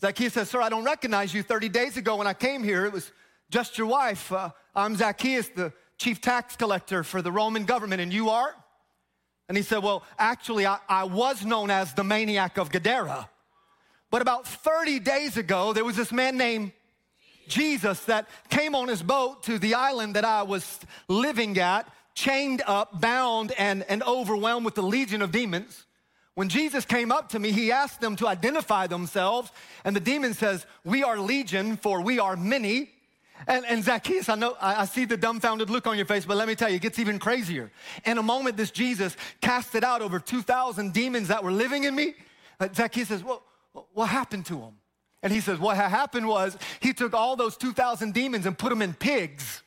Zacchaeus 0.00 0.34
says, 0.34 0.50
Sir, 0.50 0.60
I 0.60 0.68
don't 0.68 0.84
recognize 0.84 1.32
you. 1.32 1.42
30 1.42 1.68
days 1.70 1.96
ago 1.96 2.16
when 2.16 2.26
I 2.26 2.34
came 2.34 2.62
here, 2.62 2.84
it 2.84 2.92
was 2.92 3.10
just 3.50 3.78
your 3.78 3.86
wife. 3.86 4.30
Uh, 4.30 4.50
I'm 4.74 4.96
Zacchaeus, 4.96 5.48
the 5.48 5.72
chief 5.98 6.20
tax 6.20 6.56
collector 6.56 7.02
for 7.02 7.22
the 7.22 7.32
Roman 7.32 7.64
government, 7.64 8.02
and 8.02 8.12
you 8.12 8.28
are? 8.28 8.54
And 9.48 9.56
he 9.56 9.62
said, 9.62 9.82
Well, 9.82 10.02
actually, 10.18 10.66
I, 10.66 10.78
I 10.88 11.04
was 11.04 11.44
known 11.44 11.70
as 11.70 11.94
the 11.94 12.04
maniac 12.04 12.58
of 12.58 12.70
Gadara. 12.70 13.28
But 14.10 14.22
about 14.22 14.46
30 14.46 15.00
days 15.00 15.36
ago, 15.36 15.72
there 15.72 15.84
was 15.84 15.96
this 15.96 16.12
man 16.12 16.36
named 16.36 16.72
Jesus 17.48 18.04
that 18.04 18.28
came 18.50 18.74
on 18.74 18.88
his 18.88 19.02
boat 19.02 19.44
to 19.44 19.58
the 19.58 19.74
island 19.74 20.14
that 20.16 20.24
I 20.24 20.42
was 20.42 20.78
living 21.08 21.58
at, 21.58 21.90
chained 22.14 22.62
up, 22.66 23.00
bound, 23.00 23.52
and, 23.52 23.84
and 23.88 24.02
overwhelmed 24.02 24.64
with 24.64 24.74
the 24.74 24.82
legion 24.82 25.22
of 25.22 25.32
demons. 25.32 25.85
When 26.36 26.50
Jesus 26.50 26.84
came 26.84 27.10
up 27.10 27.30
to 27.30 27.38
me, 27.38 27.50
he 27.50 27.72
asked 27.72 28.02
them 28.02 28.14
to 28.16 28.28
identify 28.28 28.86
themselves, 28.86 29.50
and 29.84 29.96
the 29.96 30.00
demon 30.00 30.34
says, 30.34 30.66
We 30.84 31.02
are 31.02 31.18
legion, 31.18 31.78
for 31.78 32.02
we 32.02 32.18
are 32.18 32.36
many. 32.36 32.90
And, 33.48 33.64
and 33.66 33.82
Zacchaeus, 33.82 34.28
I 34.28 34.34
know, 34.34 34.56
I, 34.60 34.82
I, 34.82 34.84
see 34.84 35.04
the 35.06 35.16
dumbfounded 35.16 35.68
look 35.68 35.86
on 35.86 35.96
your 35.96 36.06
face, 36.06 36.24
but 36.24 36.36
let 36.36 36.46
me 36.46 36.54
tell 36.54 36.68
you, 36.68 36.76
it 36.76 36.82
gets 36.82 36.98
even 36.98 37.18
crazier. 37.18 37.70
In 38.04 38.18
a 38.18 38.22
moment, 38.22 38.56
this 38.56 38.70
Jesus 38.70 39.16
casted 39.40 39.82
out 39.82 40.00
over 40.02 40.18
2,000 40.18 40.92
demons 40.92 41.28
that 41.28 41.42
were 41.42 41.52
living 41.52 41.84
in 41.84 41.94
me. 41.94 42.14
Uh, 42.58 42.68
Zacchaeus 42.74 43.08
says, 43.08 43.22
well, 43.22 43.42
what 43.92 44.06
happened 44.06 44.46
to 44.46 44.56
them? 44.56 44.74
And 45.22 45.32
he 45.32 45.40
says, 45.40 45.58
What 45.58 45.76
happened 45.76 46.28
was 46.28 46.56
he 46.80 46.92
took 46.92 47.14
all 47.14 47.34
those 47.34 47.56
2,000 47.56 48.14
demons 48.14 48.46
and 48.46 48.56
put 48.56 48.70
them 48.70 48.80
in 48.80 48.94
pigs. 48.94 49.62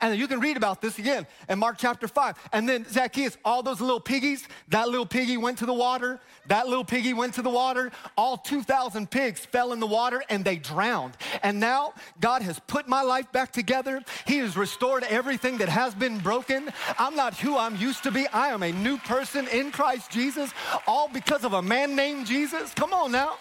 And 0.00 0.18
you 0.18 0.26
can 0.26 0.40
read 0.40 0.56
about 0.56 0.80
this 0.80 0.98
again 0.98 1.26
in 1.48 1.58
Mark 1.58 1.76
chapter 1.78 2.08
5. 2.08 2.36
And 2.52 2.68
then 2.68 2.86
Zacchaeus, 2.88 3.36
all 3.44 3.62
those 3.62 3.80
little 3.80 4.00
piggies, 4.00 4.46
that 4.68 4.88
little 4.88 5.06
piggy 5.06 5.36
went 5.36 5.58
to 5.58 5.66
the 5.66 5.74
water, 5.74 6.20
that 6.48 6.66
little 6.66 6.84
piggy 6.84 7.12
went 7.12 7.34
to 7.34 7.42
the 7.42 7.50
water. 7.50 7.90
All 8.16 8.36
2,000 8.36 9.10
pigs 9.10 9.44
fell 9.44 9.72
in 9.72 9.80
the 9.80 9.86
water 9.86 10.22
and 10.30 10.44
they 10.44 10.56
drowned. 10.56 11.16
And 11.42 11.60
now 11.60 11.94
God 12.20 12.42
has 12.42 12.58
put 12.60 12.88
my 12.88 13.02
life 13.02 13.30
back 13.32 13.52
together. 13.52 14.02
He 14.26 14.38
has 14.38 14.56
restored 14.56 15.04
everything 15.04 15.58
that 15.58 15.68
has 15.68 15.94
been 15.94 16.18
broken. 16.18 16.70
I'm 16.98 17.14
not 17.14 17.36
who 17.36 17.58
I'm 17.58 17.76
used 17.76 18.02
to 18.04 18.10
be. 18.10 18.26
I 18.28 18.48
am 18.48 18.62
a 18.62 18.72
new 18.72 18.96
person 18.98 19.46
in 19.48 19.70
Christ 19.70 20.10
Jesus, 20.10 20.50
all 20.86 21.08
because 21.08 21.44
of 21.44 21.52
a 21.52 21.62
man 21.62 21.94
named 21.94 22.26
Jesus. 22.26 22.72
Come 22.74 22.92
on 22.92 23.12
now. 23.12 23.36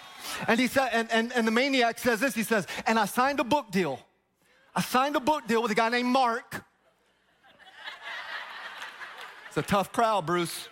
And 0.48 0.60
he 0.60 0.68
said, 0.68 0.90
and, 0.94 1.12
and, 1.12 1.34
and 1.34 1.48
the 1.48 1.52
maniac 1.52 2.00
says 2.00 2.20
this, 2.20 2.36
he 2.36 2.44
says, 2.44 2.68
and 2.86 3.00
I 3.00 3.06
signed 3.06 3.40
a 3.40 3.44
book 3.44 3.72
deal. 3.72 4.00
I 4.76 4.82
signed 4.82 5.16
a 5.16 5.20
book 5.20 5.48
deal 5.48 5.62
with 5.62 5.72
a 5.72 5.76
guy 5.76 5.90
named 5.90 6.10
Mark. 6.10 6.64
It's 9.48 9.58
a 9.58 9.62
tough 9.62 9.92
crowd, 9.92 10.26
Bruce. 10.26 10.70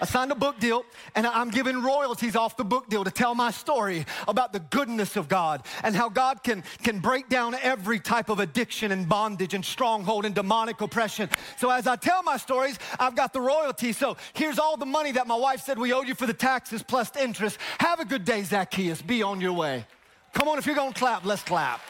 I 0.00 0.04
signed 0.04 0.30
a 0.30 0.34
book 0.34 0.58
deal 0.58 0.84
and 1.14 1.26
I'm 1.26 1.50
giving 1.50 1.82
royalties 1.82 2.36
off 2.36 2.56
the 2.56 2.64
book 2.64 2.88
deal 2.90 3.02
to 3.04 3.10
tell 3.10 3.34
my 3.34 3.50
story 3.50 4.04
about 4.28 4.52
the 4.52 4.60
goodness 4.60 5.16
of 5.16 5.26
God 5.26 5.62
and 5.82 5.96
how 5.96 6.10
God 6.10 6.42
can, 6.42 6.64
can 6.82 6.98
break 6.98 7.30
down 7.30 7.54
every 7.54 7.98
type 7.98 8.28
of 8.28 8.38
addiction 8.38 8.92
and 8.92 9.08
bondage 9.08 9.54
and 9.54 9.64
stronghold 9.64 10.26
and 10.26 10.34
demonic 10.34 10.80
oppression. 10.82 11.30
So 11.56 11.70
as 11.70 11.86
I 11.86 11.96
tell 11.96 12.22
my 12.22 12.36
stories, 12.36 12.78
I've 12.98 13.16
got 13.16 13.32
the 13.32 13.40
royalty. 13.40 13.92
So 13.92 14.18
here's 14.34 14.58
all 14.58 14.76
the 14.76 14.86
money 14.86 15.12
that 15.12 15.26
my 15.26 15.36
wife 15.36 15.62
said 15.62 15.78
we 15.78 15.94
owed 15.94 16.08
you 16.08 16.14
for 16.14 16.26
the 16.26 16.34
taxes 16.34 16.82
plus 16.82 17.08
the 17.10 17.22
interest. 17.22 17.58
Have 17.78 17.98
a 17.98 18.04
good 18.04 18.24
day, 18.24 18.42
Zacchaeus. 18.42 19.00
Be 19.00 19.22
on 19.22 19.40
your 19.40 19.54
way. 19.54 19.86
Come 20.34 20.48
on, 20.48 20.58
if 20.58 20.66
you're 20.66 20.76
gonna 20.76 20.92
clap, 20.92 21.24
let's 21.24 21.42
clap. 21.42 21.80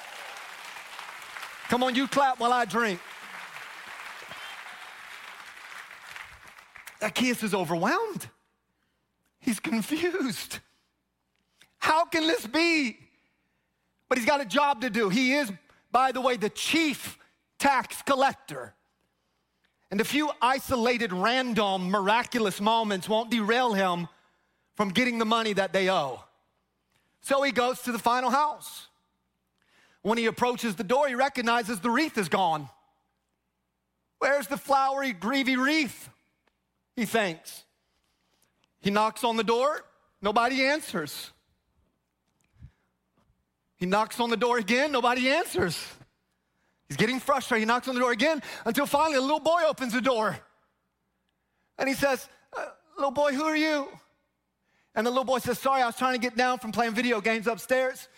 Come 1.68 1.82
on, 1.82 1.94
you 1.94 2.06
clap 2.06 2.38
while 2.38 2.52
I 2.52 2.64
drink. 2.64 3.00
Zacchaeus 7.00 7.42
is 7.42 7.54
overwhelmed. 7.54 8.28
He's 9.40 9.60
confused. 9.60 10.60
How 11.78 12.04
can 12.04 12.26
this 12.26 12.46
be? 12.46 12.98
But 14.08 14.18
he's 14.18 14.26
got 14.26 14.40
a 14.40 14.44
job 14.44 14.80
to 14.80 14.90
do. 14.90 15.08
He 15.08 15.34
is, 15.34 15.52
by 15.92 16.12
the 16.12 16.20
way, 16.20 16.36
the 16.36 16.50
chief 16.50 17.18
tax 17.58 18.02
collector. 18.02 18.74
And 19.90 20.00
a 20.00 20.04
few 20.04 20.30
isolated, 20.42 21.12
random, 21.12 21.90
miraculous 21.90 22.60
moments 22.60 23.08
won't 23.08 23.30
derail 23.30 23.72
him 23.72 24.08
from 24.74 24.90
getting 24.90 25.18
the 25.18 25.24
money 25.24 25.52
that 25.52 25.72
they 25.72 25.88
owe. 25.90 26.24
So 27.20 27.42
he 27.42 27.52
goes 27.52 27.82
to 27.82 27.92
the 27.92 27.98
final 27.98 28.30
house. 28.30 28.88
When 30.06 30.18
he 30.18 30.26
approaches 30.26 30.76
the 30.76 30.84
door, 30.84 31.08
he 31.08 31.16
recognizes 31.16 31.80
the 31.80 31.90
wreath 31.90 32.16
is 32.16 32.28
gone. 32.28 32.68
Where's 34.20 34.46
the 34.46 34.56
flowery, 34.56 35.12
greavy 35.12 35.56
wreath? 35.56 36.08
he 36.94 37.04
thinks. 37.04 37.64
He 38.78 38.92
knocks 38.92 39.24
on 39.24 39.36
the 39.36 39.42
door, 39.42 39.84
nobody 40.22 40.64
answers. 40.64 41.32
He 43.78 43.86
knocks 43.86 44.20
on 44.20 44.30
the 44.30 44.36
door 44.36 44.58
again, 44.58 44.92
nobody 44.92 45.28
answers. 45.28 45.84
He's 46.86 46.96
getting 46.96 47.18
frustrated. 47.18 47.62
He 47.62 47.66
knocks 47.66 47.88
on 47.88 47.96
the 47.96 48.00
door 48.00 48.12
again 48.12 48.44
until 48.64 48.86
finally 48.86 49.16
a 49.16 49.20
little 49.20 49.40
boy 49.40 49.62
opens 49.66 49.92
the 49.92 50.00
door. 50.00 50.38
And 51.78 51.88
he 51.88 51.96
says, 51.96 52.28
uh, 52.56 52.66
Little 52.96 53.10
boy, 53.10 53.32
who 53.32 53.42
are 53.42 53.56
you? 53.56 53.88
And 54.94 55.04
the 55.04 55.10
little 55.10 55.24
boy 55.24 55.40
says, 55.40 55.58
Sorry, 55.58 55.82
I 55.82 55.86
was 55.86 55.96
trying 55.96 56.14
to 56.14 56.20
get 56.20 56.36
down 56.36 56.60
from 56.60 56.70
playing 56.70 56.94
video 56.94 57.20
games 57.20 57.48
upstairs. 57.48 58.08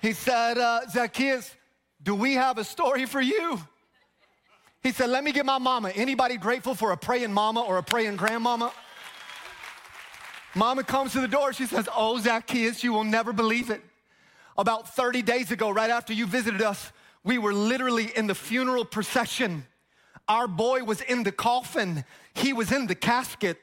He 0.00 0.12
said, 0.12 0.58
uh, 0.58 0.80
Zacchaeus, 0.88 1.54
do 2.02 2.14
we 2.14 2.34
have 2.34 2.58
a 2.58 2.64
story 2.64 3.06
for 3.06 3.20
you? 3.20 3.60
He 4.82 4.92
said, 4.92 5.10
Let 5.10 5.24
me 5.24 5.32
get 5.32 5.44
my 5.44 5.58
mama. 5.58 5.90
Anybody 5.90 6.36
grateful 6.36 6.74
for 6.74 6.92
a 6.92 6.96
praying 6.96 7.32
mama 7.32 7.60
or 7.60 7.78
a 7.78 7.82
praying 7.82 8.16
grandmama? 8.16 8.72
Mama 10.54 10.82
comes 10.82 11.12
to 11.12 11.20
the 11.20 11.28
door. 11.28 11.52
She 11.52 11.66
says, 11.66 11.88
Oh, 11.94 12.18
Zacchaeus, 12.18 12.82
you 12.82 12.92
will 12.92 13.04
never 13.04 13.32
believe 13.32 13.70
it. 13.70 13.82
About 14.56 14.94
30 14.94 15.22
days 15.22 15.50
ago, 15.50 15.70
right 15.70 15.90
after 15.90 16.12
you 16.12 16.26
visited 16.26 16.62
us, 16.62 16.92
we 17.22 17.38
were 17.38 17.52
literally 17.52 18.10
in 18.16 18.26
the 18.26 18.34
funeral 18.34 18.84
procession. 18.84 19.66
Our 20.28 20.48
boy 20.48 20.84
was 20.84 21.02
in 21.02 21.22
the 21.22 21.32
coffin, 21.32 22.04
he 22.34 22.52
was 22.52 22.72
in 22.72 22.86
the 22.86 22.94
casket. 22.94 23.58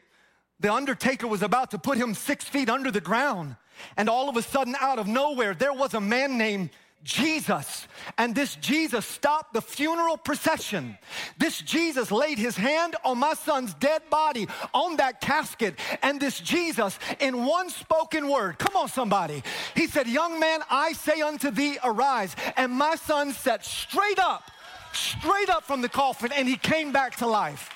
The 0.60 0.74
undertaker 0.74 1.28
was 1.28 1.43
about 1.43 1.72
to 1.72 1.78
put 1.78 1.97
him 1.97 2.14
six 2.14 2.43
feet 2.45 2.70
under 2.70 2.91
the 2.91 3.01
ground. 3.01 3.55
And 3.95 4.10
all 4.10 4.28
of 4.28 4.38
a 4.38 4.41
sudden, 4.41 4.76
out 4.80 4.97
of 4.99 5.08
nowhere, 5.08 5.53
there 5.53 5.74
was 5.74 5.93
a 5.93 6.01
man 6.01 6.38
named 6.38 6.72
Jesus. 7.03 7.88
And 8.18 8.36
this 8.36 8.55
Jesus 8.55 9.05
stopped 9.05 9.53
the 9.53 9.62
funeral 9.62 10.18
procession. 10.18 10.97
This 11.38 11.60
Jesus 11.60 12.12
laid 12.12 12.39
his 12.39 12.58
hand 12.58 12.95
on 13.05 13.20
my 13.20 13.34
son's 13.34 13.74
dead 13.76 14.01
body 14.10 14.47
on 14.74 14.97
that 14.97 15.22
casket. 15.22 15.76
And 16.01 16.20
this 16.20 16.39
Jesus, 16.39 16.97
in 17.20 17.45
one 17.45 17.70
spoken 17.70 18.28
word, 18.28 18.58
come 18.58 18.76
on, 18.76 18.89
somebody, 18.89 19.43
he 19.76 19.88
said, 19.88 20.08
Young 20.08 20.39
man, 20.39 20.62
I 20.70 20.93
say 20.93 21.22
unto 21.22 21.51
thee, 21.51 21.78
arise. 21.84 22.36
And 22.58 22.72
my 22.72 22.95
son 22.95 23.32
sat 23.32 23.64
straight 23.64 24.20
up, 24.20 24.49
straight 24.91 25.49
up 25.49 25.64
from 25.64 25.82
the 25.82 25.89
coffin, 25.89 26.32
and 26.36 26.47
he 26.47 26.58
came 26.58 26.91
back 26.91 27.18
to 27.18 27.28
life. 27.28 27.70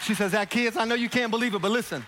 She 0.00 0.14
says, 0.14 0.32
Zacchaeus, 0.32 0.76
I 0.76 0.84
know 0.84 0.94
you 0.94 1.08
can't 1.08 1.30
believe 1.30 1.54
it, 1.54 1.62
but 1.62 1.70
listen. 1.70 2.04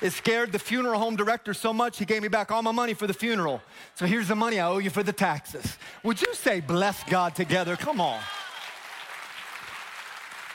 It 0.00 0.12
scared 0.12 0.52
the 0.52 0.58
funeral 0.58 0.98
home 0.98 1.16
director 1.16 1.54
so 1.54 1.72
much, 1.72 1.98
he 1.98 2.04
gave 2.04 2.22
me 2.22 2.28
back 2.28 2.50
all 2.50 2.62
my 2.62 2.72
money 2.72 2.94
for 2.94 3.06
the 3.06 3.14
funeral. 3.14 3.62
So 3.94 4.06
here's 4.06 4.28
the 4.28 4.34
money 4.34 4.58
I 4.58 4.68
owe 4.68 4.78
you 4.78 4.90
for 4.90 5.02
the 5.02 5.12
taxes. 5.12 5.78
Would 6.02 6.20
you 6.20 6.34
say, 6.34 6.60
bless 6.60 7.02
God 7.04 7.34
together? 7.34 7.76
Come 7.76 8.00
on. 8.00 8.20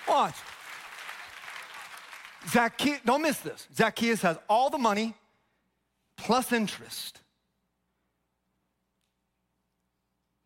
Watch. 0.08 0.36
Zacchaeus, 2.50 3.00
don't 3.06 3.22
miss 3.22 3.40
this. 3.40 3.68
Zacchaeus 3.76 4.22
has 4.22 4.38
all 4.50 4.70
the 4.70 4.78
money 4.78 5.14
plus 6.18 6.52
interest. 6.52 7.22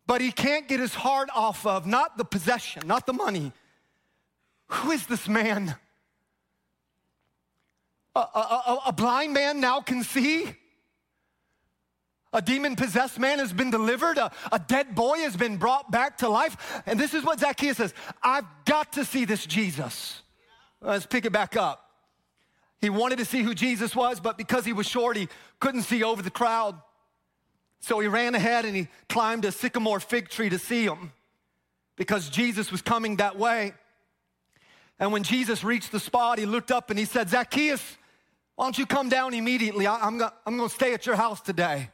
But 0.06 0.20
he 0.20 0.32
can't 0.32 0.68
get 0.68 0.80
his 0.80 0.94
heart 0.94 1.30
off 1.34 1.66
of 1.66 1.86
not 1.86 2.18
the 2.18 2.24
possession, 2.24 2.86
not 2.86 3.06
the 3.06 3.12
money. 3.12 3.52
Who 4.68 4.90
is 4.90 5.06
this 5.06 5.28
man? 5.28 5.76
A, 8.14 8.18
a, 8.18 8.80
a, 8.86 8.92
blind 8.92 9.32
man 9.32 9.60
now 9.60 9.80
can 9.80 10.04
see. 10.04 10.54
A 12.32 12.40
demon 12.40 12.76
possessed 12.76 13.18
man 13.18 13.38
has 13.40 13.52
been 13.52 13.70
delivered. 13.70 14.18
A, 14.18 14.30
a 14.52 14.58
dead 14.58 14.94
boy 14.94 15.18
has 15.18 15.36
been 15.36 15.56
brought 15.56 15.90
back 15.90 16.18
to 16.18 16.28
life. 16.28 16.82
And 16.86 16.98
this 16.98 17.12
is 17.12 17.24
what 17.24 17.40
Zacchaeus 17.40 17.76
says 17.76 17.94
I've 18.22 18.46
got 18.64 18.92
to 18.94 19.04
see 19.04 19.24
this 19.24 19.44
Jesus. 19.46 20.22
Let's 20.80 21.06
pick 21.06 21.24
it 21.24 21.32
back 21.32 21.56
up. 21.56 21.80
He 22.80 22.90
wanted 22.90 23.18
to 23.18 23.24
see 23.24 23.42
who 23.42 23.54
Jesus 23.54 23.96
was, 23.96 24.20
but 24.20 24.36
because 24.36 24.64
he 24.64 24.74
was 24.74 24.86
short, 24.86 25.16
he 25.16 25.28
couldn't 25.58 25.82
see 25.82 26.02
over 26.02 26.22
the 26.22 26.30
crowd. 26.30 26.78
So 27.80 27.98
he 27.98 28.08
ran 28.08 28.34
ahead 28.34 28.64
and 28.64 28.76
he 28.76 28.88
climbed 29.08 29.44
a 29.44 29.52
sycamore 29.52 30.00
fig 30.00 30.28
tree 30.28 30.50
to 30.50 30.58
see 30.58 30.84
him 30.84 31.12
because 31.96 32.28
Jesus 32.28 32.70
was 32.70 32.82
coming 32.82 33.16
that 33.16 33.38
way. 33.38 33.72
And 34.98 35.12
when 35.12 35.22
Jesus 35.22 35.64
reached 35.64 35.92
the 35.92 36.00
spot, 36.00 36.38
he 36.38 36.46
looked 36.46 36.70
up 36.70 36.90
and 36.90 36.98
he 36.98 37.04
said, 37.04 37.28
Zacchaeus, 37.28 37.96
why 38.56 38.66
don't 38.66 38.78
you 38.78 38.86
come 38.86 39.08
down 39.08 39.34
immediately? 39.34 39.86
I, 39.86 40.06
am 40.06 40.22
I'm 40.46 40.56
going 40.56 40.68
to 40.68 40.74
stay 40.74 40.94
at 40.94 41.06
your 41.06 41.16
house 41.16 41.40
today. 41.40 41.90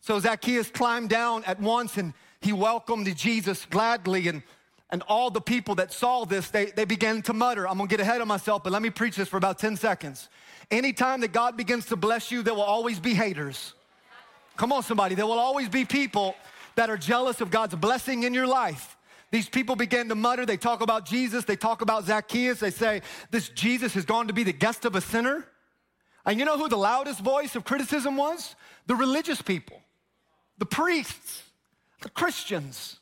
So 0.00 0.18
Zacchaeus 0.18 0.70
climbed 0.70 1.10
down 1.10 1.44
at 1.44 1.60
once 1.60 1.96
and 1.96 2.14
he 2.40 2.52
welcomed 2.52 3.14
Jesus 3.16 3.66
gladly. 3.66 4.28
And, 4.28 4.42
and 4.90 5.02
all 5.08 5.30
the 5.30 5.40
people 5.40 5.74
that 5.76 5.92
saw 5.92 6.24
this, 6.24 6.50
they, 6.50 6.66
they 6.66 6.84
began 6.84 7.22
to 7.22 7.32
mutter. 7.32 7.68
I'm 7.68 7.76
going 7.76 7.88
to 7.88 7.96
get 7.96 8.00
ahead 8.00 8.20
of 8.20 8.28
myself, 8.28 8.62
but 8.62 8.72
let 8.72 8.80
me 8.80 8.90
preach 8.90 9.16
this 9.16 9.28
for 9.28 9.36
about 9.36 9.58
10 9.58 9.76
seconds. 9.76 10.28
Anytime 10.70 11.20
that 11.22 11.32
God 11.32 11.56
begins 11.56 11.86
to 11.86 11.96
bless 11.96 12.30
you, 12.30 12.42
there 12.42 12.54
will 12.54 12.62
always 12.62 13.00
be 13.00 13.12
haters. 13.12 13.74
Come 14.56 14.72
on, 14.72 14.82
somebody. 14.82 15.16
There 15.16 15.26
will 15.26 15.38
always 15.38 15.68
be 15.68 15.84
people 15.84 16.36
that 16.76 16.88
are 16.90 16.96
jealous 16.96 17.40
of 17.40 17.50
God's 17.50 17.74
blessing 17.74 18.22
in 18.22 18.32
your 18.34 18.46
life. 18.46 18.96
These 19.30 19.48
people 19.48 19.76
began 19.76 20.08
to 20.08 20.14
mutter. 20.14 20.44
They 20.44 20.56
talk 20.56 20.80
about 20.80 21.06
Jesus. 21.06 21.44
They 21.44 21.56
talk 21.56 21.82
about 21.82 22.04
Zacchaeus. 22.04 22.60
They 22.60 22.70
say, 22.70 23.02
This 23.30 23.48
Jesus 23.48 23.94
has 23.94 24.04
gone 24.04 24.26
to 24.26 24.32
be 24.32 24.42
the 24.42 24.52
guest 24.52 24.84
of 24.84 24.96
a 24.96 25.00
sinner. 25.00 25.46
And 26.26 26.38
you 26.38 26.44
know 26.44 26.58
who 26.58 26.68
the 26.68 26.76
loudest 26.76 27.20
voice 27.20 27.54
of 27.56 27.64
criticism 27.64 28.16
was? 28.16 28.54
The 28.86 28.94
religious 28.94 29.40
people, 29.40 29.80
the 30.58 30.66
priests, 30.66 31.42
the 32.02 32.10
Christians. 32.10 32.98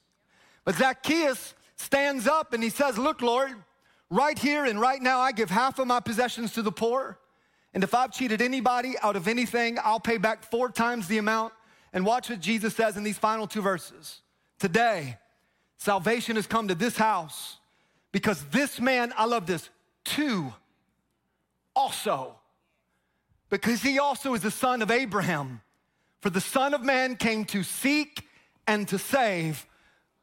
But 0.65 0.77
Zacchaeus 0.77 1.55
stands 1.77 2.27
up 2.27 2.53
and 2.53 2.63
he 2.63 2.71
says, 2.71 2.99
Look, 2.99 3.23
Lord, 3.23 3.55
right 4.11 4.39
here 4.39 4.67
and 4.67 4.81
right 4.81 5.01
now, 5.01 5.21
I 5.21 5.33
give 5.33 5.51
half 5.51 5.79
of 5.79 5.87
my 5.87 6.01
possessions 6.01 6.53
to 6.53 6.63
the 6.63 6.73
poor. 6.73 7.19
And 7.73 7.83
if 7.83 7.95
I've 7.95 8.13
cheated 8.13 8.43
anybody 8.43 8.97
out 9.03 9.17
of 9.17 9.29
anything, 9.29 9.79
I'll 9.83 10.01
pay 10.01 10.19
back 10.19 10.43
four 10.43 10.71
times 10.71 11.09
the 11.09 11.19
amount. 11.19 11.53
And 11.93 12.05
watch 12.05 12.29
what 12.29 12.41
Jesus 12.41 12.75
says 12.75 12.99
in 12.99 13.03
these 13.03 13.19
final 13.19 13.47
two 13.47 13.63
verses. 13.63 14.21
Today, 14.59 15.17
Salvation 15.79 16.37
has 16.37 16.47
come 16.47 16.69
to 16.69 16.75
this 16.75 16.97
house 16.97 17.57
because 18.13 18.45
this 18.47 18.81
man, 18.81 19.13
I 19.17 19.25
love 19.25 19.47
this, 19.47 19.71
too, 20.05 20.53
also, 21.75 22.35
because 23.49 23.81
he 23.81 23.99
also 23.99 24.35
is 24.35 24.43
the 24.43 24.51
son 24.51 24.83
of 24.83 24.91
Abraham. 24.91 25.61
For 26.21 26.31
the 26.31 26.41
Son 26.41 26.75
of 26.75 26.83
Man 26.83 27.15
came 27.15 27.45
to 27.47 27.63
seek 27.63 28.27
and 28.67 28.89
to 28.89 28.99
save 28.99 29.65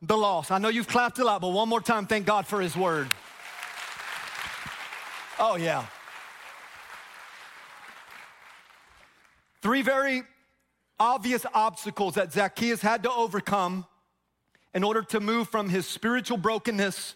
the 0.02 0.18
lost. 0.18 0.52
I 0.52 0.58
know 0.58 0.68
you've 0.68 0.90
clapped 0.90 1.20
a 1.20 1.24
lot, 1.24 1.40
but 1.40 1.50
one 1.50 1.70
more 1.70 1.80
time, 1.80 2.06
thank 2.06 2.26
God 2.26 2.46
for 2.46 2.60
his 2.60 2.76
word. 2.76 3.08
Oh, 5.40 5.56
yeah. 5.56 5.86
Three 9.62 9.82
very 9.82 10.24
obvious 11.00 11.46
obstacles 11.54 12.16
that 12.16 12.34
Zacchaeus 12.34 12.82
had 12.82 13.04
to 13.04 13.12
overcome 13.12 13.86
in 14.76 14.84
order 14.84 15.02
to 15.02 15.22
move 15.22 15.48
from 15.48 15.70
his 15.70 15.88
spiritual 15.88 16.38
brokenness 16.38 17.16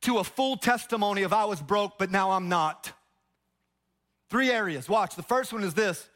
to 0.00 0.18
a 0.18 0.24
full 0.24 0.56
testimony 0.56 1.22
of 1.22 1.34
I 1.34 1.44
was 1.44 1.60
broke, 1.60 1.98
but 1.98 2.10
now 2.10 2.30
I'm 2.30 2.48
not. 2.48 2.92
Three 4.30 4.50
areas. 4.50 4.88
Watch. 4.88 5.16
The 5.16 5.22
first 5.22 5.52
one 5.52 5.62
is 5.62 5.74
this 5.74 6.08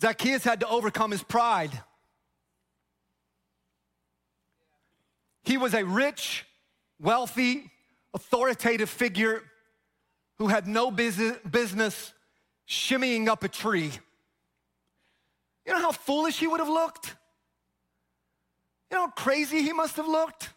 Zacchaeus 0.00 0.44
had 0.44 0.60
to 0.60 0.68
overcome 0.68 1.10
his 1.10 1.24
pride. 1.24 1.72
He 5.42 5.56
was 5.56 5.74
a 5.74 5.84
rich, 5.84 6.46
wealthy, 7.00 7.72
authoritative 8.14 8.88
figure 8.88 9.42
who 10.36 10.46
had 10.46 10.68
no 10.68 10.92
business 10.92 12.12
shimmying 12.68 13.26
up 13.26 13.42
a 13.42 13.48
tree. 13.48 13.90
You 15.66 15.72
know 15.72 15.80
how 15.80 15.90
foolish 15.90 16.38
he 16.38 16.46
would 16.46 16.60
have 16.60 16.68
looked? 16.68 17.16
You 18.90 18.96
know 18.96 19.06
how 19.06 19.10
crazy 19.10 19.62
he 19.62 19.72
must 19.72 19.96
have 19.96 20.08
looked? 20.08 20.50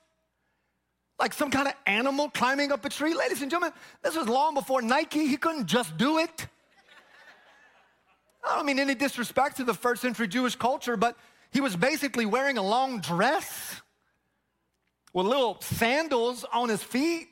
Like 1.19 1.34
some 1.34 1.51
kind 1.51 1.67
of 1.67 1.73
animal 1.86 2.29
climbing 2.29 2.71
up 2.71 2.84
a 2.86 2.89
tree. 2.89 3.13
Ladies 3.13 3.41
and 3.41 3.51
gentlemen, 3.51 3.77
this 4.01 4.15
was 4.15 4.27
long 4.27 4.53
before 4.53 4.82
Nike. 4.82 5.27
He 5.27 5.38
couldn't 5.38 5.67
just 5.67 5.97
do 5.97 6.17
it. 6.17 6.47
I 8.43 8.55
don't 8.55 8.65
mean 8.65 8.79
any 8.79 8.95
disrespect 8.95 9.57
to 9.57 9.63
the 9.63 9.73
first 9.73 10.01
century 10.01 10.27
Jewish 10.27 10.55
culture, 10.55 10.97
but 10.97 11.15
he 11.51 11.61
was 11.61 11.75
basically 11.75 12.25
wearing 12.25 12.57
a 12.57 12.63
long 12.63 13.01
dress 13.01 13.82
with 15.13 15.27
little 15.27 15.57
sandals 15.61 16.45
on 16.51 16.69
his 16.69 16.82
feet. 16.82 17.27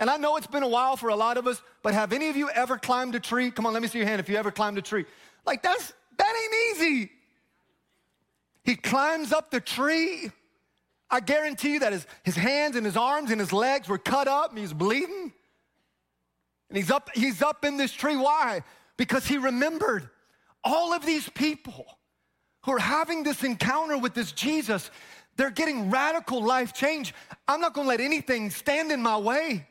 And 0.00 0.08
I 0.08 0.16
know 0.16 0.36
it's 0.36 0.46
been 0.46 0.62
a 0.62 0.68
while 0.68 0.96
for 0.96 1.10
a 1.10 1.16
lot 1.16 1.36
of 1.36 1.46
us, 1.46 1.60
but 1.82 1.92
have 1.92 2.12
any 2.12 2.28
of 2.28 2.36
you 2.36 2.48
ever 2.50 2.78
climbed 2.78 3.14
a 3.14 3.20
tree? 3.20 3.50
Come 3.50 3.66
on, 3.66 3.72
let 3.72 3.82
me 3.82 3.88
see 3.88 3.98
your 3.98 4.06
hand 4.06 4.20
if 4.20 4.28
you 4.28 4.36
ever 4.36 4.50
climbed 4.50 4.78
a 4.78 4.82
tree. 4.82 5.04
Like 5.44 5.62
that's 5.62 5.92
that 6.16 6.34
ain't 6.42 6.80
easy. 6.80 7.10
He 8.68 8.76
climbs 8.76 9.32
up 9.32 9.50
the 9.50 9.60
tree. 9.60 10.30
I 11.10 11.20
guarantee 11.20 11.72
you 11.72 11.78
that 11.78 11.94
his, 11.94 12.06
his 12.22 12.36
hands 12.36 12.76
and 12.76 12.84
his 12.84 12.98
arms 12.98 13.30
and 13.30 13.40
his 13.40 13.50
legs 13.50 13.88
were 13.88 13.96
cut 13.96 14.28
up 14.28 14.50
and 14.50 14.58
he's 14.58 14.74
bleeding. 14.74 15.32
And 16.68 16.76
he's 16.76 16.90
up, 16.90 17.08
he's 17.14 17.40
up 17.40 17.64
in 17.64 17.78
this 17.78 17.92
tree. 17.92 18.18
Why? 18.18 18.62
Because 18.98 19.26
he 19.26 19.38
remembered 19.38 20.10
all 20.62 20.92
of 20.92 21.06
these 21.06 21.26
people 21.30 21.86
who 22.64 22.72
are 22.72 22.78
having 22.78 23.22
this 23.22 23.42
encounter 23.42 23.96
with 23.96 24.12
this 24.12 24.32
Jesus. 24.32 24.90
They're 25.36 25.48
getting 25.48 25.88
radical 25.88 26.44
life 26.44 26.74
change. 26.74 27.14
I'm 27.48 27.62
not 27.62 27.72
gonna 27.72 27.88
let 27.88 28.02
anything 28.02 28.50
stand 28.50 28.92
in 28.92 29.00
my 29.00 29.16
way, 29.16 29.66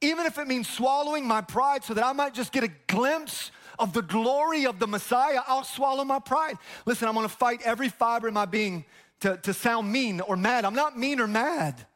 even 0.00 0.24
if 0.24 0.38
it 0.38 0.46
means 0.46 0.68
swallowing 0.68 1.26
my 1.26 1.40
pride 1.40 1.82
so 1.82 1.94
that 1.94 2.06
I 2.06 2.12
might 2.12 2.34
just 2.34 2.52
get 2.52 2.62
a 2.62 2.70
glimpse 2.86 3.50
of 3.80 3.92
the 3.92 4.02
glory 4.02 4.66
of 4.66 4.78
the 4.78 4.86
Messiah. 4.86 5.40
I'll 5.46 5.64
swallow 5.64 6.04
my 6.04 6.20
pride. 6.20 6.58
Listen, 6.86 7.08
I'm 7.08 7.14
gonna 7.14 7.28
fight 7.28 7.62
every 7.64 7.88
fiber 7.88 8.28
in 8.28 8.34
my 8.34 8.46
being 8.46 8.84
to, 9.20 9.36
to 9.38 9.52
sound 9.52 9.90
mean 9.90 10.20
or 10.20 10.36
mad. 10.36 10.64
I'm 10.64 10.74
not 10.74 10.98
mean 10.98 11.20
or 11.20 11.26
mad. 11.26 11.86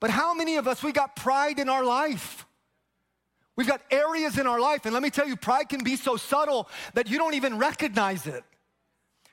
But 0.00 0.10
how 0.10 0.34
many 0.34 0.56
of 0.56 0.68
us, 0.68 0.82
we 0.82 0.92
got 0.92 1.16
pride 1.16 1.58
in 1.58 1.68
our 1.68 1.84
life? 1.84 2.46
We've 3.56 3.66
got 3.66 3.80
areas 3.90 4.38
in 4.38 4.46
our 4.46 4.60
life, 4.60 4.84
and 4.84 4.92
let 4.92 5.02
me 5.02 5.10
tell 5.10 5.26
you, 5.26 5.34
pride 5.36 5.70
can 5.70 5.82
be 5.82 5.96
so 5.96 6.16
subtle 6.16 6.68
that 6.94 7.08
you 7.08 7.16
don't 7.16 7.34
even 7.34 7.58
recognize 7.58 8.26
it. 8.26 8.44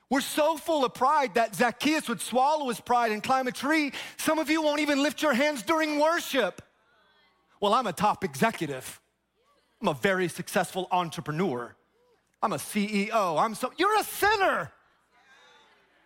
We're 0.09 0.21
so 0.21 0.57
full 0.57 0.85
of 0.85 0.93
pride 0.93 1.33
that 1.35 1.55
Zacchaeus 1.55 2.07
would 2.07 2.21
swallow 2.21 2.69
his 2.69 2.79
pride 2.79 3.11
and 3.11 3.21
climb 3.21 3.47
a 3.47 3.51
tree. 3.51 3.91
Some 4.17 4.39
of 4.39 4.49
you 4.49 4.61
won't 4.61 4.79
even 4.79 5.01
lift 5.01 5.21
your 5.21 5.33
hands 5.33 5.63
during 5.63 5.99
worship. 5.99 6.61
Well, 7.59 7.73
I'm 7.73 7.87
a 7.87 7.93
top 7.93 8.23
executive. 8.23 9.01
I'm 9.81 9.87
a 9.89 9.93
very 9.93 10.29
successful 10.29 10.87
entrepreneur. 10.91 11.75
I'm 12.43 12.51
a 12.51 12.57
CEO. 12.57 13.41
I'm 13.41 13.55
so 13.55 13.71
you're 13.77 13.97
a 13.97 14.03
sinner. 14.03 14.69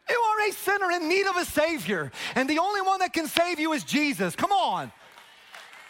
You 0.07 0.15
are 0.15 0.47
a 0.47 0.51
sinner 0.53 0.91
in 0.91 1.09
need 1.09 1.25
of 1.25 1.35
a 1.35 1.43
savior. 1.43 2.11
And 2.35 2.47
the 2.47 2.59
only 2.59 2.81
one 2.81 2.99
that 2.99 3.11
can 3.11 3.27
save 3.27 3.59
you 3.59 3.73
is 3.73 3.83
Jesus. 3.83 4.35
Come 4.35 4.51
on. 4.51 4.91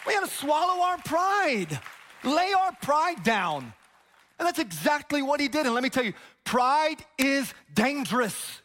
We 0.08 0.14
got 0.14 0.28
to 0.28 0.34
swallow 0.34 0.82
our 0.82 0.98
pride. 1.00 1.80
Lay 2.24 2.54
our 2.54 2.72
pride 2.82 3.24
down. 3.24 3.74
And 4.40 4.48
that's 4.48 4.58
exactly 4.58 5.22
what 5.22 5.40
he 5.40 5.50
did. 5.50 5.66
And 5.66 5.76
let 5.76 5.84
me 5.84 5.90
tell 5.90 6.06
you, 6.06 6.14
pride 6.46 7.04
is 7.18 7.54
dangerous. 7.76 8.62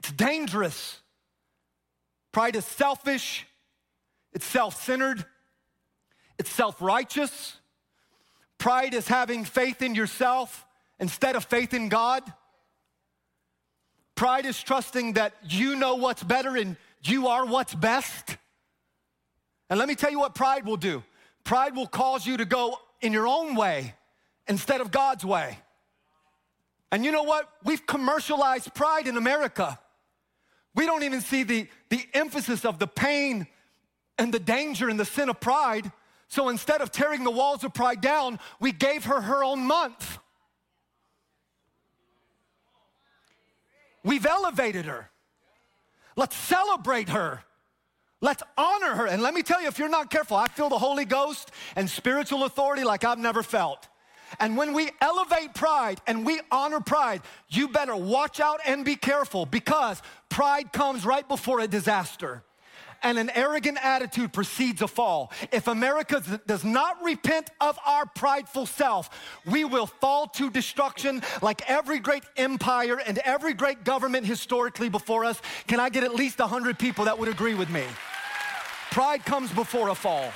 It's 0.00 0.12
dangerous. 0.12 1.00
Pride 2.32 2.56
is 2.56 2.64
selfish, 2.64 3.46
it's 4.32 4.46
self 4.46 4.80
centered, 4.82 5.24
it's 6.38 6.50
self 6.50 6.80
righteous. 6.80 7.56
Pride 8.58 8.94
is 8.94 9.08
having 9.08 9.44
faith 9.44 9.82
in 9.82 9.94
yourself 9.94 10.66
instead 11.00 11.34
of 11.34 11.44
faith 11.44 11.74
in 11.74 11.88
God. 11.88 12.22
Pride 14.14 14.46
is 14.46 14.62
trusting 14.62 15.14
that 15.14 15.32
you 15.48 15.74
know 15.74 15.96
what's 15.96 16.22
better 16.22 16.56
and 16.56 16.76
you 17.02 17.28
are 17.28 17.46
what's 17.46 17.74
best. 17.74 18.36
And 19.70 19.78
let 19.78 19.88
me 19.88 19.94
tell 19.94 20.10
you 20.10 20.20
what 20.20 20.34
pride 20.34 20.64
will 20.66 20.76
do 20.76 21.02
Pride 21.42 21.74
will 21.74 21.86
cause 21.86 22.26
you 22.26 22.36
to 22.36 22.44
go 22.44 22.76
in 23.00 23.12
your 23.12 23.26
own 23.26 23.54
way 23.54 23.94
instead 24.46 24.80
of 24.80 24.90
God's 24.90 25.24
way. 25.24 25.58
And 26.92 27.04
you 27.04 27.12
know 27.12 27.22
what? 27.22 27.48
We've 27.64 27.84
commercialized 27.86 28.74
pride 28.74 29.06
in 29.06 29.16
America. 29.16 29.78
We 30.74 30.86
don't 30.86 31.02
even 31.02 31.20
see 31.20 31.44
the, 31.44 31.66
the 31.88 32.04
emphasis 32.14 32.64
of 32.64 32.78
the 32.78 32.86
pain 32.86 33.46
and 34.18 34.34
the 34.34 34.38
danger 34.38 34.88
and 34.88 35.00
the 35.00 35.04
sin 35.04 35.28
of 35.28 35.40
pride. 35.40 35.90
So 36.28 36.48
instead 36.48 36.80
of 36.80 36.92
tearing 36.92 37.24
the 37.24 37.30
walls 37.30 37.64
of 37.64 37.72
pride 37.72 38.00
down, 38.00 38.38
we 38.60 38.72
gave 38.72 39.04
her 39.04 39.20
her 39.20 39.42
own 39.42 39.60
month. 39.66 40.18
We've 44.02 44.26
elevated 44.26 44.86
her. 44.86 45.10
Let's 46.16 46.36
celebrate 46.36 47.08
her. 47.10 47.44
Let's 48.20 48.42
honor 48.58 48.94
her. 48.94 49.06
And 49.06 49.22
let 49.22 49.32
me 49.32 49.42
tell 49.42 49.62
you, 49.62 49.68
if 49.68 49.78
you're 49.78 49.88
not 49.88 50.10
careful, 50.10 50.36
I 50.36 50.48
feel 50.48 50.68
the 50.68 50.78
Holy 50.78 51.04
Ghost 51.04 51.50
and 51.76 51.88
spiritual 51.88 52.44
authority 52.44 52.84
like 52.84 53.04
I've 53.04 53.18
never 53.18 53.42
felt. 53.42 53.88
And 54.38 54.56
when 54.56 54.74
we 54.74 54.90
elevate 55.00 55.54
pride 55.54 56.00
and 56.06 56.24
we 56.24 56.40
honor 56.52 56.80
pride, 56.80 57.22
you 57.48 57.68
better 57.68 57.96
watch 57.96 58.38
out 58.38 58.60
and 58.64 58.84
be 58.84 58.96
careful 58.96 59.44
because 59.46 60.02
pride 60.28 60.72
comes 60.72 61.04
right 61.04 61.26
before 61.26 61.60
a 61.60 61.66
disaster. 61.66 62.44
And 63.02 63.18
an 63.18 63.30
arrogant 63.30 63.78
attitude 63.82 64.32
precedes 64.32 64.82
a 64.82 64.88
fall. 64.88 65.32
If 65.52 65.68
America 65.68 66.22
does 66.46 66.64
not 66.64 67.02
repent 67.02 67.50
of 67.60 67.78
our 67.86 68.04
prideful 68.04 68.66
self, 68.66 69.08
we 69.46 69.64
will 69.64 69.86
fall 69.86 70.26
to 70.28 70.50
destruction 70.50 71.22
like 71.40 71.68
every 71.68 71.98
great 71.98 72.24
empire 72.36 73.00
and 73.04 73.18
every 73.18 73.54
great 73.54 73.84
government 73.84 74.26
historically 74.26 74.88
before 74.90 75.24
us. 75.24 75.40
Can 75.66 75.80
I 75.80 75.88
get 75.88 76.04
at 76.04 76.14
least 76.14 76.38
100 76.38 76.78
people 76.78 77.06
that 77.06 77.18
would 77.18 77.28
agree 77.28 77.54
with 77.54 77.70
me? 77.70 77.84
Pride 78.90 79.24
comes 79.24 79.50
before 79.52 79.88
a 79.88 79.94
fall. 79.94 80.30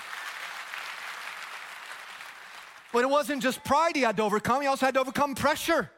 But 2.94 3.02
it 3.02 3.10
wasn't 3.10 3.42
just 3.42 3.64
pride 3.64 3.96
he 3.96 4.02
had 4.02 4.16
to 4.18 4.22
overcome, 4.22 4.62
he 4.62 4.68
also 4.68 4.86
had 4.86 4.94
to 4.94 5.00
overcome 5.00 5.34
pressure. 5.34 5.90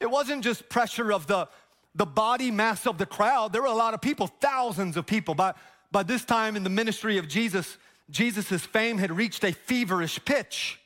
It 0.00 0.10
wasn't 0.10 0.42
just 0.42 0.68
pressure 0.68 1.12
of 1.12 1.28
the, 1.28 1.46
the 1.94 2.06
body 2.06 2.50
mass 2.50 2.86
of 2.86 2.98
the 2.98 3.06
crowd. 3.06 3.52
There 3.52 3.62
were 3.62 3.68
a 3.68 3.74
lot 3.74 3.94
of 3.94 4.00
people, 4.00 4.26
thousands 4.26 4.96
of 4.96 5.06
people. 5.06 5.34
By, 5.34 5.54
by 5.90 6.02
this 6.02 6.24
time 6.24 6.56
in 6.56 6.64
the 6.64 6.70
ministry 6.70 7.18
of 7.18 7.28
Jesus, 7.28 7.76
Jesus' 8.10 8.62
fame 8.62 8.98
had 8.98 9.10
reached 9.10 9.44
a 9.44 9.52
feverish 9.52 10.24
pitch. 10.24 10.80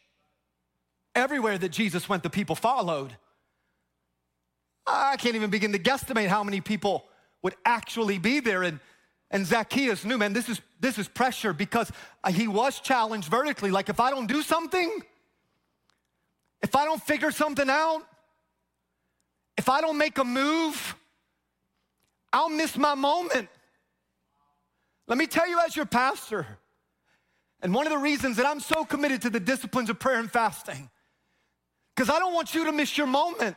Everywhere 1.14 1.58
that 1.58 1.70
Jesus 1.70 2.08
went, 2.08 2.22
the 2.22 2.30
people 2.30 2.54
followed. 2.54 3.16
I 4.86 5.16
can't 5.16 5.34
even 5.34 5.50
begin 5.50 5.72
to 5.72 5.78
guesstimate 5.78 6.28
how 6.28 6.44
many 6.44 6.60
people 6.60 7.04
would 7.42 7.54
actually 7.64 8.18
be 8.18 8.40
there. 8.40 8.62
And 8.62 8.80
and 9.30 9.44
Zacchaeus 9.44 10.04
knew, 10.04 10.18
man, 10.18 10.32
this 10.32 10.48
is, 10.48 10.60
this 10.80 10.98
is 10.98 11.08
pressure 11.08 11.52
because 11.52 11.90
uh, 12.22 12.30
he 12.30 12.46
was 12.46 12.78
challenged 12.78 13.28
vertically. 13.28 13.70
Like, 13.70 13.88
if 13.88 13.98
I 13.98 14.10
don't 14.10 14.26
do 14.26 14.42
something, 14.42 15.00
if 16.62 16.76
I 16.76 16.84
don't 16.84 17.02
figure 17.02 17.30
something 17.30 17.68
out, 17.68 18.02
if 19.56 19.68
I 19.68 19.80
don't 19.80 19.98
make 19.98 20.18
a 20.18 20.24
move, 20.24 20.94
I'll 22.32 22.48
miss 22.48 22.76
my 22.76 22.94
moment. 22.94 23.48
Let 25.06 25.18
me 25.18 25.26
tell 25.26 25.48
you, 25.48 25.58
as 25.64 25.76
your 25.76 25.86
pastor, 25.86 26.46
and 27.62 27.72
one 27.74 27.86
of 27.86 27.92
the 27.92 27.98
reasons 27.98 28.36
that 28.36 28.46
I'm 28.46 28.60
so 28.60 28.84
committed 28.84 29.22
to 29.22 29.30
the 29.30 29.40
disciplines 29.40 29.88
of 29.88 29.98
prayer 29.98 30.18
and 30.18 30.30
fasting, 30.30 30.90
because 31.94 32.10
I 32.10 32.18
don't 32.18 32.34
want 32.34 32.54
you 32.54 32.64
to 32.64 32.72
miss 32.72 32.98
your 32.98 33.06
moment. 33.06 33.56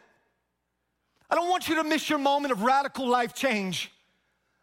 I 1.29 1.35
don't 1.35 1.49
want 1.49 1.67
you 1.67 1.75
to 1.75 1.83
miss 1.83 2.09
your 2.09 2.19
moment 2.19 2.51
of 2.51 2.63
radical 2.63 3.07
life 3.07 3.33
change. 3.33 3.91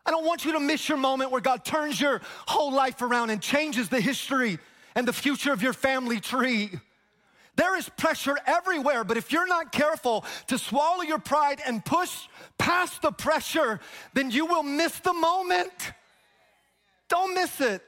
I 0.04 0.10
don't 0.10 0.24
want 0.24 0.44
you 0.44 0.52
to 0.52 0.60
miss 0.60 0.88
your 0.88 0.98
moment 0.98 1.30
where 1.30 1.40
God 1.40 1.64
turns 1.64 2.00
your 2.00 2.22
whole 2.46 2.72
life 2.72 3.02
around 3.02 3.30
and 3.30 3.42
changes 3.42 3.88
the 3.88 4.00
history 4.00 4.58
and 4.94 5.06
the 5.06 5.12
future 5.12 5.52
of 5.52 5.62
your 5.62 5.72
family 5.72 6.20
tree. 6.20 6.70
There 7.56 7.76
is 7.76 7.88
pressure 7.88 8.36
everywhere, 8.46 9.02
but 9.02 9.16
if 9.16 9.32
you're 9.32 9.46
not 9.46 9.72
careful 9.72 10.24
to 10.48 10.58
swallow 10.58 11.02
your 11.02 11.18
pride 11.18 11.60
and 11.66 11.84
push 11.84 12.28
past 12.58 13.02
the 13.02 13.10
pressure, 13.10 13.80
then 14.12 14.30
you 14.30 14.46
will 14.46 14.62
miss 14.62 14.98
the 15.00 15.14
moment. 15.14 15.72
Don't 17.08 17.34
miss 17.34 17.60
it. 17.60 17.82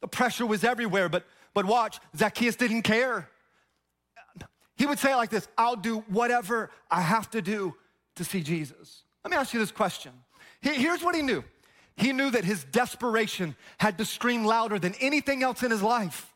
The 0.00 0.08
pressure 0.08 0.46
was 0.46 0.62
everywhere, 0.64 1.08
but, 1.08 1.24
but 1.52 1.64
watch, 1.64 1.98
Zacchaeus 2.16 2.56
didn't 2.56 2.82
care. 2.82 3.28
He 4.76 4.86
would 4.86 4.98
say 4.98 5.14
like 5.14 5.30
this 5.30 5.46
I'll 5.58 5.76
do 5.76 5.98
whatever 6.08 6.70
I 6.90 7.00
have 7.00 7.30
to 7.30 7.42
do 7.42 7.74
to 8.16 8.24
see 8.24 8.42
Jesus. 8.42 9.02
Let 9.24 9.30
me 9.30 9.36
ask 9.36 9.52
you 9.52 9.60
this 9.60 9.72
question 9.72 10.12
Here's 10.60 11.02
what 11.02 11.14
he 11.14 11.22
knew 11.22 11.44
he 11.96 12.12
knew 12.12 12.30
that 12.30 12.44
his 12.44 12.64
desperation 12.64 13.54
had 13.78 13.98
to 13.98 14.04
scream 14.04 14.44
louder 14.44 14.78
than 14.78 14.94
anything 15.00 15.42
else 15.42 15.62
in 15.62 15.70
his 15.70 15.82
life. 15.82 16.31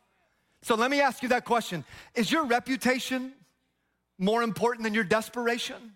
So 0.62 0.74
let 0.74 0.90
me 0.90 1.00
ask 1.00 1.22
you 1.22 1.28
that 1.30 1.44
question 1.44 1.84
Is 2.14 2.30
your 2.30 2.44
reputation 2.44 3.32
more 4.18 4.42
important 4.42 4.84
than 4.84 4.94
your 4.94 5.04
desperation? 5.04 5.92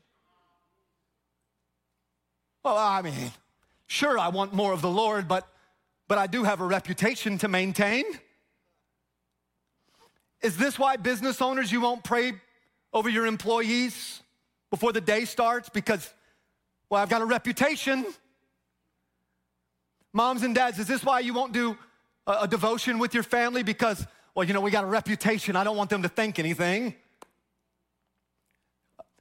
Well, 2.62 2.76
I 2.76 3.00
mean, 3.00 3.32
sure, 3.86 4.18
I 4.18 4.28
want 4.28 4.52
more 4.52 4.72
of 4.72 4.82
the 4.82 4.90
Lord, 4.90 5.26
but, 5.26 5.48
but 6.08 6.18
I 6.18 6.26
do 6.26 6.44
have 6.44 6.60
a 6.60 6.66
reputation 6.66 7.38
to 7.38 7.48
maintain. 7.48 8.04
Is 10.42 10.56
this 10.56 10.78
why 10.78 10.96
business 10.96 11.40
owners, 11.40 11.72
you 11.72 11.80
won't 11.80 12.04
pray 12.04 12.32
over 12.92 13.08
your 13.08 13.26
employees 13.26 14.22
before 14.70 14.92
the 14.92 15.00
day 15.00 15.24
starts? 15.24 15.70
Because, 15.70 16.12
well, 16.88 17.00
I've 17.00 17.08
got 17.08 17.22
a 17.22 17.26
reputation. 17.26 18.04
Moms 20.12 20.42
and 20.42 20.54
dads, 20.54 20.78
is 20.78 20.86
this 20.86 21.02
why 21.02 21.20
you 21.20 21.32
won't 21.32 21.52
do 21.52 21.78
a, 22.26 22.40
a 22.42 22.48
devotion 22.48 22.98
with 22.98 23.14
your 23.14 23.22
family? 23.22 23.62
Because, 23.62 24.06
well, 24.34 24.46
you 24.46 24.54
know, 24.54 24.60
we 24.60 24.70
got 24.70 24.84
a 24.84 24.88
reputation. 24.88 25.56
I 25.56 25.64
don't 25.64 25.76
want 25.76 25.90
them 25.90 26.02
to 26.02 26.08
think 26.08 26.38
anything. 26.38 26.94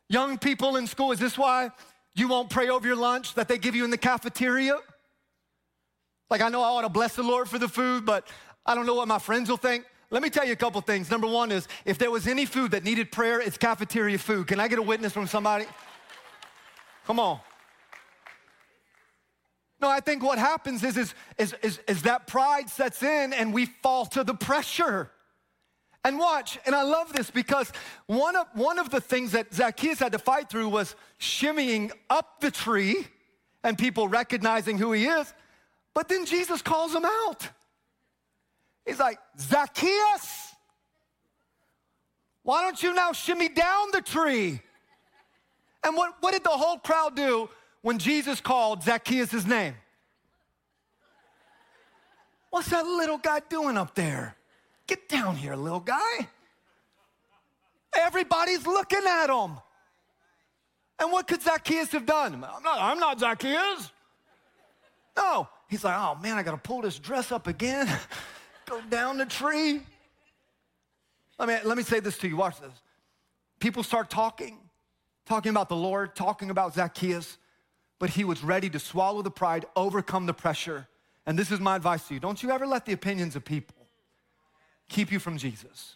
Young 0.07 0.37
people 0.37 0.75
in 0.75 0.87
school, 0.87 1.11
is 1.11 1.19
this 1.19 1.37
why 1.37 1.71
you 2.15 2.27
won't 2.27 2.49
pray 2.49 2.69
over 2.69 2.87
your 2.87 2.95
lunch 2.95 3.35
that 3.35 3.47
they 3.47 3.57
give 3.57 3.75
you 3.75 3.83
in 3.83 3.91
the 3.91 3.97
cafeteria? 3.97 4.77
Like, 6.29 6.41
I 6.41 6.49
know 6.49 6.61
I 6.61 6.67
ought 6.67 6.81
to 6.81 6.89
bless 6.89 7.15
the 7.15 7.23
Lord 7.23 7.49
for 7.49 7.57
the 7.57 7.67
food, 7.67 8.05
but 8.05 8.27
I 8.65 8.75
don't 8.75 8.85
know 8.85 8.95
what 8.95 9.07
my 9.07 9.19
friends 9.19 9.49
will 9.49 9.57
think. 9.57 9.85
Let 10.11 10.23
me 10.23 10.29
tell 10.29 10.45
you 10.45 10.53
a 10.53 10.55
couple 10.55 10.81
things. 10.81 11.11
Number 11.11 11.27
one 11.27 11.51
is 11.51 11.67
if 11.85 11.97
there 11.97 12.09
was 12.09 12.27
any 12.27 12.45
food 12.45 12.71
that 12.71 12.83
needed 12.83 13.11
prayer, 13.11 13.39
it's 13.39 13.57
cafeteria 13.57 14.17
food. 14.17 14.47
Can 14.47 14.59
I 14.59 14.67
get 14.67 14.79
a 14.79 14.81
witness 14.81 15.13
from 15.13 15.27
somebody? 15.27 15.65
Come 17.05 17.19
on. 17.19 17.39
No, 19.81 19.89
I 19.89 20.01
think 20.01 20.23
what 20.23 20.37
happens 20.37 20.83
is, 20.83 20.97
is, 20.97 21.13
is, 21.37 21.55
is, 21.61 21.79
is 21.87 22.01
that 22.01 22.27
pride 22.27 22.69
sets 22.69 23.01
in 23.01 23.31
and 23.31 23.53
we 23.53 23.65
fall 23.65 24.05
to 24.07 24.23
the 24.23 24.33
pressure. 24.33 25.09
And 26.03 26.17
watch, 26.17 26.57
and 26.65 26.75
I 26.75 26.83
love 26.83 27.13
this 27.13 27.29
because 27.29 27.71
one 28.07 28.35
of, 28.35 28.47
one 28.53 28.79
of 28.79 28.89
the 28.89 29.01
things 29.01 29.33
that 29.33 29.53
Zacchaeus 29.53 29.99
had 29.99 30.13
to 30.13 30.19
fight 30.19 30.49
through 30.49 30.69
was 30.69 30.95
shimmying 31.19 31.91
up 32.09 32.39
the 32.41 32.51
tree 32.51 33.07
and 33.63 33.77
people 33.77 34.07
recognizing 34.07 34.77
who 34.77 34.91
he 34.91 35.05
is. 35.05 35.33
But 35.93 36.07
then 36.07 36.25
Jesus 36.25 36.61
calls 36.61 36.93
him 36.93 37.05
out. 37.05 37.49
He's 38.85 38.99
like, 38.99 39.19
Zacchaeus, 39.37 40.53
why 42.43 42.63
don't 42.63 42.81
you 42.81 42.93
now 42.93 43.11
shimmy 43.11 43.49
down 43.49 43.87
the 43.91 44.01
tree? 44.01 44.61
And 45.83 45.95
what, 45.95 46.15
what 46.21 46.31
did 46.31 46.43
the 46.43 46.49
whole 46.49 46.77
crowd 46.77 47.15
do 47.15 47.49
when 47.81 47.99
Jesus 47.99 48.41
called 48.41 48.83
Zacchaeus' 48.83 49.31
his 49.31 49.45
name? 49.45 49.75
What's 52.49 52.69
that 52.69 52.85
little 52.85 53.17
guy 53.17 53.41
doing 53.47 53.77
up 53.77 53.95
there? 53.95 54.35
Get 54.87 55.07
down 55.07 55.35
here, 55.35 55.55
little 55.55 55.79
guy. 55.79 56.27
Everybody's 57.93 58.65
looking 58.65 59.05
at 59.07 59.29
him. 59.29 59.57
And 60.99 61.11
what 61.11 61.27
could 61.27 61.41
Zacchaeus 61.41 61.91
have 61.91 62.05
done? 62.05 62.33
I'm 62.35 62.63
not, 62.63 62.79
I'm 62.79 62.99
not 62.99 63.19
Zacchaeus. 63.19 63.91
No. 65.15 65.47
He's 65.69 65.83
like, 65.83 65.95
oh 65.95 66.17
man, 66.21 66.37
I 66.37 66.43
got 66.43 66.51
to 66.51 66.57
pull 66.57 66.81
this 66.81 66.97
dress 66.97 67.31
up 67.31 67.47
again, 67.47 67.87
go 68.65 68.81
down 68.89 69.17
the 69.17 69.25
tree. 69.25 69.81
Let 71.37 71.47
me, 71.47 71.57
let 71.63 71.77
me 71.77 71.83
say 71.83 71.99
this 71.99 72.17
to 72.17 72.27
you. 72.27 72.35
Watch 72.35 72.59
this. 72.59 72.73
People 73.59 73.83
start 73.83 74.09
talking, 74.09 74.57
talking 75.25 75.51
about 75.51 75.69
the 75.69 75.75
Lord, 75.75 76.15
talking 76.15 76.49
about 76.49 76.73
Zacchaeus, 76.73 77.37
but 77.99 78.11
he 78.11 78.23
was 78.23 78.43
ready 78.43 78.69
to 78.69 78.79
swallow 78.79 79.21
the 79.21 79.31
pride, 79.31 79.65
overcome 79.75 80.25
the 80.25 80.33
pressure. 80.33 80.87
And 81.25 81.37
this 81.37 81.51
is 81.51 81.59
my 81.59 81.75
advice 81.75 82.07
to 82.07 82.13
you 82.13 82.19
don't 82.19 82.41
you 82.41 82.49
ever 82.49 82.65
let 82.65 82.85
the 82.85 82.93
opinions 82.93 83.35
of 83.35 83.45
people 83.45 83.75
keep 84.87 85.11
you 85.11 85.19
from 85.19 85.37
Jesus. 85.37 85.95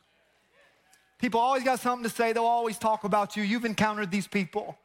People 1.17 1.39
always 1.39 1.63
got 1.63 1.79
something 1.79 2.03
to 2.03 2.13
say, 2.13 2.33
they'll 2.33 2.43
always 2.43 2.77
talk 2.77 3.05
about 3.05 3.37
you. 3.37 3.43
You've 3.43 3.63
encountered 3.63 4.11
these 4.11 4.27
people. 4.27 4.77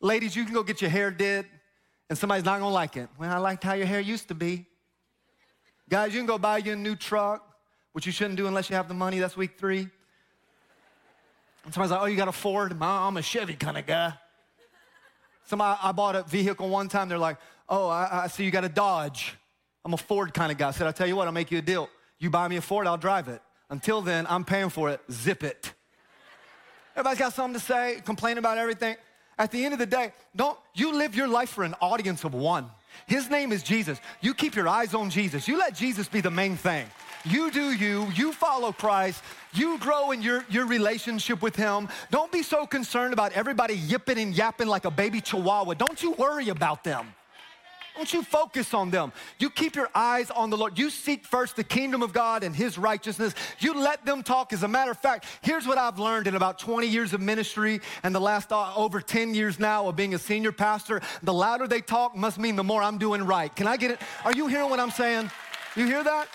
Ladies, 0.00 0.36
you 0.36 0.44
can 0.44 0.52
go 0.52 0.62
get 0.62 0.82
your 0.82 0.90
hair 0.90 1.10
did, 1.10 1.46
and 2.10 2.18
somebody's 2.18 2.44
not 2.44 2.60
gonna 2.60 2.72
like 2.72 2.96
it. 2.96 3.08
Well, 3.18 3.32
I 3.32 3.38
liked 3.38 3.64
how 3.64 3.72
your 3.72 3.86
hair 3.86 3.98
used 3.98 4.28
to 4.28 4.34
be. 4.34 4.66
Guys, 5.88 6.12
you 6.12 6.20
can 6.20 6.26
go 6.26 6.36
buy 6.36 6.58
you 6.58 6.74
a 6.74 6.76
new 6.76 6.94
truck, 6.94 7.42
which 7.92 8.04
you 8.04 8.12
shouldn't 8.12 8.36
do 8.36 8.46
unless 8.46 8.68
you 8.68 8.76
have 8.76 8.86
the 8.86 8.94
money. 8.94 9.18
That's 9.18 9.36
week 9.36 9.58
three. 9.58 9.88
And 11.64 11.74
somebody's 11.74 11.90
like, 11.90 12.02
oh, 12.02 12.04
you 12.04 12.16
got 12.16 12.28
a 12.28 12.32
Ford? 12.32 12.76
I'm 12.80 13.16
a 13.16 13.22
Chevy 13.22 13.54
kind 13.54 13.78
of 13.78 13.86
guy. 13.86 14.12
Somebody, 15.48 15.80
I 15.82 15.92
bought 15.92 16.14
a 16.14 16.24
vehicle 16.24 16.68
one 16.68 16.88
time. 16.88 17.08
They're 17.08 17.16
like, 17.16 17.38
oh, 17.70 17.88
I, 17.88 18.24
I 18.24 18.26
see 18.26 18.44
you 18.44 18.50
got 18.50 18.64
a 18.64 18.68
Dodge. 18.68 19.34
I'm 19.82 19.94
a 19.94 19.96
Ford 19.96 20.34
kind 20.34 20.52
of 20.52 20.58
guy. 20.58 20.68
I 20.68 20.70
said, 20.72 20.86
I'll 20.86 20.92
tell 20.92 21.06
you 21.06 21.16
what, 21.16 21.26
I'll 21.26 21.32
make 21.32 21.50
you 21.50 21.56
a 21.56 21.62
deal. 21.62 21.88
You 22.18 22.28
buy 22.28 22.46
me 22.48 22.56
a 22.56 22.60
Ford, 22.60 22.86
I'll 22.86 22.98
drive 22.98 23.28
it. 23.28 23.40
Until 23.70 24.02
then, 24.02 24.26
I'm 24.28 24.44
paying 24.44 24.68
for 24.68 24.90
it. 24.90 25.00
Zip 25.10 25.42
it. 25.42 25.72
Everybody's 26.94 27.18
got 27.18 27.32
something 27.32 27.58
to 27.58 27.64
say, 27.64 28.02
complain 28.04 28.36
about 28.36 28.58
everything. 28.58 28.96
At 29.38 29.50
the 29.50 29.64
end 29.64 29.72
of 29.72 29.78
the 29.78 29.86
day, 29.86 30.12
don't 30.36 30.58
you 30.74 30.94
live 30.94 31.14
your 31.14 31.28
life 31.28 31.48
for 31.48 31.64
an 31.64 31.74
audience 31.80 32.24
of 32.24 32.34
one. 32.34 32.70
His 33.06 33.30
name 33.30 33.52
is 33.52 33.62
Jesus. 33.62 34.00
You 34.20 34.34
keep 34.34 34.54
your 34.54 34.68
eyes 34.68 34.94
on 34.94 35.10
Jesus. 35.10 35.48
You 35.48 35.58
let 35.58 35.74
Jesus 35.74 36.08
be 36.08 36.20
the 36.20 36.30
main 36.30 36.56
thing. 36.56 36.86
You 37.24 37.50
do 37.50 37.72
you, 37.72 38.06
you 38.14 38.32
follow 38.32 38.72
Christ, 38.72 39.22
you 39.52 39.78
grow 39.78 40.12
in 40.12 40.22
your, 40.22 40.44
your 40.48 40.66
relationship 40.66 41.42
with 41.42 41.56
Him. 41.56 41.88
Don't 42.10 42.30
be 42.30 42.42
so 42.42 42.66
concerned 42.66 43.12
about 43.12 43.32
everybody 43.32 43.76
yipping 43.76 44.18
and 44.18 44.34
yapping 44.36 44.68
like 44.68 44.84
a 44.84 44.90
baby 44.90 45.20
chihuahua. 45.20 45.74
Don't 45.74 46.02
you 46.02 46.12
worry 46.12 46.48
about 46.48 46.84
them. 46.84 47.12
Don't 47.98 48.12
you 48.12 48.22
focus 48.22 48.74
on 48.74 48.90
them. 48.90 49.12
You 49.40 49.50
keep 49.50 49.74
your 49.74 49.88
eyes 49.92 50.30
on 50.30 50.50
the 50.50 50.56
Lord. 50.56 50.78
You 50.78 50.88
seek 50.88 51.26
first 51.26 51.56
the 51.56 51.64
kingdom 51.64 52.00
of 52.00 52.12
God 52.12 52.44
and 52.44 52.54
his 52.54 52.78
righteousness. 52.78 53.34
You 53.58 53.74
let 53.74 54.04
them 54.04 54.22
talk. 54.22 54.52
As 54.52 54.62
a 54.62 54.68
matter 54.68 54.92
of 54.92 54.98
fact, 54.98 55.24
here's 55.42 55.66
what 55.66 55.78
I've 55.78 55.98
learned 55.98 56.28
in 56.28 56.36
about 56.36 56.60
20 56.60 56.86
years 56.86 57.12
of 57.12 57.20
ministry 57.20 57.80
and 58.04 58.14
the 58.14 58.20
last 58.20 58.52
uh, 58.52 58.72
over 58.76 59.00
10 59.00 59.34
years 59.34 59.58
now 59.58 59.88
of 59.88 59.96
being 59.96 60.14
a 60.14 60.18
senior 60.18 60.52
pastor. 60.52 61.00
The 61.24 61.34
louder 61.34 61.66
they 61.66 61.80
talk 61.80 62.14
must 62.14 62.38
mean 62.38 62.54
the 62.54 62.62
more 62.62 62.84
I'm 62.84 62.98
doing 62.98 63.24
right. 63.24 63.52
Can 63.56 63.66
I 63.66 63.76
get 63.76 63.90
it? 63.90 64.00
Are 64.24 64.32
you 64.32 64.46
hearing 64.46 64.70
what 64.70 64.78
I'm 64.78 64.92
saying? 64.92 65.28
You 65.74 65.86
hear 65.86 66.04
that? 66.04 66.28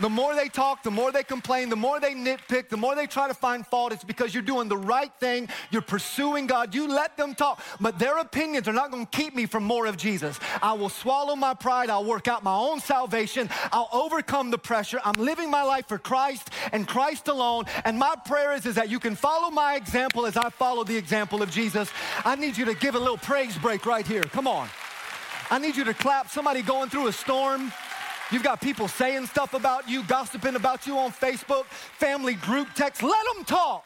The 0.00 0.10
more 0.10 0.34
they 0.34 0.48
talk, 0.48 0.82
the 0.82 0.90
more 0.90 1.12
they 1.12 1.22
complain, 1.22 1.68
the 1.68 1.76
more 1.76 2.00
they 2.00 2.14
nitpick, 2.14 2.68
the 2.68 2.76
more 2.76 2.96
they 2.96 3.06
try 3.06 3.28
to 3.28 3.34
find 3.34 3.66
fault, 3.66 3.92
it's 3.92 4.04
because 4.04 4.34
you're 4.34 4.42
doing 4.42 4.68
the 4.68 4.76
right 4.76 5.12
thing. 5.20 5.48
You're 5.70 5.82
pursuing 5.82 6.46
God. 6.46 6.74
You 6.74 6.88
let 6.88 7.16
them 7.16 7.34
talk, 7.34 7.62
but 7.80 7.98
their 7.98 8.18
opinions 8.18 8.66
are 8.66 8.72
not 8.72 8.90
going 8.90 9.06
to 9.06 9.16
keep 9.16 9.34
me 9.34 9.46
from 9.46 9.64
more 9.64 9.86
of 9.86 9.96
Jesus. 9.96 10.38
I 10.60 10.72
will 10.72 10.88
swallow 10.88 11.36
my 11.36 11.54
pride. 11.54 11.90
I'll 11.90 12.04
work 12.04 12.26
out 12.26 12.42
my 12.42 12.54
own 12.54 12.80
salvation. 12.80 13.48
I'll 13.72 13.88
overcome 13.92 14.50
the 14.50 14.58
pressure. 14.58 15.00
I'm 15.04 15.14
living 15.14 15.50
my 15.50 15.62
life 15.62 15.86
for 15.86 15.98
Christ 15.98 16.50
and 16.72 16.88
Christ 16.88 17.28
alone. 17.28 17.64
And 17.84 17.98
my 17.98 18.14
prayer 18.26 18.52
is, 18.52 18.66
is 18.66 18.74
that 18.74 18.90
you 18.90 18.98
can 18.98 19.14
follow 19.14 19.50
my 19.50 19.76
example 19.76 20.26
as 20.26 20.36
I 20.36 20.50
follow 20.50 20.84
the 20.84 20.96
example 20.96 21.42
of 21.42 21.50
Jesus. 21.50 21.90
I 22.24 22.34
need 22.34 22.56
you 22.56 22.64
to 22.64 22.74
give 22.74 22.94
a 22.94 22.98
little 22.98 23.18
praise 23.18 23.56
break 23.58 23.86
right 23.86 24.06
here. 24.06 24.22
Come 24.22 24.48
on. 24.48 24.68
I 25.50 25.58
need 25.58 25.76
you 25.76 25.84
to 25.84 25.94
clap. 25.94 26.30
Somebody 26.30 26.62
going 26.62 26.90
through 26.90 27.08
a 27.08 27.12
storm. 27.12 27.72
You've 28.30 28.42
got 28.42 28.60
people 28.60 28.88
saying 28.88 29.26
stuff 29.26 29.54
about 29.54 29.88
you, 29.88 30.02
gossiping 30.04 30.56
about 30.56 30.86
you 30.86 30.98
on 30.98 31.12
Facebook, 31.12 31.64
family 31.98 32.34
group 32.34 32.68
text. 32.74 33.02
Let 33.02 33.24
them 33.34 33.44
talk. 33.44 33.84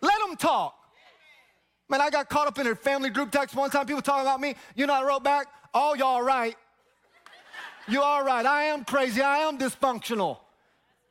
Let 0.00 0.18
them 0.26 0.36
talk. 0.36 0.74
Man, 1.88 2.00
I 2.00 2.10
got 2.10 2.28
caught 2.28 2.46
up 2.46 2.58
in 2.58 2.66
a 2.66 2.74
family 2.74 3.10
group 3.10 3.30
text 3.30 3.54
one 3.54 3.70
time. 3.70 3.86
People 3.86 4.02
talking 4.02 4.22
about 4.22 4.40
me. 4.40 4.54
You 4.76 4.86
know, 4.86 4.94
I 4.94 5.02
wrote 5.02 5.24
back, 5.24 5.46
"Oh, 5.72 5.94
y'all 5.94 6.22
right. 6.22 6.56
You 7.88 8.02
all 8.02 8.22
right. 8.22 8.44
I 8.44 8.64
am 8.64 8.84
crazy. 8.84 9.22
I 9.22 9.38
am 9.38 9.58
dysfunctional. 9.58 10.38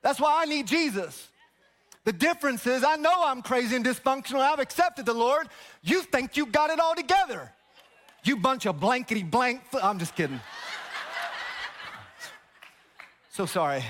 That's 0.04 0.20
why 0.20 0.44
I 0.44 0.46
need 0.46 0.68
Jesus. 0.68 1.28
The 2.06 2.14
difference 2.14 2.66
is, 2.68 2.84
I 2.84 2.96
know 2.96 3.24
I'm 3.26 3.42
crazy 3.42 3.76
and 3.76 3.84
dysfunctional. 3.84 4.40
I've 4.40 4.60
accepted 4.60 5.06
the 5.06 5.14
Lord. 5.14 5.50
You 5.82 6.04
think 6.04 6.38
you 6.38 6.46
got 6.46 6.70
it 6.70 6.80
all 6.80 6.96
together. 6.96 7.52
You 8.24 8.38
bunch 8.38 8.66
of 8.66 8.80
blankety 8.80 9.24
blank. 9.24 9.62
I'm 9.82 10.00
just 10.00 10.16
kidding. 10.16 10.40
So 13.38 13.46
sorry. 13.46 13.84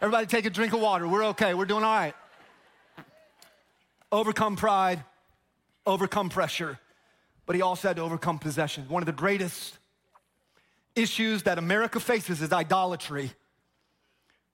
Everybody 0.00 0.26
take 0.26 0.46
a 0.46 0.50
drink 0.50 0.72
of 0.72 0.80
water. 0.80 1.06
We're 1.06 1.26
okay. 1.26 1.54
We're 1.54 1.64
doing 1.64 1.84
all 1.84 1.94
right. 1.94 2.14
Overcome 4.10 4.56
pride, 4.56 5.04
overcome 5.86 6.28
pressure, 6.28 6.80
but 7.46 7.54
he 7.54 7.62
also 7.62 7.86
had 7.86 7.98
to 7.98 8.02
overcome 8.02 8.40
possession. 8.40 8.86
One 8.88 9.00
of 9.00 9.06
the 9.06 9.12
greatest 9.12 9.78
issues 10.96 11.44
that 11.44 11.56
America 11.56 12.00
faces 12.00 12.42
is 12.42 12.52
idolatry, 12.52 13.30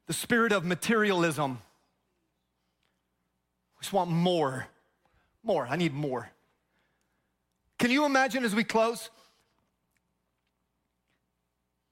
the 0.06 0.12
spirit 0.12 0.52
of 0.52 0.66
materialism. 0.66 1.52
We 1.52 1.58
just 3.80 3.94
want 3.94 4.10
more, 4.10 4.66
more. 5.42 5.66
I 5.66 5.76
need 5.76 5.94
more. 5.94 6.30
Can 7.78 7.90
you 7.90 8.04
imagine 8.04 8.44
as 8.44 8.54
we 8.54 8.64
close? 8.64 9.08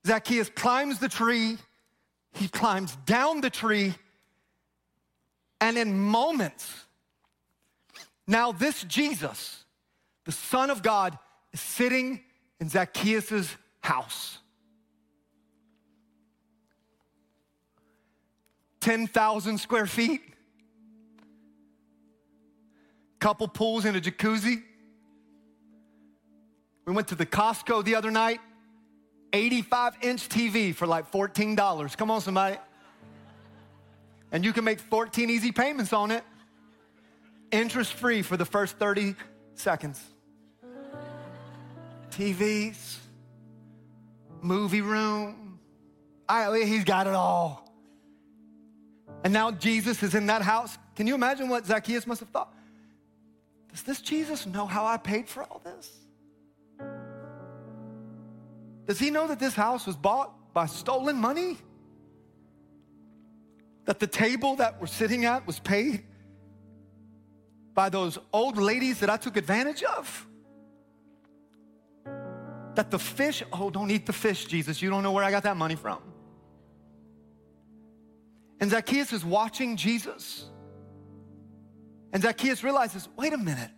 Zacchaeus 0.07 0.51
climbs 0.51 0.99
the 0.99 1.09
tree 1.09 1.57
he 2.37 2.49
climbs 2.49 2.97
down 3.07 3.41
the 3.41 3.51
tree, 3.51 3.95
and 5.61 5.77
in 5.77 5.99
moments, 5.99 6.85
now 8.27 8.53
this 8.53 8.85
Jesus, 8.85 9.65
the 10.25 10.33
Son 10.33 10.71
of 10.71 10.83
God, 10.83 11.19
is 11.53 11.61
sitting 11.61 12.21
in 12.61 12.69
Zacchaeus' 12.69 13.57
house. 13.81 14.39
10,000 18.81 19.59
square 19.59 19.87
feet. 19.87 20.21
couple 23.27 23.49
pools 23.49 23.85
and 23.85 23.97
a 23.97 24.01
jacuzzi. 24.01 24.63
We 26.87 26.93
went 26.93 27.09
to 27.09 27.17
the 27.17 27.27
Costco 27.27 27.85
the 27.85 27.97
other 27.97 28.13
night, 28.13 28.41
85 29.33 29.97
inch 30.03 30.29
TV 30.29 30.75
for 30.75 30.87
like 30.87 31.11
$14. 31.11 31.97
Come 31.97 32.11
on, 32.11 32.21
somebody. 32.21 32.57
And 34.33 34.45
you 34.45 34.53
can 34.53 34.65
make 34.65 34.81
14 34.81 35.31
easy 35.31 35.53
payments 35.53 35.93
on 35.93 36.11
it, 36.11 36.25
interest 37.51 37.93
free 37.95 38.23
for 38.23 38.37
the 38.37 38.45
first 38.45 38.77
30 38.77 39.15
seconds. 39.55 40.03
TVs, 42.11 42.97
movie 44.41 44.81
room. 44.81 45.59
I, 46.29 46.63
he's 46.65 46.85
got 46.85 47.07
it 47.07 47.15
all. 47.15 47.73
And 49.23 49.33
now 49.33 49.51
Jesus 49.51 50.03
is 50.03 50.15
in 50.15 50.27
that 50.27 50.43
house. 50.43 50.77
Can 50.95 51.07
you 51.07 51.15
imagine 51.15 51.49
what 51.49 51.67
Zacchaeus 51.67 52.07
must 52.07 52.21
have 52.21 52.29
thought? 52.31 52.55
Does 53.71 53.83
this 53.83 54.01
Jesus 54.01 54.47
know 54.47 54.67
how 54.67 54.87
I 54.87 54.97
paid 54.97 55.29
for 55.29 55.43
all 55.43 55.61
this? 55.65 55.93
Does 58.87 58.99
he 58.99 59.11
know 59.11 59.27
that 59.27 59.39
this 59.39 59.55
house 59.55 59.87
was 59.87 59.97
bought 59.97 60.55
by 60.55 60.67
stolen 60.67 61.17
money? 61.17 61.59
That 63.85 63.99
the 63.99 64.07
table 64.07 64.57
that 64.57 64.81
we're 64.81 64.87
sitting 64.87 65.25
at 65.25 65.47
was 65.47 65.59
paid 65.59 66.05
by 67.75 67.89
those 67.89 68.19
old 68.33 68.57
ladies 68.57 69.01
that 69.01 69.11
I 69.11 69.17
took 69.17 69.37
advantage 69.37 69.83
of? 69.83 70.27
That 72.75 72.91
the 72.91 72.99
fish, 72.99 73.43
oh, 73.53 73.71
don't 73.71 73.91
eat 73.91 74.07
the 74.07 74.13
fish, 74.13 74.47
Jesus. 74.47 74.81
You 74.81 74.91
don't 74.91 75.03
know 75.03 75.13
where 75.13 75.25
I 75.25 75.31
got 75.31 75.43
that 75.45 75.57
money 75.57 75.77
from. 75.77 75.99
And 78.61 78.71
Zacchaeus 78.71 79.13
is 79.13 79.25
watching 79.25 79.77
Jesus. 79.77 80.47
And 82.13 82.23
Zacchaeus 82.23 82.63
realizes 82.65 83.09
wait 83.17 83.33
a 83.33 83.39
minute, 83.39 83.71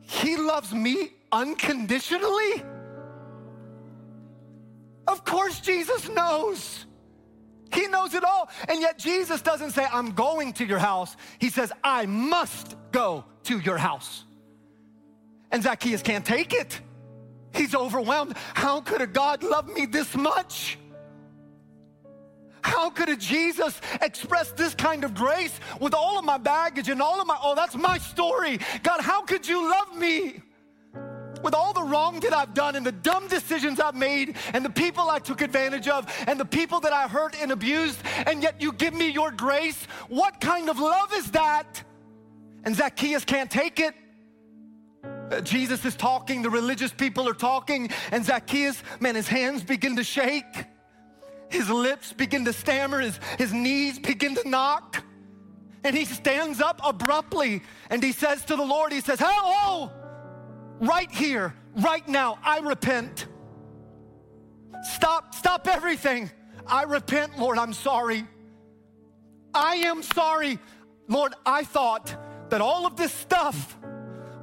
he 0.00 0.36
loves 0.36 0.72
me 0.72 1.12
unconditionally? 1.32 2.62
Of 5.08 5.24
course, 5.24 5.58
Jesus 5.60 6.08
knows. 6.10 6.84
He 7.72 7.88
knows 7.88 8.14
it 8.14 8.24
all. 8.24 8.50
And 8.68 8.80
yet, 8.80 8.98
Jesus 8.98 9.40
doesn't 9.40 9.70
say, 9.70 9.86
I'm 9.90 10.12
going 10.12 10.52
to 10.54 10.66
your 10.66 10.78
house. 10.78 11.16
He 11.38 11.48
says, 11.48 11.72
I 11.82 12.04
must 12.06 12.76
go 12.92 13.24
to 13.44 13.58
your 13.58 13.78
house. 13.78 14.24
And 15.50 15.62
Zacchaeus 15.62 16.02
can't 16.02 16.24
take 16.24 16.52
it. 16.52 16.78
He's 17.54 17.74
overwhelmed. 17.74 18.36
How 18.54 18.82
could 18.82 19.00
a 19.00 19.06
God 19.06 19.42
love 19.42 19.66
me 19.68 19.86
this 19.86 20.14
much? 20.14 20.78
How 22.60 22.90
could 22.90 23.08
a 23.08 23.16
Jesus 23.16 23.80
express 24.02 24.52
this 24.52 24.74
kind 24.74 25.04
of 25.04 25.14
grace 25.14 25.58
with 25.80 25.94
all 25.94 26.18
of 26.18 26.24
my 26.24 26.36
baggage 26.36 26.90
and 26.90 27.00
all 27.00 27.18
of 27.18 27.26
my, 27.26 27.38
oh, 27.42 27.54
that's 27.54 27.74
my 27.74 27.96
story. 27.96 28.58
God, 28.82 29.00
how 29.00 29.22
could 29.22 29.48
you 29.48 29.70
love 29.70 29.96
me? 29.96 30.42
With 31.42 31.54
all 31.54 31.72
the 31.72 31.82
wrong 31.82 32.20
that 32.20 32.32
I've 32.32 32.54
done 32.54 32.76
and 32.76 32.84
the 32.84 32.92
dumb 32.92 33.28
decisions 33.28 33.80
I've 33.80 33.94
made 33.94 34.36
and 34.52 34.64
the 34.64 34.70
people 34.70 35.08
I 35.08 35.18
took 35.18 35.40
advantage 35.40 35.88
of 35.88 36.06
and 36.26 36.38
the 36.38 36.44
people 36.44 36.80
that 36.80 36.92
I 36.92 37.08
hurt 37.08 37.36
and 37.40 37.52
abused, 37.52 37.98
and 38.26 38.42
yet 38.42 38.60
you 38.60 38.72
give 38.72 38.94
me 38.94 39.10
your 39.10 39.30
grace. 39.30 39.84
What 40.08 40.40
kind 40.40 40.68
of 40.68 40.78
love 40.78 41.12
is 41.14 41.30
that? 41.32 41.82
And 42.64 42.74
Zacchaeus 42.74 43.24
can't 43.24 43.50
take 43.50 43.80
it. 43.80 43.94
Uh, 45.30 45.40
Jesus 45.40 45.84
is 45.84 45.94
talking, 45.94 46.42
the 46.42 46.50
religious 46.50 46.92
people 46.92 47.28
are 47.28 47.34
talking, 47.34 47.90
and 48.10 48.24
Zacchaeus, 48.24 48.82
man, 48.98 49.14
his 49.14 49.28
hands 49.28 49.62
begin 49.62 49.96
to 49.96 50.04
shake, 50.04 50.64
his 51.50 51.68
lips 51.68 52.12
begin 52.12 52.44
to 52.46 52.52
stammer, 52.52 53.00
his, 53.00 53.20
his 53.36 53.52
knees 53.52 53.98
begin 53.98 54.34
to 54.34 54.48
knock. 54.48 55.04
And 55.84 55.96
he 55.96 56.04
stands 56.04 56.60
up 56.60 56.80
abruptly 56.84 57.62
and 57.88 58.02
he 58.02 58.12
says 58.12 58.44
to 58.46 58.56
the 58.56 58.64
Lord, 58.64 58.92
He 58.92 59.00
says, 59.00 59.20
Hello! 59.22 59.92
Right 60.80 61.10
here, 61.10 61.54
right 61.76 62.06
now, 62.08 62.38
I 62.44 62.58
repent. 62.58 63.26
Stop, 64.94 65.34
stop 65.34 65.66
everything. 65.66 66.30
I 66.66 66.84
repent, 66.84 67.38
Lord, 67.38 67.58
I'm 67.58 67.72
sorry. 67.72 68.26
I 69.54 69.76
am 69.76 70.02
sorry. 70.02 70.58
Lord, 71.08 71.34
I 71.44 71.64
thought 71.64 72.14
that 72.50 72.60
all 72.60 72.86
of 72.86 72.96
this 72.96 73.12
stuff 73.12 73.76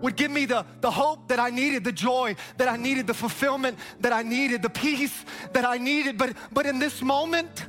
would 0.01 0.15
give 0.15 0.31
me 0.31 0.45
the, 0.45 0.65
the 0.81 0.91
hope 0.91 1.29
that 1.29 1.39
I 1.39 1.49
needed, 1.49 1.83
the 1.83 1.91
joy 1.91 2.35
that 2.57 2.67
I 2.67 2.77
needed, 2.77 3.07
the 3.07 3.13
fulfillment 3.13 3.77
that 4.01 4.13
I 4.13 4.23
needed, 4.23 4.61
the 4.61 4.69
peace 4.69 5.25
that 5.53 5.65
I 5.65 5.77
needed. 5.77 6.17
But, 6.17 6.35
but 6.51 6.65
in 6.65 6.79
this 6.79 7.01
moment, 7.01 7.65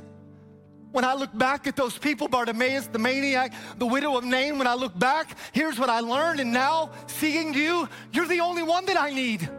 when 0.91 1.03
I 1.03 1.13
look 1.13 1.35
back 1.37 1.67
at 1.67 1.75
those 1.75 1.97
people, 1.97 2.27
Bartimaeus, 2.27 2.87
the 2.87 2.99
maniac, 2.99 3.53
the 3.77 3.85
widow 3.85 4.17
of 4.17 4.23
Nain, 4.23 4.57
when 4.57 4.67
I 4.67 4.73
look 4.73 4.97
back, 4.97 5.37
here's 5.51 5.77
what 5.77 5.89
I 5.89 5.99
learned. 5.99 6.39
And 6.39 6.51
now, 6.53 6.91
seeing 7.07 7.53
you, 7.53 7.87
you're 8.11 8.27
the 8.27 8.39
only 8.39 8.63
one 8.63 8.85
that 8.85 8.97
I 8.99 9.11
need. 9.11 9.49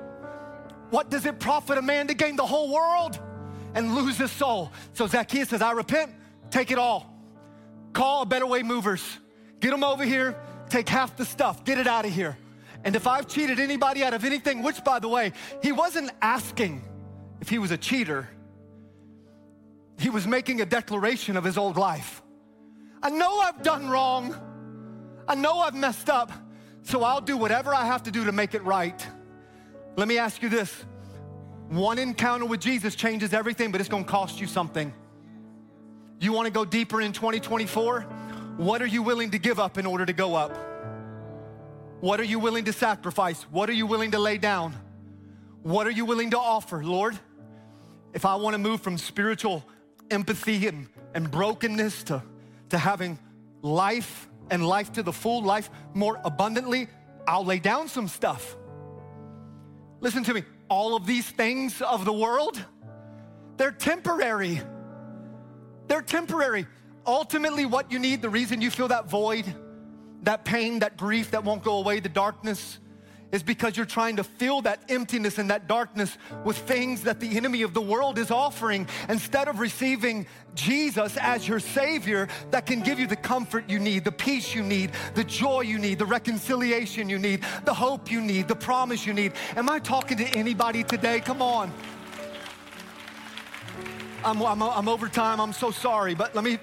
What 0.90 1.10
does 1.10 1.26
it 1.26 1.38
profit 1.38 1.76
a 1.78 1.82
man 1.82 2.06
to 2.08 2.14
gain 2.14 2.36
the 2.36 2.46
whole 2.46 2.72
world 2.72 3.20
and 3.74 3.94
lose 3.94 4.16
his 4.16 4.32
soul? 4.32 4.72
So 4.94 5.06
Zacchaeus 5.06 5.50
says, 5.50 5.60
I 5.60 5.72
repent, 5.72 6.12
take 6.50 6.70
it 6.70 6.78
all. 6.78 7.14
Call 7.92 8.22
a 8.22 8.26
better 8.26 8.46
way 8.46 8.62
movers. 8.62 9.02
Get 9.60 9.70
them 9.70 9.84
over 9.84 10.04
here, 10.04 10.36
take 10.70 10.88
half 10.88 11.16
the 11.16 11.24
stuff, 11.24 11.64
get 11.64 11.78
it 11.78 11.86
out 11.86 12.04
of 12.04 12.12
here. 12.12 12.38
And 12.84 12.96
if 12.96 13.06
I've 13.06 13.26
cheated 13.26 13.58
anybody 13.58 14.04
out 14.04 14.14
of 14.14 14.24
anything, 14.24 14.62
which 14.62 14.82
by 14.84 14.98
the 14.98 15.08
way, 15.08 15.32
he 15.62 15.72
wasn't 15.72 16.10
asking 16.22 16.82
if 17.40 17.48
he 17.48 17.58
was 17.58 17.70
a 17.70 17.76
cheater 17.76 18.28
he 19.98 20.10
was 20.10 20.26
making 20.26 20.60
a 20.60 20.66
declaration 20.66 21.36
of 21.36 21.44
his 21.44 21.58
old 21.58 21.76
life. 21.76 22.22
I 23.02 23.10
know 23.10 23.40
I've 23.40 23.62
done 23.62 23.88
wrong. 23.88 24.34
I 25.26 25.34
know 25.34 25.58
I've 25.58 25.74
messed 25.74 26.08
up. 26.08 26.32
So 26.82 27.02
I'll 27.02 27.20
do 27.20 27.36
whatever 27.36 27.74
I 27.74 27.84
have 27.84 28.04
to 28.04 28.10
do 28.10 28.24
to 28.24 28.32
make 28.32 28.54
it 28.54 28.62
right. 28.64 29.06
Let 29.96 30.08
me 30.08 30.16
ask 30.16 30.42
you 30.42 30.48
this 30.48 30.72
one 31.68 31.98
encounter 31.98 32.46
with 32.46 32.60
Jesus 32.60 32.94
changes 32.94 33.34
everything, 33.34 33.72
but 33.72 33.80
it's 33.80 33.90
gonna 33.90 34.04
cost 34.04 34.40
you 34.40 34.46
something. 34.46 34.92
You 36.20 36.32
wanna 36.32 36.50
go 36.50 36.64
deeper 36.64 37.00
in 37.00 37.12
2024? 37.12 38.02
What 38.56 38.80
are 38.80 38.86
you 38.86 39.02
willing 39.02 39.32
to 39.32 39.38
give 39.38 39.58
up 39.60 39.76
in 39.76 39.84
order 39.84 40.06
to 40.06 40.12
go 40.12 40.34
up? 40.34 40.56
What 42.00 42.20
are 42.20 42.24
you 42.24 42.38
willing 42.38 42.64
to 42.64 42.72
sacrifice? 42.72 43.42
What 43.50 43.68
are 43.68 43.74
you 43.74 43.86
willing 43.86 44.12
to 44.12 44.18
lay 44.18 44.38
down? 44.38 44.74
What 45.62 45.86
are 45.86 45.90
you 45.90 46.04
willing 46.04 46.30
to 46.30 46.38
offer, 46.38 46.82
Lord? 46.82 47.18
If 48.14 48.24
I 48.24 48.36
wanna 48.36 48.58
move 48.58 48.80
from 48.80 48.96
spiritual 48.96 49.64
empathy 50.10 50.66
and, 50.66 50.88
and 51.14 51.30
brokenness 51.30 52.04
to, 52.04 52.22
to 52.70 52.78
having 52.78 53.18
life 53.62 54.28
and 54.50 54.66
life 54.66 54.92
to 54.92 55.02
the 55.02 55.12
full, 55.12 55.42
life 55.42 55.70
more 55.94 56.20
abundantly, 56.24 56.88
I'll 57.26 57.44
lay 57.44 57.58
down 57.58 57.88
some 57.88 58.08
stuff. 58.08 58.56
Listen 60.00 60.24
to 60.24 60.34
me, 60.34 60.44
all 60.68 60.96
of 60.96 61.06
these 61.06 61.28
things 61.28 61.82
of 61.82 62.04
the 62.04 62.12
world, 62.12 62.64
they're 63.56 63.72
temporary. 63.72 64.60
They're 65.88 66.02
temporary. 66.02 66.66
Ultimately, 67.06 67.66
what 67.66 67.90
you 67.90 67.98
need, 67.98 68.22
the 68.22 68.28
reason 68.28 68.60
you 68.60 68.70
feel 68.70 68.88
that 68.88 69.10
void, 69.10 69.44
that 70.22 70.44
pain, 70.44 70.80
that 70.80 70.96
grief 70.96 71.30
that 71.32 71.44
won't 71.44 71.62
go 71.62 71.78
away, 71.78 72.00
the 72.00 72.08
darkness, 72.08 72.78
is 73.32 73.42
because 73.42 73.76
you're 73.76 73.86
trying 73.86 74.16
to 74.16 74.24
fill 74.24 74.62
that 74.62 74.80
emptiness 74.88 75.38
and 75.38 75.50
that 75.50 75.66
darkness 75.66 76.16
with 76.44 76.56
things 76.56 77.02
that 77.02 77.20
the 77.20 77.36
enemy 77.36 77.62
of 77.62 77.74
the 77.74 77.80
world 77.80 78.18
is 78.18 78.30
offering 78.30 78.88
instead 79.08 79.48
of 79.48 79.60
receiving 79.60 80.26
Jesus 80.54 81.16
as 81.18 81.46
your 81.46 81.60
Savior 81.60 82.28
that 82.50 82.66
can 82.66 82.80
give 82.80 82.98
you 82.98 83.06
the 83.06 83.16
comfort 83.16 83.68
you 83.68 83.78
need, 83.78 84.04
the 84.04 84.12
peace 84.12 84.54
you 84.54 84.62
need, 84.62 84.92
the 85.14 85.24
joy 85.24 85.60
you 85.60 85.78
need, 85.78 85.98
the 85.98 86.06
reconciliation 86.06 87.08
you 87.08 87.18
need, 87.18 87.44
the 87.64 87.74
hope 87.74 88.10
you 88.10 88.20
need, 88.20 88.48
the 88.48 88.56
promise 88.56 89.06
you 89.06 89.12
need. 89.12 89.32
Am 89.56 89.68
I 89.68 89.78
talking 89.78 90.16
to 90.18 90.26
anybody 90.28 90.82
today? 90.82 91.20
Come 91.20 91.42
on. 91.42 91.72
I'm, 94.24 94.42
I'm, 94.42 94.62
I'm 94.62 94.88
over 94.88 95.08
time. 95.08 95.40
I'm 95.40 95.52
so 95.52 95.70
sorry, 95.70 96.14
but 96.14 96.34
let 96.34 96.44
me. 96.44 96.58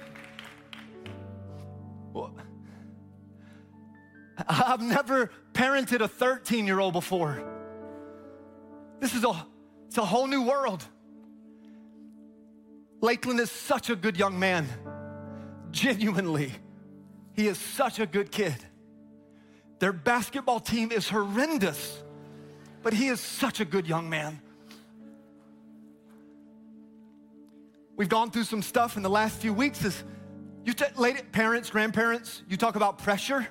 I've 4.48 4.82
never 4.82 5.30
parented 5.56 6.02
a 6.02 6.08
13 6.08 6.66
year 6.66 6.78
old 6.78 6.92
before. 6.92 7.42
This 9.00 9.14
is 9.14 9.24
a, 9.24 9.46
it's 9.86 9.96
a 9.96 10.04
whole 10.04 10.26
new 10.26 10.42
world. 10.42 10.84
Lakeland 13.00 13.40
is 13.40 13.50
such 13.50 13.88
a 13.88 13.96
good 13.96 14.18
young 14.18 14.38
man. 14.38 14.68
Genuinely, 15.70 16.52
he 17.34 17.46
is 17.48 17.58
such 17.58 17.98
a 17.98 18.06
good 18.06 18.30
kid. 18.30 18.56
Their 19.78 19.92
basketball 19.92 20.60
team 20.60 20.92
is 20.92 21.08
horrendous, 21.08 22.02
but 22.82 22.92
he 22.92 23.08
is 23.08 23.20
such 23.20 23.60
a 23.60 23.64
good 23.64 23.86
young 23.86 24.08
man. 24.08 24.40
We've 27.96 28.08
gone 28.08 28.30
through 28.30 28.44
some 28.44 28.62
stuff 28.62 28.96
in 28.98 29.02
the 29.02 29.10
last 29.10 29.38
few 29.38 29.54
weeks. 29.54 29.84
As 29.84 30.04
you 30.64 30.74
t- 30.74 30.84
parents, 31.32 31.70
grandparents, 31.70 32.42
you 32.46 32.58
talk 32.58 32.76
about 32.76 32.98
pressure. 32.98 33.48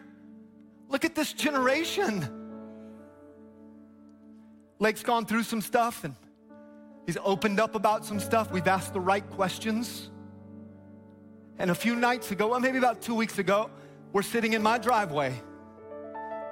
Look 0.89 1.05
at 1.05 1.15
this 1.15 1.33
generation. 1.33 2.27
Lake's 4.79 5.03
gone 5.03 5.25
through 5.25 5.43
some 5.43 5.61
stuff 5.61 6.03
and 6.03 6.15
he's 7.05 7.17
opened 7.23 7.59
up 7.59 7.75
about 7.75 8.05
some 8.05 8.19
stuff. 8.19 8.51
We've 8.51 8.67
asked 8.67 8.93
the 8.93 8.99
right 8.99 9.27
questions. 9.31 10.09
And 11.57 11.71
a 11.71 11.75
few 11.75 11.95
nights 11.95 12.31
ago, 12.31 12.49
well, 12.49 12.59
maybe 12.59 12.77
about 12.77 13.01
two 13.01 13.15
weeks 13.15 13.39
ago, 13.39 13.69
we're 14.11 14.21
sitting 14.21 14.53
in 14.53 14.61
my 14.61 14.77
driveway 14.77 15.33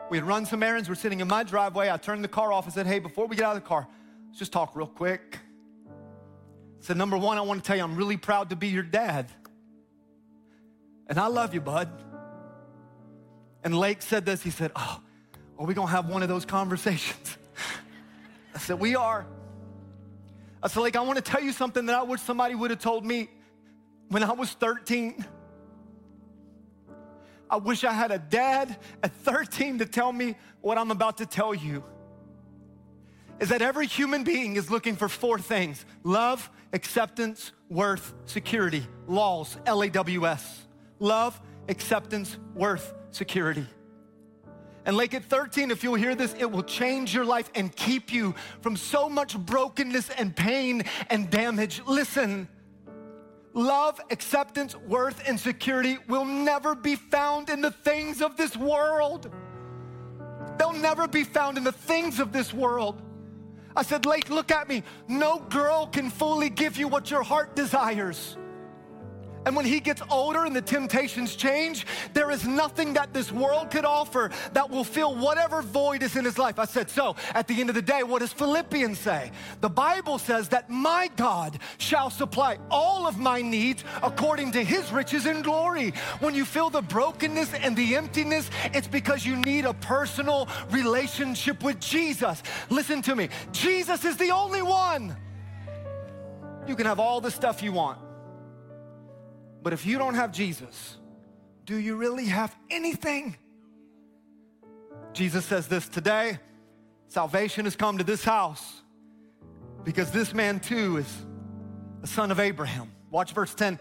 We 0.10 0.18
had 0.18 0.28
run 0.28 0.46
some 0.46 0.64
errands. 0.64 0.90
We're 0.90 0.96
sitting 0.96 1.20
in 1.20 1.28
my 1.28 1.44
driveway. 1.44 1.90
I 1.90 1.98
turned 1.98 2.24
the 2.24 2.30
car 2.30 2.52
off 2.52 2.66
and 2.66 2.74
said, 2.74 2.88
Hey, 2.88 3.00
before 3.00 3.28
we 3.28 3.36
get 3.36 3.46
out 3.46 3.56
of 3.56 3.64
the 3.64 3.68
car, 3.68 3.88
let's 4.28 4.40
just 4.40 4.52
talk 4.52 4.76
real 4.76 4.88
quick. 4.88 5.40
Said, 6.80 6.98
Number 6.98 7.18
one, 7.18 7.38
I 7.38 7.42
want 7.42 7.64
to 7.64 7.68
tell 7.68 7.76
you 7.76 7.84
I'm 7.84 7.96
really 7.96 8.18
proud 8.18 8.50
to 8.50 8.56
be 8.56 8.68
your 8.68 8.84
dad. 8.84 9.32
And 11.08 11.20
I 11.20 11.28
love 11.28 11.54
you, 11.54 11.62
bud. 11.62 11.90
And 13.64 13.78
Lake 13.78 14.02
said 14.02 14.26
this. 14.26 14.42
He 14.42 14.50
said, 14.50 14.72
Oh, 14.76 15.02
are 15.58 15.66
we 15.66 15.74
going 15.74 15.88
to 15.88 15.92
have 15.94 16.10
one 16.10 16.24
of 16.24 16.30
those 16.30 16.46
conversations? 16.46 17.38
I 18.56 18.60
said, 18.60 18.80
We 18.80 18.96
are. 18.96 19.26
I 20.62 20.68
said, 20.68 20.82
Lake, 20.82 20.96
I 20.96 21.02
want 21.02 21.18
to 21.18 21.22
tell 21.24 21.42
you 21.42 21.52
something 21.52 21.86
that 21.88 21.96
I 21.96 22.04
wish 22.04 22.22
somebody 22.22 22.56
would 22.56 22.72
have 22.72 22.80
told 22.80 23.06
me 23.06 23.30
when 24.10 24.24
I 24.24 24.32
was 24.32 24.52
13. 24.52 25.26
I 27.50 27.58
wish 27.58 27.84
I 27.84 27.94
had 27.94 28.12
a 28.12 28.18
dad 28.18 28.78
at 29.04 29.14
13 29.18 29.80
to 29.80 29.86
tell 29.86 30.12
me 30.12 30.36
what 30.62 30.78
I'm 30.78 30.92
about 30.92 31.18
to 31.18 31.26
tell 31.26 31.54
you. 31.54 31.84
Is 33.40 33.50
that 33.50 33.62
every 33.62 33.88
human 33.88 34.24
being 34.24 34.56
is 34.56 34.72
looking 34.72 34.96
for 34.96 35.10
four 35.10 35.38
things 35.38 35.86
love, 36.04 36.50
acceptance, 36.72 37.52
worth, 37.70 38.14
security. 38.26 38.88
Laws, 39.08 39.58
L 39.66 39.84
A 39.84 39.90
W 39.90 40.26
S. 40.26 40.66
Love, 41.00 41.40
acceptance, 41.70 42.38
worth, 42.54 42.94
security. 43.12 43.66
And 44.86 44.98
Lake 44.98 45.14
at 45.14 45.24
13, 45.24 45.72
if 45.72 45.84
you'll 45.84 45.96
hear 45.96 46.14
this, 46.14 46.36
it 46.38 46.50
will 46.52 46.64
change 46.64 47.14
your 47.14 47.24
life 47.24 47.50
and 47.56 47.74
keep 47.74 48.12
you 48.12 48.36
from 48.62 48.76
so 48.76 49.08
much 49.08 49.38
brokenness 49.38 50.10
and 50.10 50.36
pain 50.36 50.84
and 51.10 51.30
damage. 51.30 51.82
Listen, 51.88 52.50
love, 53.54 54.02
acceptance, 54.12 54.76
worth, 54.76 55.22
and 55.26 55.40
security 55.40 55.98
will 56.10 56.26
never 56.26 56.76
be 56.76 56.96
found 56.96 57.50
in 57.50 57.62
the 57.62 57.72
things 57.72 58.22
of 58.22 58.36
this 58.36 58.58
world. 58.58 59.34
They'll 60.58 60.74
never 60.74 61.08
be 61.08 61.24
found 61.24 61.58
in 61.58 61.64
the 61.64 61.72
things 61.72 62.20
of 62.20 62.34
this 62.34 62.54
world. 62.54 63.02
I 63.76 63.84
said, 63.84 64.06
Lake, 64.06 64.30
look 64.30 64.52
at 64.52 64.68
me. 64.68 64.84
No 65.08 65.40
girl 65.40 65.88
can 65.88 66.10
fully 66.10 66.50
give 66.50 66.78
you 66.78 66.88
what 66.88 67.10
your 67.10 67.24
heart 67.24 67.56
desires. 67.56 68.38
And 69.46 69.56
when 69.56 69.66
he 69.66 69.80
gets 69.80 70.02
older 70.10 70.46
and 70.46 70.56
the 70.56 70.62
temptations 70.62 71.36
change, 71.36 71.86
there 72.14 72.32
is 72.32 72.48
nothing 72.48 72.94
that 72.94 73.14
this 73.14 73.32
world 73.32 73.72
could 73.72 73.86
offer 73.86 74.32
that 74.54 74.70
will 74.70 74.84
fill 74.84 75.16
whatever 75.16 75.62
void 75.62 76.02
is 76.04 76.16
in 76.16 76.24
his 76.24 76.38
life. 76.38 76.60
I 76.60 76.66
said, 76.66 76.90
so 76.90 77.16
at 77.34 77.48
the 77.48 77.60
end 77.60 77.70
of 77.70 77.76
the 77.76 77.82
day, 77.82 78.04
what 78.04 78.20
does 78.20 78.32
Philippians 78.32 79.00
say? 79.00 79.32
The 79.62 79.70
Bible 79.70 80.18
says 80.18 80.50
that 80.50 80.70
my 80.70 81.10
God 81.16 81.60
shall 81.78 82.10
supply 82.10 82.58
all 82.72 83.08
of 83.08 83.18
my 83.18 83.42
needs 83.42 83.84
according 84.02 84.52
to 84.54 84.64
his 84.64 84.92
riches 84.92 85.26
and 85.26 85.44
glory. 85.44 85.92
When 86.20 86.34
you 86.34 86.46
feel 86.46 86.70
the 86.70 86.82
brokenness 86.82 87.54
and 87.54 87.76
the 87.76 87.96
emptiness, 87.96 88.50
it's 88.74 88.88
because 88.88 89.26
you 89.26 89.36
need 89.36 89.66
a 89.66 89.74
personal 89.74 90.48
relationship 90.72 91.64
with 91.64 91.80
Jesus. 91.80 92.42
Listen 92.70 93.02
to 93.04 93.16
me 93.16 93.30
Jesus 93.52 94.06
is 94.06 94.18
the 94.18 94.32
only 94.32 94.62
one. 94.62 95.16
You 96.68 96.76
can 96.76 96.86
have 96.86 97.00
all 97.00 97.20
the 97.20 97.32
stuff 97.32 97.62
you 97.62 97.74
want. 97.74 98.03
But 99.64 99.72
if 99.72 99.86
you 99.86 99.98
don't 99.98 100.16
have 100.16 100.32
Jesus, 100.34 100.98
do 101.66 101.78
you 101.78 101.96
really 101.96 102.26
have 102.26 102.54
anything? 102.70 103.38
Jesus 105.14 105.46
says 105.46 105.68
this 105.68 105.88
today 105.88 106.38
salvation 107.08 107.66
has 107.66 107.76
come 107.76 108.00
to 108.00 108.04
this 108.04 108.24
house 108.24 108.82
because 109.84 110.12
this 110.12 110.34
man 110.34 110.60
too 110.60 110.98
is 110.98 111.26
a 112.02 112.08
son 112.08 112.30
of 112.32 112.40
Abraham. 112.40 112.92
Watch 113.10 113.32
verse 113.34 113.54
10. 113.54 113.80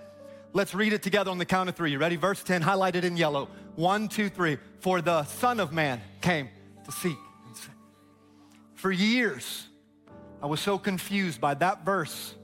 Let's 0.53 0.75
read 0.75 0.93
it 0.93 1.03
together 1.03 1.31
on 1.31 1.39
the 1.39 1.47
count 1.47 1.69
of 1.69 1.75
three. 1.75 1.91
You 1.91 1.99
ready? 1.99 2.17
Verse 2.17 2.43
10, 2.43 2.63
highlighted 2.63 3.05
in 3.05 3.17
yellow. 3.17 3.49
One, 3.75 4.09
two, 4.09 4.29
three. 4.29 4.59
For 4.81 5.01
the 5.01 5.25
Son 5.25 5.59
of 5.59 5.73
Man 5.73 6.01
came 6.21 6.51
to 6.85 6.93
seek 6.93 7.17
and 7.47 7.57
save. 7.57 7.71
For 8.75 8.93
years, 8.93 9.67
I 10.43 10.47
was 10.47 10.61
so 10.61 10.77
confused 10.77 11.41
by 11.41 11.55
that 11.55 11.87
verse 11.87 12.35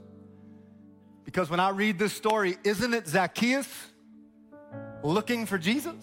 because 1.28 1.50
when 1.50 1.60
I 1.60 1.68
read 1.68 1.98
this 1.98 2.14
story, 2.14 2.56
isn't 2.64 2.94
it 2.94 3.06
Zacchaeus 3.06 3.68
looking 5.02 5.44
for 5.44 5.58
Jesus? 5.58 5.94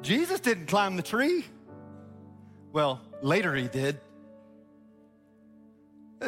Jesus 0.00 0.40
didn't 0.40 0.68
climb 0.68 0.96
the 0.96 1.02
tree. 1.02 1.44
Well, 2.72 3.02
later 3.20 3.54
he 3.54 3.68
did. 3.68 4.00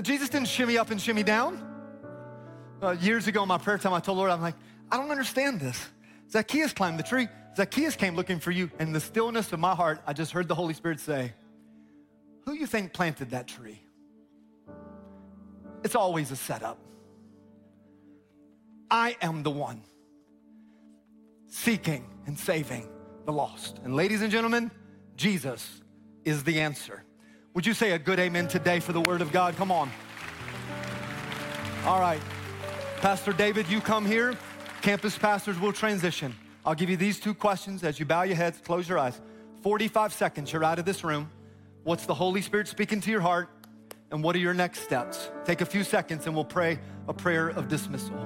Jesus 0.02 0.28
didn't 0.28 0.48
shimmy 0.48 0.76
up 0.76 0.90
and 0.90 1.00
shimmy 1.00 1.22
down. 1.22 1.66
Uh, 2.82 2.90
years 2.90 3.26
ago 3.26 3.40
in 3.40 3.48
my 3.48 3.56
prayer 3.56 3.78
time, 3.78 3.94
I 3.94 4.00
told 4.00 4.18
Lord, 4.18 4.30
I'm 4.30 4.42
like, 4.42 4.56
I 4.92 4.98
don't 4.98 5.10
understand 5.10 5.60
this. 5.60 5.88
Zacchaeus 6.30 6.74
climbed 6.74 6.98
the 6.98 7.04
tree. 7.04 7.28
Zacchaeus 7.56 7.96
came 7.96 8.16
looking 8.16 8.38
for 8.38 8.50
you. 8.50 8.70
And 8.78 8.88
in 8.88 8.92
the 8.92 9.00
stillness 9.00 9.50
of 9.54 9.60
my 9.60 9.74
heart, 9.74 10.02
I 10.06 10.12
just 10.12 10.32
heard 10.32 10.46
the 10.46 10.54
Holy 10.54 10.74
Spirit 10.74 11.00
say, 11.00 11.32
Who 12.44 12.52
you 12.52 12.66
think 12.66 12.92
planted 12.92 13.30
that 13.30 13.48
tree? 13.48 13.80
It's 15.82 15.94
always 15.94 16.30
a 16.30 16.36
setup. 16.36 16.78
I 18.90 19.16
am 19.22 19.42
the 19.42 19.50
one 19.50 19.82
seeking 21.46 22.06
and 22.26 22.38
saving 22.38 22.88
the 23.24 23.32
lost. 23.32 23.80
And 23.84 23.94
ladies 23.94 24.22
and 24.22 24.30
gentlemen, 24.30 24.70
Jesus 25.16 25.82
is 26.24 26.44
the 26.44 26.60
answer. 26.60 27.04
Would 27.54 27.66
you 27.66 27.74
say 27.74 27.92
a 27.92 27.98
good 27.98 28.18
amen 28.18 28.48
today 28.48 28.80
for 28.80 28.92
the 28.92 29.00
word 29.00 29.20
of 29.20 29.32
God? 29.32 29.56
Come 29.56 29.72
on. 29.72 29.90
All 31.84 32.00
right. 32.00 32.20
Pastor 32.98 33.32
David, 33.32 33.68
you 33.68 33.80
come 33.80 34.04
here. 34.04 34.36
Campus 34.82 35.16
pastors 35.16 35.58
will 35.58 35.72
transition. 35.72 36.34
I'll 36.64 36.74
give 36.74 36.90
you 36.90 36.96
these 36.96 37.18
two 37.18 37.34
questions 37.34 37.82
as 37.82 37.98
you 37.98 38.06
bow 38.06 38.22
your 38.22 38.36
heads, 38.36 38.60
close 38.64 38.88
your 38.88 38.98
eyes. 38.98 39.20
45 39.62 40.12
seconds, 40.12 40.52
you're 40.52 40.64
out 40.64 40.78
of 40.78 40.84
this 40.84 41.04
room. 41.04 41.30
What's 41.84 42.06
the 42.06 42.14
Holy 42.14 42.42
Spirit 42.42 42.68
speaking 42.68 43.00
to 43.00 43.10
your 43.10 43.20
heart? 43.20 43.48
And 44.10 44.22
what 44.22 44.34
are 44.36 44.40
your 44.40 44.54
next 44.54 44.80
steps? 44.80 45.30
Take 45.44 45.60
a 45.60 45.66
few 45.66 45.84
seconds 45.84 46.26
and 46.26 46.34
we'll 46.34 46.44
pray 46.44 46.78
a 47.08 47.14
prayer 47.14 47.48
of 47.48 47.68
dismissal. 47.68 48.16